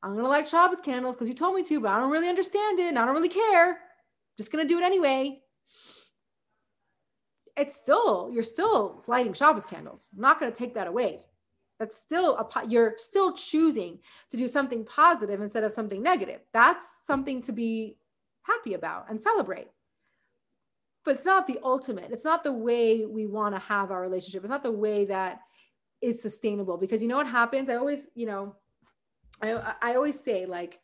I'm 0.03 0.11
going 0.11 0.23
to 0.23 0.29
light 0.29 0.47
Shabbos 0.47 0.79
candles 0.79 1.15
because 1.15 1.27
you 1.27 1.33
told 1.33 1.55
me 1.55 1.63
to, 1.63 1.81
but 1.81 1.89
I 1.89 1.99
don't 1.99 2.11
really 2.11 2.29
understand 2.29 2.77
it 2.77 2.89
and 2.89 2.99
I 2.99 3.05
don't 3.05 3.15
really 3.15 3.27
care. 3.27 3.79
Just 4.37 4.51
going 4.51 4.65
to 4.65 4.71
do 4.71 4.77
it 4.77 4.83
anyway. 4.83 5.41
It's 7.57 7.75
still, 7.75 8.29
you're 8.31 8.43
still 8.43 9.01
lighting 9.07 9.33
Shabbos 9.33 9.65
candles. 9.65 10.07
I'm 10.13 10.21
not 10.21 10.39
going 10.39 10.51
to 10.51 10.57
take 10.57 10.75
that 10.75 10.87
away. 10.87 11.25
That's 11.79 11.97
still 11.97 12.37
a, 12.37 12.67
you're 12.67 12.95
still 12.97 13.33
choosing 13.33 13.99
to 14.29 14.37
do 14.37 14.47
something 14.47 14.85
positive 14.85 15.41
instead 15.41 15.63
of 15.63 15.71
something 15.71 16.01
negative. 16.01 16.41
That's 16.53 17.05
something 17.05 17.41
to 17.43 17.51
be 17.51 17.97
happy 18.43 18.73
about 18.75 19.09
and 19.09 19.21
celebrate. 19.21 19.67
But 21.03 21.15
it's 21.15 21.25
not 21.25 21.47
the 21.47 21.59
ultimate. 21.63 22.11
It's 22.11 22.23
not 22.23 22.43
the 22.43 22.53
way 22.53 23.05
we 23.05 23.25
want 23.27 23.53
to 23.55 23.59
have 23.59 23.91
our 23.91 24.01
relationship. 24.01 24.43
It's 24.43 24.49
not 24.49 24.63
the 24.63 24.71
way 24.71 25.05
that 25.05 25.41
is 26.01 26.21
sustainable 26.21 26.77
because 26.77 27.01
you 27.01 27.07
know 27.07 27.17
what 27.17 27.27
happens? 27.27 27.69
I 27.69 27.75
always, 27.75 28.07
you 28.15 28.25
know, 28.25 28.55
I, 29.41 29.75
I 29.81 29.95
always 29.95 30.19
say 30.19 30.45
like, 30.45 30.79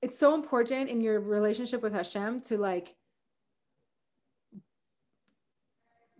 it's 0.00 0.18
so 0.18 0.34
important 0.34 0.88
in 0.88 1.00
your 1.00 1.20
relationship 1.20 1.82
with 1.82 1.92
Hashem 1.92 2.40
to 2.42 2.56
like 2.56 2.94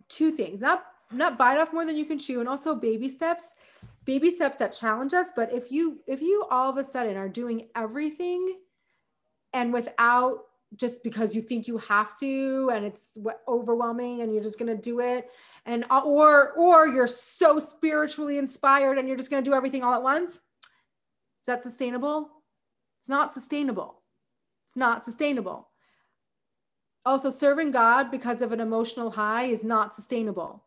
two 0.07 0.31
things, 0.31 0.61
not 0.61 0.85
not 1.11 1.37
bite 1.37 1.57
off 1.57 1.73
more 1.73 1.85
than 1.85 1.95
you 1.95 2.05
can 2.05 2.19
chew. 2.19 2.39
And 2.39 2.49
also 2.49 2.75
baby 2.75 3.09
steps 3.09 3.53
baby 4.05 4.29
steps 4.31 4.57
that 4.57 4.73
challenge 4.73 5.13
us. 5.13 5.31
But 5.35 5.53
if 5.53 5.71
you 5.71 5.99
if 6.07 6.21
you 6.21 6.45
all 6.49 6.69
of 6.69 6.77
a 6.77 6.83
sudden 6.83 7.17
are 7.17 7.29
doing 7.29 7.67
everything 7.75 8.57
and 9.53 9.73
without 9.73 10.45
just 10.77 11.03
because 11.03 11.35
you 11.35 11.41
think 11.41 11.67
you 11.67 11.77
have 11.77 12.17
to 12.17 12.71
and 12.73 12.85
it's 12.85 13.17
overwhelming 13.47 14.21
and 14.21 14.33
you're 14.33 14.43
just 14.43 14.57
going 14.57 14.73
to 14.73 14.81
do 14.81 15.01
it 15.01 15.29
and 15.65 15.85
or 15.91 16.51
or 16.53 16.87
you're 16.87 17.07
so 17.07 17.59
spiritually 17.59 18.37
inspired 18.37 18.97
and 18.97 19.05
you're 19.07 19.17
just 19.17 19.29
going 19.29 19.43
to 19.43 19.49
do 19.49 19.53
everything 19.53 19.83
all 19.83 19.93
at 19.93 20.01
once 20.01 20.35
is 20.35 21.47
that 21.47 21.63
sustainable? 21.63 22.29
It's 22.99 23.09
not 23.09 23.33
sustainable. 23.33 24.01
It's 24.67 24.77
not 24.77 25.03
sustainable. 25.03 25.67
Also 27.03 27.31
serving 27.31 27.71
god 27.71 28.11
because 28.11 28.41
of 28.41 28.51
an 28.51 28.61
emotional 28.61 29.09
high 29.09 29.45
is 29.45 29.63
not 29.63 29.95
sustainable 29.95 30.63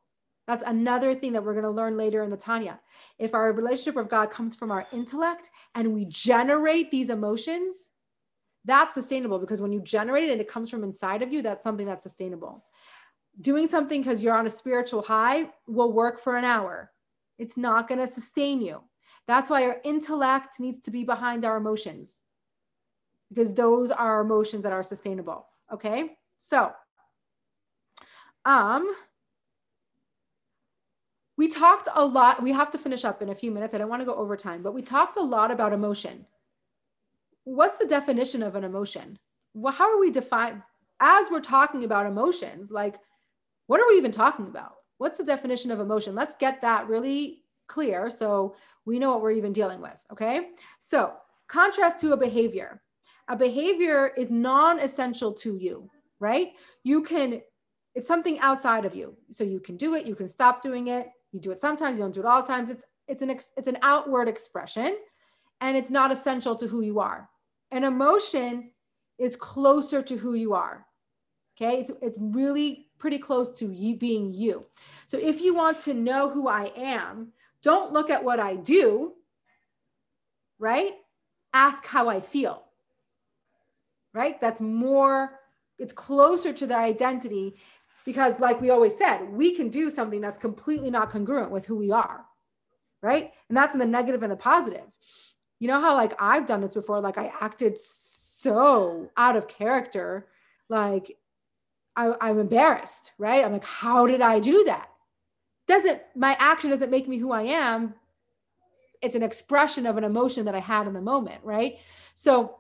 that's 0.47 0.62
another 0.66 1.14
thing 1.14 1.32
that 1.32 1.45
we're 1.45 1.55
going 1.55 1.64
to 1.64 1.70
learn 1.70 1.97
later 1.97 2.22
in 2.22 2.30
the 2.30 2.36
Tanya. 2.36 2.78
If 3.18 3.34
our 3.34 3.53
relationship 3.53 3.95
with 3.95 4.11
God 4.11 4.30
comes 4.30 4.55
from 4.55 4.70
our 4.70 4.86
intellect 4.92 5.51
and 5.74 5.95
we 5.95 6.05
generate 6.07 6.90
these 6.90 7.11
emotions, 7.11 7.90
that's 8.64 8.95
sustainable 8.95 9.38
because 9.38 9.62
when 9.62 9.72
you 9.72 9.80
generate 9.80 10.28
it 10.28 10.32
and 10.32 10.40
it 10.40 10.49
comes 10.49 10.70
from 10.70 10.84
inside 10.84 11.22
of 11.22 11.32
you, 11.32 11.42
that's 11.42 11.62
something 11.62 11.86
that's 11.86 12.03
sustainable. 12.03 12.64
Doing 13.40 13.66
something 13.66 14.03
because 14.03 14.22
you're 14.22 14.36
on 14.36 14.47
a 14.47 14.51
spiritual 14.51 15.03
high 15.03 15.49
will 15.66 15.92
work 15.92 16.20
for 16.20 16.36
an 16.36 16.45
hour. 16.45 16.90
It's 17.38 17.57
not 17.57 17.88
going 17.88 18.01
to 18.01 18.07
sustain 18.07 18.61
you. 18.61 18.82
That's 19.26 19.51
why 19.51 19.64
our 19.64 19.80
intellect 19.84 20.61
needs 20.61 20.80
to 20.80 20.90
be 20.90 21.05
behind 21.05 21.45
our 21.45 21.57
emotions 21.57 22.20
because 23.30 23.55
those 23.55 23.90
are 23.90 24.20
emotions 24.20 24.62
that 24.62 24.72
are 24.72 24.82
sustainable. 24.82 25.47
Okay. 25.72 26.16
So, 26.38 26.70
um, 28.45 28.95
we 31.37 31.49
talked 31.49 31.89
a 31.95 32.05
lot. 32.05 32.43
We 32.43 32.53
have 32.53 32.70
to 32.72 32.78
finish 32.78 33.05
up 33.05 33.22
in 33.22 33.30
a 33.30 33.35
few 33.35 33.51
minutes. 33.51 33.74
I 33.74 33.78
don't 33.78 33.89
want 33.89 34.03
to 34.03 34.07
go 34.07 34.14
over 34.14 34.37
time, 34.37 34.62
but 34.62 34.74
we 34.74 34.82
talked 34.82 35.16
a 35.16 35.22
lot 35.22 35.51
about 35.51 35.72
emotion 35.72 36.26
what's 37.45 37.78
the 37.78 37.87
definition 37.87 38.43
of 38.43 38.57
an 38.57 38.64
emotion? 38.64 39.18
Well, 39.53 39.72
how 39.72 39.91
are 39.91 40.01
we 40.01 40.11
define 40.11 40.62
as 41.01 41.30
we're 41.30 41.41
talking 41.41 41.85
about 41.85 42.07
emotions? 42.07 42.70
Like, 42.70 42.97
what 43.66 43.80
are 43.80 43.89
we 43.89 43.97
even 43.97 44.12
talking 44.12 44.47
about? 44.47 44.74
What's 44.99 45.18
the 45.18 45.24
definition 45.24 45.70
of 45.70 45.80
emotion? 45.80 46.14
Let's 46.14 46.37
get 46.37 46.61
that 46.62 46.89
really 46.89 47.43
clear 47.66 48.11
so 48.11 48.57
we 48.85 48.99
know 48.99 49.11
what 49.11 49.22
we're 49.22 49.32
even 49.32 49.53
dealing 49.53 49.80
with. 49.80 50.05
Okay. 50.11 50.51
So, 50.80 51.14
contrast 51.49 52.01
to 52.01 52.12
a 52.12 52.16
behavior. 52.16 52.82
A 53.28 53.37
behavior 53.37 54.12
is 54.16 54.30
non 54.30 54.80
essential 54.80 55.32
to 55.35 55.57
you, 55.57 55.91
right? 56.20 56.53
You 56.82 57.03
can, 57.03 57.41
it's 57.95 58.09
something 58.09 58.39
outside 58.41 58.85
of 58.85 58.95
you. 58.95 59.16
So 59.30 59.45
you 59.45 59.61
can 59.61 59.76
do 59.76 59.95
it, 59.95 60.07
you 60.07 60.14
can 60.14 60.28
stop 60.28 60.62
doing 60.62 60.89
it. 60.89 61.09
You 61.35 61.41
do 61.41 61.51
it 61.51 61.59
sometimes, 61.59 61.99
you 61.99 62.05
don't 62.05 62.14
do 62.14 62.20
it 62.20 62.26
all 62.26 62.43
the 62.43 62.47
times. 62.47 62.70
It's, 62.70 62.85
it's 63.09 63.20
an, 63.20 63.28
ex, 63.28 63.51
it's 63.57 63.66
an 63.66 63.78
outward 63.82 64.28
expression 64.28 64.97
and 65.61 65.76
it's 65.76 65.91
not 65.91 66.12
essential 66.12 66.55
to 66.55 66.68
who 66.68 66.80
you 66.80 67.01
are. 67.01 67.28
An 67.72 67.82
emotion 67.82 68.70
is 69.18 69.35
closer 69.35 70.01
to 70.01 70.16
who 70.16 70.35
you 70.35 70.55
are. 70.55 70.87
Okay. 71.57 71.80
It's, 71.80 71.91
it's 72.01 72.18
really 72.20 72.87
pretty 72.99 73.18
close 73.18 73.59
to 73.59 73.70
you 73.72 73.97
being 73.97 74.32
you. 74.32 74.64
So 75.09 75.18
if 75.18 75.41
you 75.41 75.55
want 75.55 75.78
to 75.80 75.95
know 75.95 76.30
who 76.30 76.47
I 76.47 76.70
am, 76.76 77.32
don't 77.62 77.93
look 77.93 78.11
at 78.11 78.22
what 78.22 78.39
I 78.39 78.55
do, 78.55 79.14
right? 80.61 80.93
Ask 81.53 81.85
how 81.85 82.09
I 82.09 82.20
feel, 82.20 82.62
right? 84.12 84.41
That's 84.41 84.61
more, 84.61 85.41
it's 85.80 85.93
closer 85.93 86.53
to 86.53 86.66
the 86.66 86.76
identity 86.76 87.57
because, 88.05 88.40
like 88.40 88.61
we 88.61 88.70
always 88.70 88.96
said, 88.96 89.30
we 89.30 89.55
can 89.55 89.68
do 89.68 89.90
something 89.90 90.20
that's 90.20 90.38
completely 90.38 90.90
not 90.90 91.11
congruent 91.11 91.50
with 91.50 91.66
who 91.66 91.76
we 91.76 91.90
are, 91.90 92.24
right? 93.02 93.32
And 93.48 93.57
that's 93.57 93.74
in 93.74 93.80
the 93.80 93.86
negative 93.86 94.22
and 94.22 94.30
the 94.30 94.36
positive. 94.36 94.84
You 95.59 95.68
know 95.68 95.80
how, 95.80 95.94
like, 95.94 96.14
I've 96.18 96.46
done 96.46 96.61
this 96.61 96.74
before, 96.74 97.00
like, 97.00 97.16
I 97.16 97.32
acted 97.40 97.78
so 97.78 99.11
out 99.16 99.36
of 99.36 99.48
character, 99.48 100.28
like, 100.68 101.16
I, 101.96 102.14
I'm 102.20 102.38
embarrassed, 102.38 103.12
right? 103.18 103.44
I'm 103.44 103.52
like, 103.52 103.64
how 103.64 104.07
did 104.07 104.20
I 104.20 104.40
do 104.40 104.64
that? 104.64 104.88
Doesn't 105.66 106.02
my 106.14 106.36
action 106.38 106.70
doesn't 106.70 106.90
make 106.90 107.09
me 107.09 107.16
who 107.16 107.32
I 107.32 107.42
am. 107.42 107.94
It's 109.00 109.14
an 109.14 109.22
expression 109.22 109.86
of 109.86 109.96
an 109.96 110.05
emotion 110.05 110.44
that 110.44 110.55
I 110.55 110.61
had 110.61 110.86
in 110.86 110.92
the 110.92 111.00
moment, 111.00 111.40
right? 111.42 111.78
So, 112.14 112.57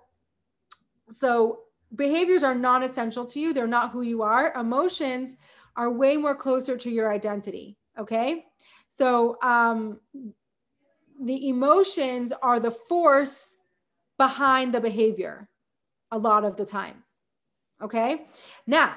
so 1.10 1.63
behaviors 1.94 2.42
are 2.42 2.54
non-essential 2.54 3.24
to 3.26 3.40
you. 3.40 3.52
They're 3.52 3.66
not 3.66 3.90
who 3.90 4.02
you 4.02 4.22
are. 4.22 4.52
Emotions 4.54 5.36
are 5.76 5.90
way 5.90 6.16
more 6.16 6.36
closer 6.36 6.76
to 6.76 6.90
your 6.90 7.12
identity. 7.12 7.76
Okay. 7.98 8.44
So 8.88 9.36
um, 9.42 10.00
the 11.20 11.48
emotions 11.48 12.32
are 12.42 12.60
the 12.60 12.70
force 12.70 13.56
behind 14.18 14.74
the 14.74 14.80
behavior 14.80 15.48
a 16.10 16.18
lot 16.18 16.44
of 16.44 16.56
the 16.56 16.66
time. 16.66 17.02
Okay. 17.82 18.26
Now, 18.66 18.94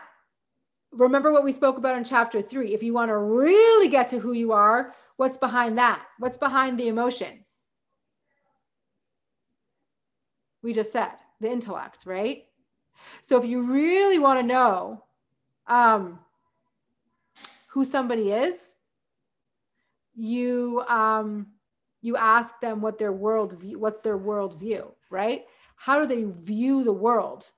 remember 0.91 1.31
what 1.31 1.43
we 1.43 1.51
spoke 1.51 1.77
about 1.77 1.97
in 1.97 2.03
chapter 2.03 2.41
three. 2.41 2.73
If 2.73 2.83
you 2.83 2.93
want 2.93 3.09
to 3.09 3.17
really 3.17 3.89
get 3.89 4.07
to 4.09 4.19
who 4.19 4.33
you 4.33 4.51
are, 4.51 4.93
what's 5.17 5.37
behind 5.37 5.77
that? 5.77 6.03
What's 6.19 6.37
behind 6.37 6.79
the 6.79 6.87
emotion? 6.87 7.43
We 10.63 10.73
just 10.73 10.91
said 10.91 11.11
the 11.39 11.51
intellect, 11.51 12.05
right? 12.05 12.46
So 13.21 13.37
if 13.37 13.45
you 13.45 13.61
really 13.61 14.19
want 14.19 14.39
to 14.39 14.45
know 14.45 15.03
um, 15.67 16.19
who 17.67 17.83
somebody 17.83 18.31
is, 18.31 18.75
you 20.15 20.83
um, 20.87 21.47
you 22.01 22.15
ask 22.17 22.59
them 22.59 22.81
what 22.81 22.97
their 22.97 23.11
world 23.11 23.59
view, 23.59 23.79
what's 23.79 23.99
their 23.99 24.17
world 24.17 24.57
view, 24.59 24.93
right? 25.09 25.45
How 25.75 25.99
do 25.99 26.07
they 26.07 26.23
view 26.23 26.83
the 26.83 26.93
world? 26.93 27.51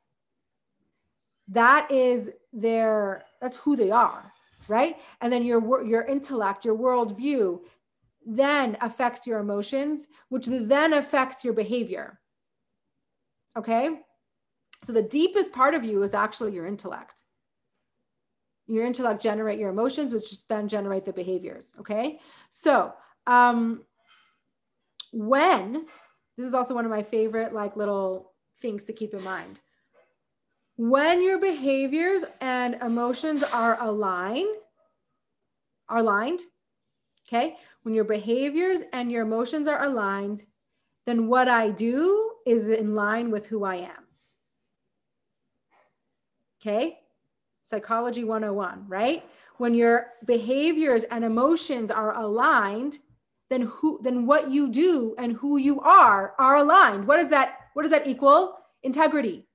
That 1.48 1.90
is 1.90 2.30
their 2.52 3.24
that's 3.42 3.56
who 3.56 3.76
they 3.76 3.92
are, 3.92 4.32
right? 4.68 4.98
And 5.22 5.32
then 5.32 5.44
your 5.44 5.84
your 5.84 6.04
intellect, 6.04 6.66
your 6.66 6.76
world 6.76 7.18
view, 7.18 7.64
then 8.26 8.78
affects 8.82 9.26
your 9.26 9.40
emotions, 9.40 10.08
which 10.30 10.46
then 10.48 10.94
affects 10.94 11.44
your 11.44 11.54
behavior. 11.54 12.20
Okay. 13.58 14.02
So 14.84 14.94
the 14.94 15.02
deepest 15.02 15.52
part 15.52 15.74
of 15.74 15.84
you 15.84 16.04
is 16.04 16.14
actually 16.14 16.54
your 16.54 16.66
intellect. 16.66 17.24
Your 18.68 18.86
intellect 18.86 19.22
generate 19.22 19.60
your 19.60 19.70
emotions, 19.70 20.14
which 20.14 20.48
then 20.48 20.68
generate 20.68 21.06
the 21.06 21.14
behaviors. 21.14 21.74
Okay. 21.80 22.20
So 22.52 22.94
um, 23.28 23.84
when 25.12 25.86
this 26.40 26.48
is 26.48 26.54
also 26.54 26.74
one 26.74 26.86
of 26.86 26.92
my 26.92 27.04
favorite 27.04 27.54
like 27.54 27.76
little 27.76 28.32
things 28.62 28.86
to 28.86 28.94
keep 28.94 29.14
in 29.14 29.22
mind. 29.26 29.60
When 30.78 31.22
your 31.22 31.38
behaviors 31.38 32.24
and 32.40 32.76
emotions 32.76 33.44
are 33.44 33.78
aligned, 33.82 34.56
are 35.90 35.98
aligned, 35.98 36.40
okay? 37.28 37.58
When 37.84 37.94
your 37.94 38.06
behaviors 38.06 38.84
and 38.94 39.12
your 39.12 39.24
emotions 39.24 39.68
are 39.68 39.84
aligned, 39.84 40.46
then 41.06 41.28
what 41.28 41.50
I 41.50 41.72
do 41.72 42.32
is 42.46 42.68
in 42.68 42.96
line 42.96 43.32
with 43.32 43.46
who 43.48 43.66
I 43.66 43.76
am. 43.76 44.09
Okay. 46.62 47.00
Psychology 47.64 48.24
101, 48.24 48.86
right? 48.88 49.24
When 49.58 49.74
your 49.74 50.08
behaviors 50.26 51.04
and 51.04 51.24
emotions 51.24 51.92
are 51.92 52.16
aligned, 52.16 53.00
then 53.50 53.62
who 53.62 54.00
then 54.04 54.26
what 54.26 54.52
you 54.52 54.70
do 54.70 55.16
and 55.18 55.34
who 55.34 55.58
you 55.58 55.82
are 55.82 56.34
are 56.40 56.58
aligned. 56.58 57.08
What 57.08 57.20
is 57.20 57.30
that? 57.30 57.56
What 57.74 57.84
does 57.84 57.92
that 57.92 58.08
equal? 58.08 58.58
Integrity. 58.84 59.48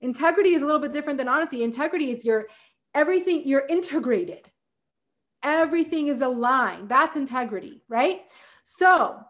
Integrity 0.00 0.50
is 0.50 0.62
a 0.62 0.66
little 0.66 0.80
bit 0.80 0.92
different 0.92 1.18
than 1.18 1.28
honesty. 1.28 1.62
Integrity 1.62 2.10
is 2.10 2.24
your 2.24 2.48
everything, 2.94 3.42
you're 3.46 3.66
integrated. 3.66 4.50
Everything 5.42 6.08
is 6.08 6.20
aligned. 6.20 6.88
That's 6.88 7.16
integrity, 7.16 7.82
right? 7.88 8.22
So 8.64 9.20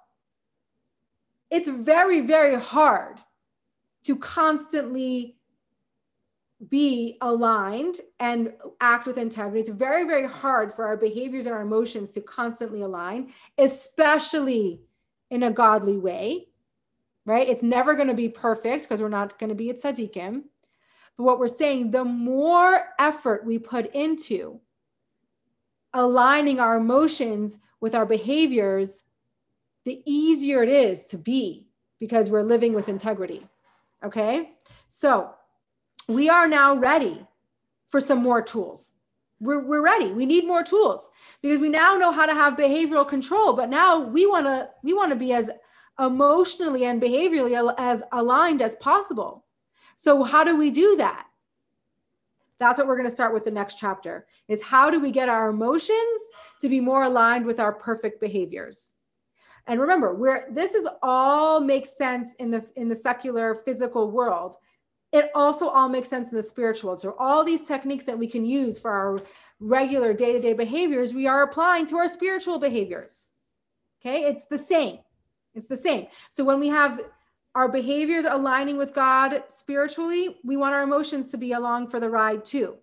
it's 1.50 1.68
very, 1.68 2.20
very 2.20 2.58
hard 2.58 3.18
to 4.04 4.16
constantly 4.16 5.36
be 6.68 7.18
aligned 7.20 8.00
and 8.20 8.52
act 8.80 9.06
with 9.06 9.18
integrity. 9.18 9.60
It's 9.60 9.68
very, 9.68 10.04
very 10.04 10.26
hard 10.26 10.72
for 10.72 10.86
our 10.86 10.96
behaviors 10.96 11.46
and 11.46 11.54
our 11.54 11.62
emotions 11.62 12.10
to 12.10 12.20
constantly 12.20 12.82
align, 12.82 13.32
especially 13.58 14.80
in 15.30 15.42
a 15.42 15.50
godly 15.50 15.98
way, 15.98 16.48
right? 17.26 17.48
It's 17.48 17.62
never 17.62 17.94
going 17.94 18.08
to 18.08 18.14
be 18.14 18.28
perfect 18.28 18.84
because 18.84 19.00
we're 19.00 19.08
not 19.08 19.38
going 19.38 19.48
to 19.48 19.56
be 19.56 19.70
at 19.70 19.76
tzaddikim. 19.76 20.44
But 21.16 21.24
what 21.24 21.38
we're 21.38 21.48
saying, 21.48 21.90
the 21.90 22.04
more 22.04 22.88
effort 22.98 23.44
we 23.44 23.58
put 23.58 23.92
into 23.94 24.60
aligning 25.94 26.60
our 26.60 26.76
emotions 26.76 27.58
with 27.80 27.94
our 27.94 28.06
behaviors, 28.06 29.02
the 29.84 30.02
easier 30.06 30.62
it 30.62 30.68
is 30.68 31.04
to 31.04 31.18
be 31.18 31.66
because 31.98 32.30
we're 32.30 32.42
living 32.42 32.72
with 32.72 32.88
integrity. 32.88 33.46
Okay. 34.04 34.52
So, 34.88 35.34
we 36.08 36.28
are 36.28 36.48
now 36.48 36.74
ready 36.74 37.26
for 37.88 38.00
some 38.00 38.22
more 38.22 38.42
tools. 38.42 38.92
We're, 39.40 39.64
we're 39.64 39.82
ready. 39.82 40.12
We 40.12 40.24
need 40.24 40.46
more 40.46 40.62
tools 40.62 41.10
because 41.42 41.58
we 41.58 41.68
now 41.68 41.96
know 41.96 42.12
how 42.12 42.26
to 42.26 42.34
have 42.34 42.54
behavioral 42.54 43.06
control, 43.06 43.54
but 43.54 43.68
now 43.68 43.98
we 43.98 44.24
want 44.24 44.46
to 44.46 44.70
we 44.82 44.94
want 44.94 45.10
to 45.10 45.16
be 45.16 45.32
as 45.32 45.50
emotionally 46.00 46.84
and 46.84 47.02
behaviorally 47.02 47.74
as 47.76 48.02
aligned 48.12 48.62
as 48.62 48.76
possible. 48.76 49.44
So 49.96 50.22
how 50.22 50.44
do 50.44 50.56
we 50.56 50.70
do 50.70 50.96
that? 50.96 51.26
That's 52.58 52.78
what 52.78 52.86
we're 52.86 52.96
going 52.96 53.08
to 53.08 53.14
start 53.14 53.34
with 53.34 53.44
the 53.44 53.50
next 53.50 53.78
chapter 53.78 54.26
is 54.46 54.62
how 54.62 54.90
do 54.90 55.00
we 55.00 55.10
get 55.10 55.28
our 55.28 55.50
emotions 55.50 56.30
to 56.60 56.68
be 56.68 56.78
more 56.78 57.04
aligned 57.04 57.44
with 57.44 57.58
our 57.58 57.72
perfect 57.72 58.20
behaviors? 58.20 58.94
And 59.66 59.80
remember, 59.80 60.14
where 60.14 60.46
this 60.50 60.74
is 60.74 60.88
all 61.02 61.60
makes 61.60 61.96
sense 61.96 62.34
in 62.38 62.50
the 62.50 62.68
in 62.76 62.88
the 62.88 62.96
secular 62.96 63.54
physical 63.54 64.10
world 64.10 64.56
it 65.12 65.30
also 65.34 65.68
all 65.68 65.88
makes 65.88 66.08
sense 66.08 66.30
in 66.30 66.36
the 66.36 66.42
spiritual. 66.42 66.96
So 66.96 67.14
all 67.18 67.44
these 67.44 67.66
techniques 67.66 68.04
that 68.04 68.18
we 68.18 68.26
can 68.26 68.46
use 68.46 68.78
for 68.78 68.90
our 68.90 69.20
regular 69.60 70.14
day-to-day 70.14 70.54
behaviors, 70.54 71.12
we 71.12 71.26
are 71.26 71.42
applying 71.42 71.86
to 71.86 71.96
our 71.96 72.08
spiritual 72.08 72.58
behaviors. 72.58 73.26
Okay, 74.00 74.24
it's 74.24 74.46
the 74.46 74.58
same. 74.58 74.98
It's 75.54 75.68
the 75.68 75.76
same. 75.76 76.06
So 76.30 76.44
when 76.44 76.58
we 76.58 76.68
have 76.68 77.00
our 77.54 77.68
behaviors 77.68 78.24
aligning 78.24 78.78
with 78.78 78.94
God 78.94 79.44
spiritually, 79.48 80.38
we 80.42 80.56
want 80.56 80.74
our 80.74 80.82
emotions 80.82 81.30
to 81.30 81.36
be 81.36 81.52
along 81.52 81.88
for 81.88 82.00
the 82.00 82.08
ride 82.08 82.44
too. 82.44 82.76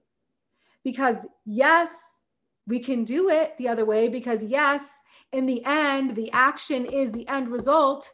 Because 0.83 1.25
yes, 1.45 2.21
we 2.67 2.79
can 2.79 3.03
do 3.03 3.29
it 3.29 3.57
the 3.57 3.67
other 3.67 3.83
way 3.83 4.07
because 4.07 4.43
yes, 4.43 4.99
in 5.33 5.47
the 5.47 5.63
end, 5.65 6.15
the 6.15 6.31
action 6.31 6.85
is 6.85 7.11
the 7.11 7.27
end 7.27 7.49
result. 7.49 8.11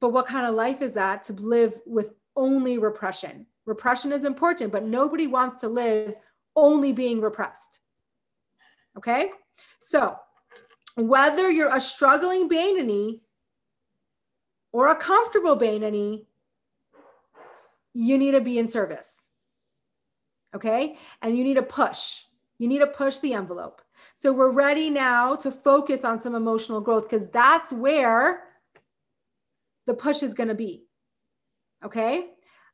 But 0.00 0.10
what 0.10 0.28
kind 0.28 0.46
of 0.46 0.54
life 0.54 0.80
is 0.80 0.94
that 0.94 1.24
to 1.24 1.32
live 1.32 1.80
with 1.84 2.10
only 2.36 2.78
repression. 2.78 3.46
Repression 3.64 4.12
is 4.12 4.24
important, 4.24 4.72
but 4.72 4.84
nobody 4.84 5.26
wants 5.26 5.60
to 5.60 5.68
live 5.68 6.14
only 6.54 6.92
being 6.92 7.20
repressed. 7.20 7.80
Okay? 8.96 9.30
So, 9.80 10.16
whether 10.94 11.50
you're 11.50 11.74
a 11.74 11.80
struggling 11.80 12.48
Beinoni 12.48 13.20
or 14.72 14.88
a 14.88 14.96
comfortable 14.96 15.56
Beinoni, 15.56 16.26
you 17.92 18.18
need 18.18 18.32
to 18.32 18.40
be 18.40 18.58
in 18.58 18.68
service. 18.68 19.28
Okay? 20.54 20.96
And 21.22 21.36
you 21.36 21.44
need 21.44 21.54
to 21.54 21.62
push. 21.62 22.24
You 22.58 22.68
need 22.68 22.78
to 22.78 22.86
push 22.86 23.18
the 23.18 23.34
envelope. 23.34 23.82
So 24.14 24.32
we're 24.32 24.50
ready 24.50 24.90
now 24.90 25.36
to 25.36 25.50
focus 25.50 26.04
on 26.04 26.20
some 26.20 26.34
emotional 26.34 26.80
growth 26.80 27.04
because 27.04 27.28
that's 27.28 27.72
where 27.72 28.44
the 29.86 29.94
push 29.94 30.22
is 30.22 30.34
going 30.34 30.48
to 30.48 30.54
be. 30.54 30.85
Okay. 31.84 32.30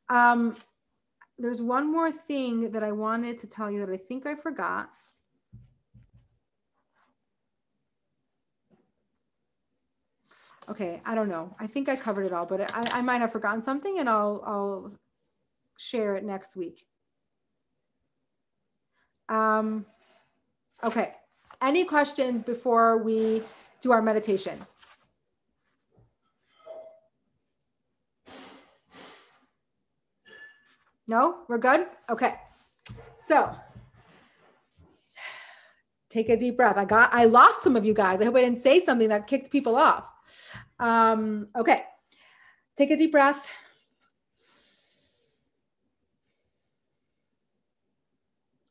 Um, 0.09 0.55
there's 1.37 1.61
one 1.61 1.91
more 1.91 2.11
thing 2.11 2.71
that 2.71 2.83
I 2.83 2.91
wanted 2.91 3.39
to 3.39 3.47
tell 3.47 3.71
you 3.71 3.85
that 3.85 3.91
I 3.91 3.97
think 3.97 4.25
I 4.25 4.35
forgot. 4.35 4.89
Okay, 10.69 11.01
I 11.05 11.13
don't 11.13 11.27
know. 11.27 11.53
I 11.59 11.67
think 11.67 11.89
I 11.89 11.95
covered 11.95 12.25
it 12.25 12.31
all, 12.31 12.45
but 12.45 12.73
I, 12.75 12.99
I 12.99 13.01
might 13.01 13.19
have 13.19 13.31
forgotten 13.31 13.61
something 13.61 13.99
and 13.99 14.07
I'll, 14.07 14.41
I'll 14.45 14.91
share 15.77 16.15
it 16.15 16.23
next 16.23 16.55
week. 16.55 16.85
Um, 19.27 19.85
okay. 20.83 21.15
Any 21.61 21.83
questions 21.83 22.41
before 22.41 22.97
we 22.97 23.43
do 23.81 23.91
our 23.91 24.01
meditation? 24.01 24.65
No, 31.07 31.39
we're 31.49 31.57
good? 31.57 31.87
Okay. 32.09 32.35
So 33.17 33.55
take 36.09 36.29
a 36.29 36.37
deep 36.37 36.57
breath. 36.57 36.77
I 36.77 36.85
got, 36.85 37.13
I 37.13 37.25
lost 37.25 37.63
some 37.63 37.75
of 37.75 37.85
you 37.85 37.93
guys. 37.93 38.21
I 38.21 38.25
hope 38.25 38.35
I 38.35 38.41
didn't 38.41 38.59
say 38.59 38.79
something 38.79 39.09
that 39.09 39.27
kicked 39.27 39.51
people 39.51 39.75
off. 39.75 40.11
Um, 40.79 41.47
okay. 41.57 41.83
Take 42.77 42.91
a 42.91 42.97
deep 42.97 43.11
breath. 43.11 43.49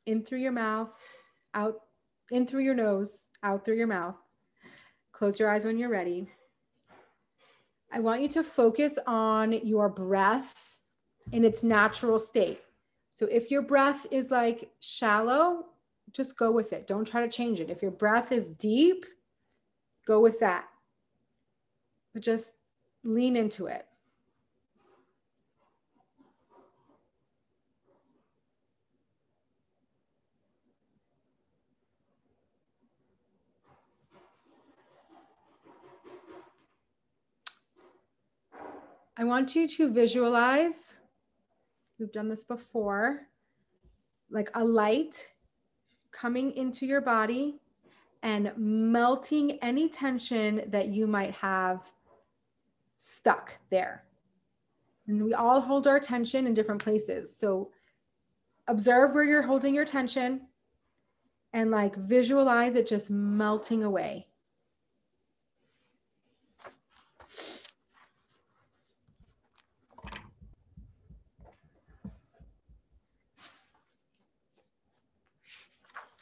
In 0.07 0.25
through 0.25 0.41
your 0.41 0.53
mouth, 0.53 0.99
out, 1.55 1.77
in 2.31 2.47
through 2.47 2.63
your 2.63 2.75
nose, 2.75 3.29
out 3.43 3.65
through 3.65 3.77
your 3.77 3.87
mouth. 3.87 4.17
Close 5.13 5.39
your 5.39 5.49
eyes 5.49 5.65
when 5.65 5.79
you're 5.79 5.89
ready. 5.89 6.29
I 7.93 8.01
want 8.01 8.23
you 8.23 8.29
to 8.31 8.43
focus 8.43 8.99
on 9.07 9.53
your 9.53 9.89
breath 9.89 10.79
in 11.31 11.45
its 11.45 11.63
natural 11.63 12.19
state. 12.19 12.61
So 13.13 13.27
if 13.27 13.51
your 13.51 13.63
breath 13.63 14.07
is 14.11 14.31
like 14.31 14.71
shallow, 14.81 15.67
just 16.13 16.37
go 16.37 16.51
with 16.51 16.73
it. 16.73 16.87
Don't 16.87 17.07
try 17.07 17.23
to 17.23 17.29
change 17.29 17.61
it. 17.61 17.71
If 17.71 17.83
your 17.83 17.91
breath 17.91 18.33
is 18.33 18.51
deep, 18.51 19.07
go 20.07 20.21
with 20.21 20.41
that. 20.41 20.65
But 22.13 22.23
just 22.23 22.55
lean 23.05 23.37
into 23.37 23.67
it. 23.67 23.87
I 39.17 39.25
want 39.25 39.55
you 39.55 39.69
to 39.69 39.91
visualize, 39.93 40.95
we've 41.99 42.13
done 42.13 42.29
this 42.29 42.45
before, 42.45 43.29
like 44.31 44.51
a 44.55 44.65
light 44.65 45.29
coming 46.11 46.53
into 46.53 46.87
your 46.87 47.01
body 47.01 47.61
and 48.23 48.53
melting 48.57 49.59
any 49.63 49.89
tension 49.89 50.63
that 50.69 50.89
you 50.89 51.07
might 51.07 51.33
have 51.33 51.91
stuck 52.99 53.59
there. 53.71 54.05
And 55.09 55.21
we 55.21 55.35
all 55.35 55.61
hold 55.61 55.87
our 55.87 55.99
tension 55.99 56.47
in 56.47 56.55
different 56.55 56.83
places. 56.83 57.37
So 57.37 57.71
observe 58.69 59.13
where 59.13 59.25
you're 59.25 59.43
holding 59.43 59.75
your 59.75 59.85
tension 59.85 60.43
and 61.53 61.71
like 61.71 61.97
visualize 61.97 62.77
it 62.77 62.87
just 62.87 63.11
melting 63.11 63.83
away. 63.85 64.29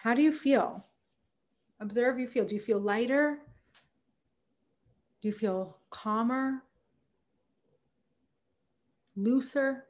How 0.03 0.15
do 0.15 0.23
you 0.23 0.33
feel? 0.33 0.87
Observe 1.79 2.19
you 2.19 2.27
feel. 2.27 2.47
Do 2.47 2.55
you 2.55 2.61
feel 2.61 2.79
lighter? 2.79 3.39
Do 5.21 5.29
you 5.29 5.35
feel 5.35 5.77
calmer? 5.91 6.63
Looser? 9.15 9.85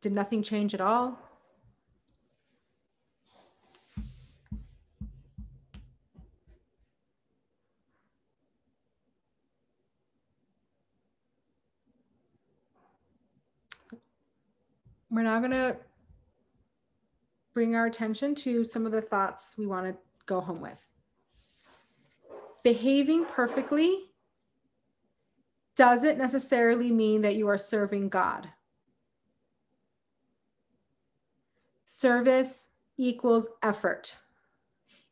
Did 0.00 0.12
nothing 0.12 0.42
change 0.42 0.74
at 0.74 0.80
all? 0.80 1.18
We're 15.10 15.22
now 15.22 15.38
going 15.38 15.52
to 15.52 15.76
bring 17.54 17.74
our 17.74 17.86
attention 17.86 18.34
to 18.34 18.64
some 18.64 18.86
of 18.86 18.92
the 18.92 19.00
thoughts 19.00 19.54
we 19.58 19.66
want 19.66 19.86
to 19.86 19.96
go 20.26 20.40
home 20.40 20.60
with. 20.60 20.86
Behaving 22.62 23.24
perfectly 23.24 24.04
doesn't 25.76 26.18
necessarily 26.18 26.90
mean 26.90 27.22
that 27.22 27.36
you 27.36 27.48
are 27.48 27.58
serving 27.58 28.08
God. 28.08 28.48
Service 31.86 32.68
equals 32.96 33.48
effort. 33.62 34.16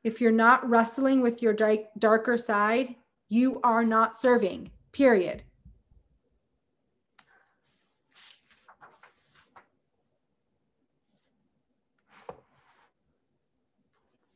If 0.05 0.21
you're 0.21 0.31
not 0.31 0.69
wrestling 0.69 1.23
with 1.23 1.43
your 1.43 1.57
darker 1.99 2.37
side, 2.37 2.95
you 3.29 3.61
are 3.65 3.85
not 3.85 4.15
serving, 4.15 4.71
period. 4.93 5.43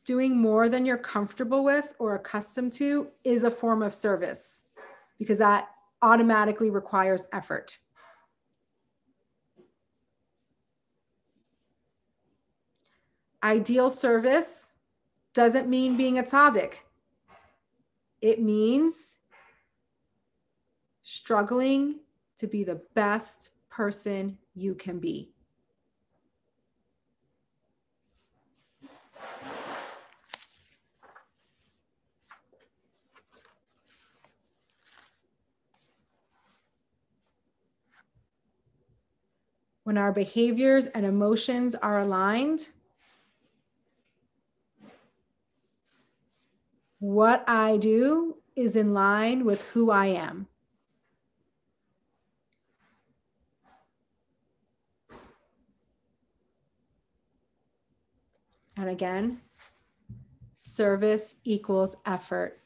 Doing 0.04 0.36
more 0.36 0.68
than 0.68 0.84
you're 0.84 0.98
comfortable 0.98 1.62
with 1.64 1.94
or 1.98 2.14
accustomed 2.14 2.72
to 2.74 3.08
is 3.24 3.44
a 3.44 3.50
form 3.50 3.82
of 3.82 3.94
service 3.94 4.64
because 5.18 5.38
that 5.38 5.68
automatically 6.00 6.70
requires 6.70 7.28
effort. 7.32 7.78
Ideal 13.44 13.90
service 13.90 14.74
doesn't 15.34 15.68
mean 15.68 15.96
being 15.96 16.18
a 16.18 16.22
tzaddik. 16.22 16.74
It 18.20 18.40
means 18.40 19.18
struggling 21.02 22.00
to 22.38 22.46
be 22.46 22.64
the 22.64 22.80
best 22.94 23.50
person 23.68 24.38
you 24.54 24.74
can 24.74 24.98
be. 24.98 25.31
When 39.84 39.98
our 39.98 40.12
behaviors 40.12 40.86
and 40.86 41.04
emotions 41.04 41.74
are 41.74 42.00
aligned, 42.00 42.70
what 46.98 47.44
I 47.48 47.78
do 47.78 48.36
is 48.54 48.76
in 48.76 48.94
line 48.94 49.44
with 49.44 49.62
who 49.70 49.90
I 49.90 50.06
am. 50.06 50.46
And 58.76 58.88
again, 58.88 59.40
service 60.54 61.36
equals 61.44 61.96
effort. 62.06 62.60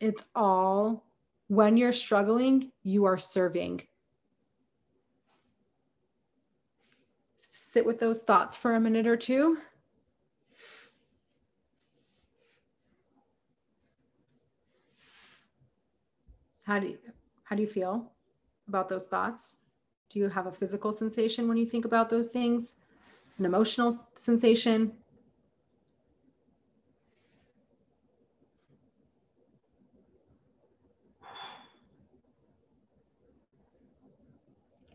It's 0.00 0.24
all 0.34 1.07
when 1.48 1.76
you're 1.76 1.92
struggling, 1.92 2.70
you 2.82 3.04
are 3.06 3.18
serving. 3.18 3.82
Sit 7.36 7.84
with 7.84 7.98
those 7.98 8.22
thoughts 8.22 8.56
for 8.56 8.74
a 8.74 8.80
minute 8.80 9.06
or 9.06 9.16
two. 9.16 9.58
How 16.64 16.78
do 16.78 16.88
you, 16.88 16.98
how 17.44 17.56
do 17.56 17.62
you 17.62 17.68
feel 17.68 18.12
about 18.68 18.90
those 18.90 19.06
thoughts? 19.06 19.56
Do 20.10 20.18
you 20.18 20.28
have 20.28 20.46
a 20.46 20.52
physical 20.52 20.92
sensation 20.92 21.48
when 21.48 21.56
you 21.56 21.64
think 21.64 21.86
about 21.86 22.10
those 22.10 22.30
things? 22.30 22.76
An 23.38 23.46
emotional 23.46 24.06
sensation? 24.14 24.92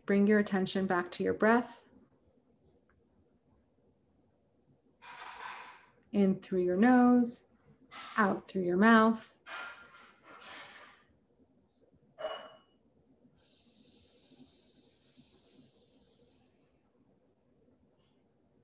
Bring 0.06 0.26
your 0.26 0.38
attention 0.38 0.86
back 0.86 1.10
to 1.12 1.22
your 1.22 1.34
breath. 1.34 1.82
In 6.12 6.36
through 6.36 6.62
your 6.62 6.76
nose, 6.76 7.46
out 8.16 8.46
through 8.46 8.62
your 8.62 8.76
mouth. 8.76 9.30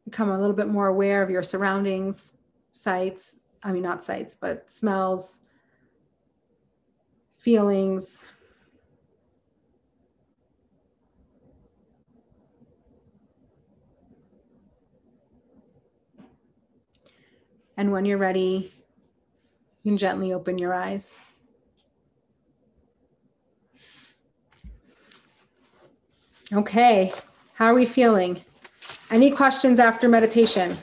Become 0.04 0.30
a 0.30 0.40
little 0.40 0.56
bit 0.56 0.68
more 0.68 0.88
aware 0.88 1.22
of 1.22 1.30
your 1.30 1.42
surroundings, 1.42 2.36
sights, 2.70 3.36
I 3.62 3.72
mean, 3.72 3.82
not 3.82 4.02
sights, 4.02 4.34
but 4.34 4.70
smells, 4.70 5.40
feelings, 7.36 8.32
And 17.80 17.92
when 17.92 18.04
you're 18.04 18.18
ready, 18.18 18.70
you 19.82 19.90
can 19.92 19.96
gently 19.96 20.34
open 20.34 20.58
your 20.58 20.74
eyes. 20.74 21.18
Okay, 26.52 27.10
how 27.54 27.68
are 27.68 27.74
we 27.74 27.86
feeling? 27.86 28.44
Any 29.10 29.30
questions 29.30 29.78
after 29.78 30.10
meditation? 30.10 30.76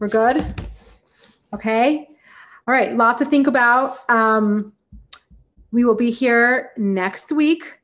We're 0.00 0.08
good? 0.08 0.60
Okay. 1.54 2.08
All 2.66 2.74
right, 2.74 2.96
lots 2.96 3.22
to 3.22 3.24
think 3.24 3.46
about. 3.46 3.98
Um, 4.10 4.72
we 5.70 5.84
will 5.84 5.94
be 5.94 6.10
here 6.10 6.72
next 6.76 7.30
week 7.30 7.77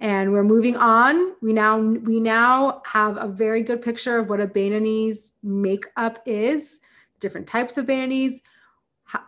and 0.00 0.32
we're 0.32 0.44
moving 0.44 0.76
on. 0.76 1.34
We 1.40 1.52
now 1.52 1.78
we 1.78 2.20
now 2.20 2.82
have 2.84 3.16
a 3.22 3.28
very 3.28 3.62
good 3.62 3.82
picture 3.82 4.18
of 4.18 4.28
what 4.28 4.40
a 4.40 4.46
Beinoni's 4.46 5.32
makeup 5.42 6.20
is, 6.26 6.80
different 7.20 7.46
types 7.46 7.78
of 7.78 7.86
Beinonis, 7.86 8.42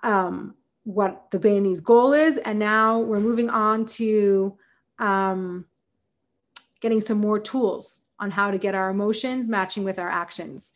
um, 0.03 0.55
what 0.85 1.31
the 1.31 1.39
Beinoni's 1.39 1.81
goal 1.81 2.12
is, 2.12 2.39
and 2.39 2.59
now 2.59 2.99
we're 2.99 3.21
moving 3.21 3.51
on 3.51 3.87
to 3.87 4.57
um, 4.99 5.64
getting 6.81 7.01
some 7.01 7.19
more 7.19 7.39
tools 7.39 8.03
on 8.21 8.31
how 8.31 8.51
to 8.51 8.59
get 8.59 8.75
our 8.75 8.91
emotions 8.91 9.49
matching 9.49 9.85
with 9.85 9.99
our 9.99 10.11
actions. 10.11 10.73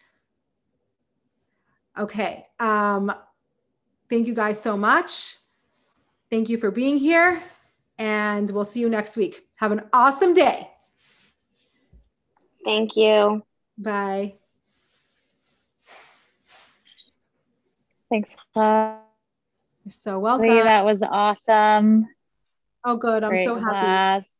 Okay. 1.98 2.46
Um, 2.58 3.12
thank 4.08 4.26
you 4.26 4.34
guys 4.34 4.60
so 4.60 4.76
much. 4.76 5.36
Thank 6.30 6.48
you 6.48 6.56
for 6.56 6.70
being 6.70 6.96
here, 6.96 7.42
and 8.02 8.50
we'll 8.50 8.64
see 8.64 8.80
you 8.80 8.88
next 8.88 9.16
week. 9.16 9.46
Have 9.54 9.70
an 9.70 9.82
awesome 9.92 10.34
day. 10.34 10.68
Thank 12.64 12.96
you. 12.96 13.44
Bye. 13.78 14.34
Thanks, 18.10 18.34
Chloe. 18.52 18.96
You're 19.84 19.90
so 19.90 20.18
welcome. 20.18 20.48
That 20.48 20.84
was 20.84 21.00
awesome. 21.04 22.08
Oh, 22.84 22.96
good. 22.96 23.22
I'm 23.22 23.30
Great 23.30 23.44
so 23.44 23.54
happy. 23.54 23.68
class. 23.70 24.34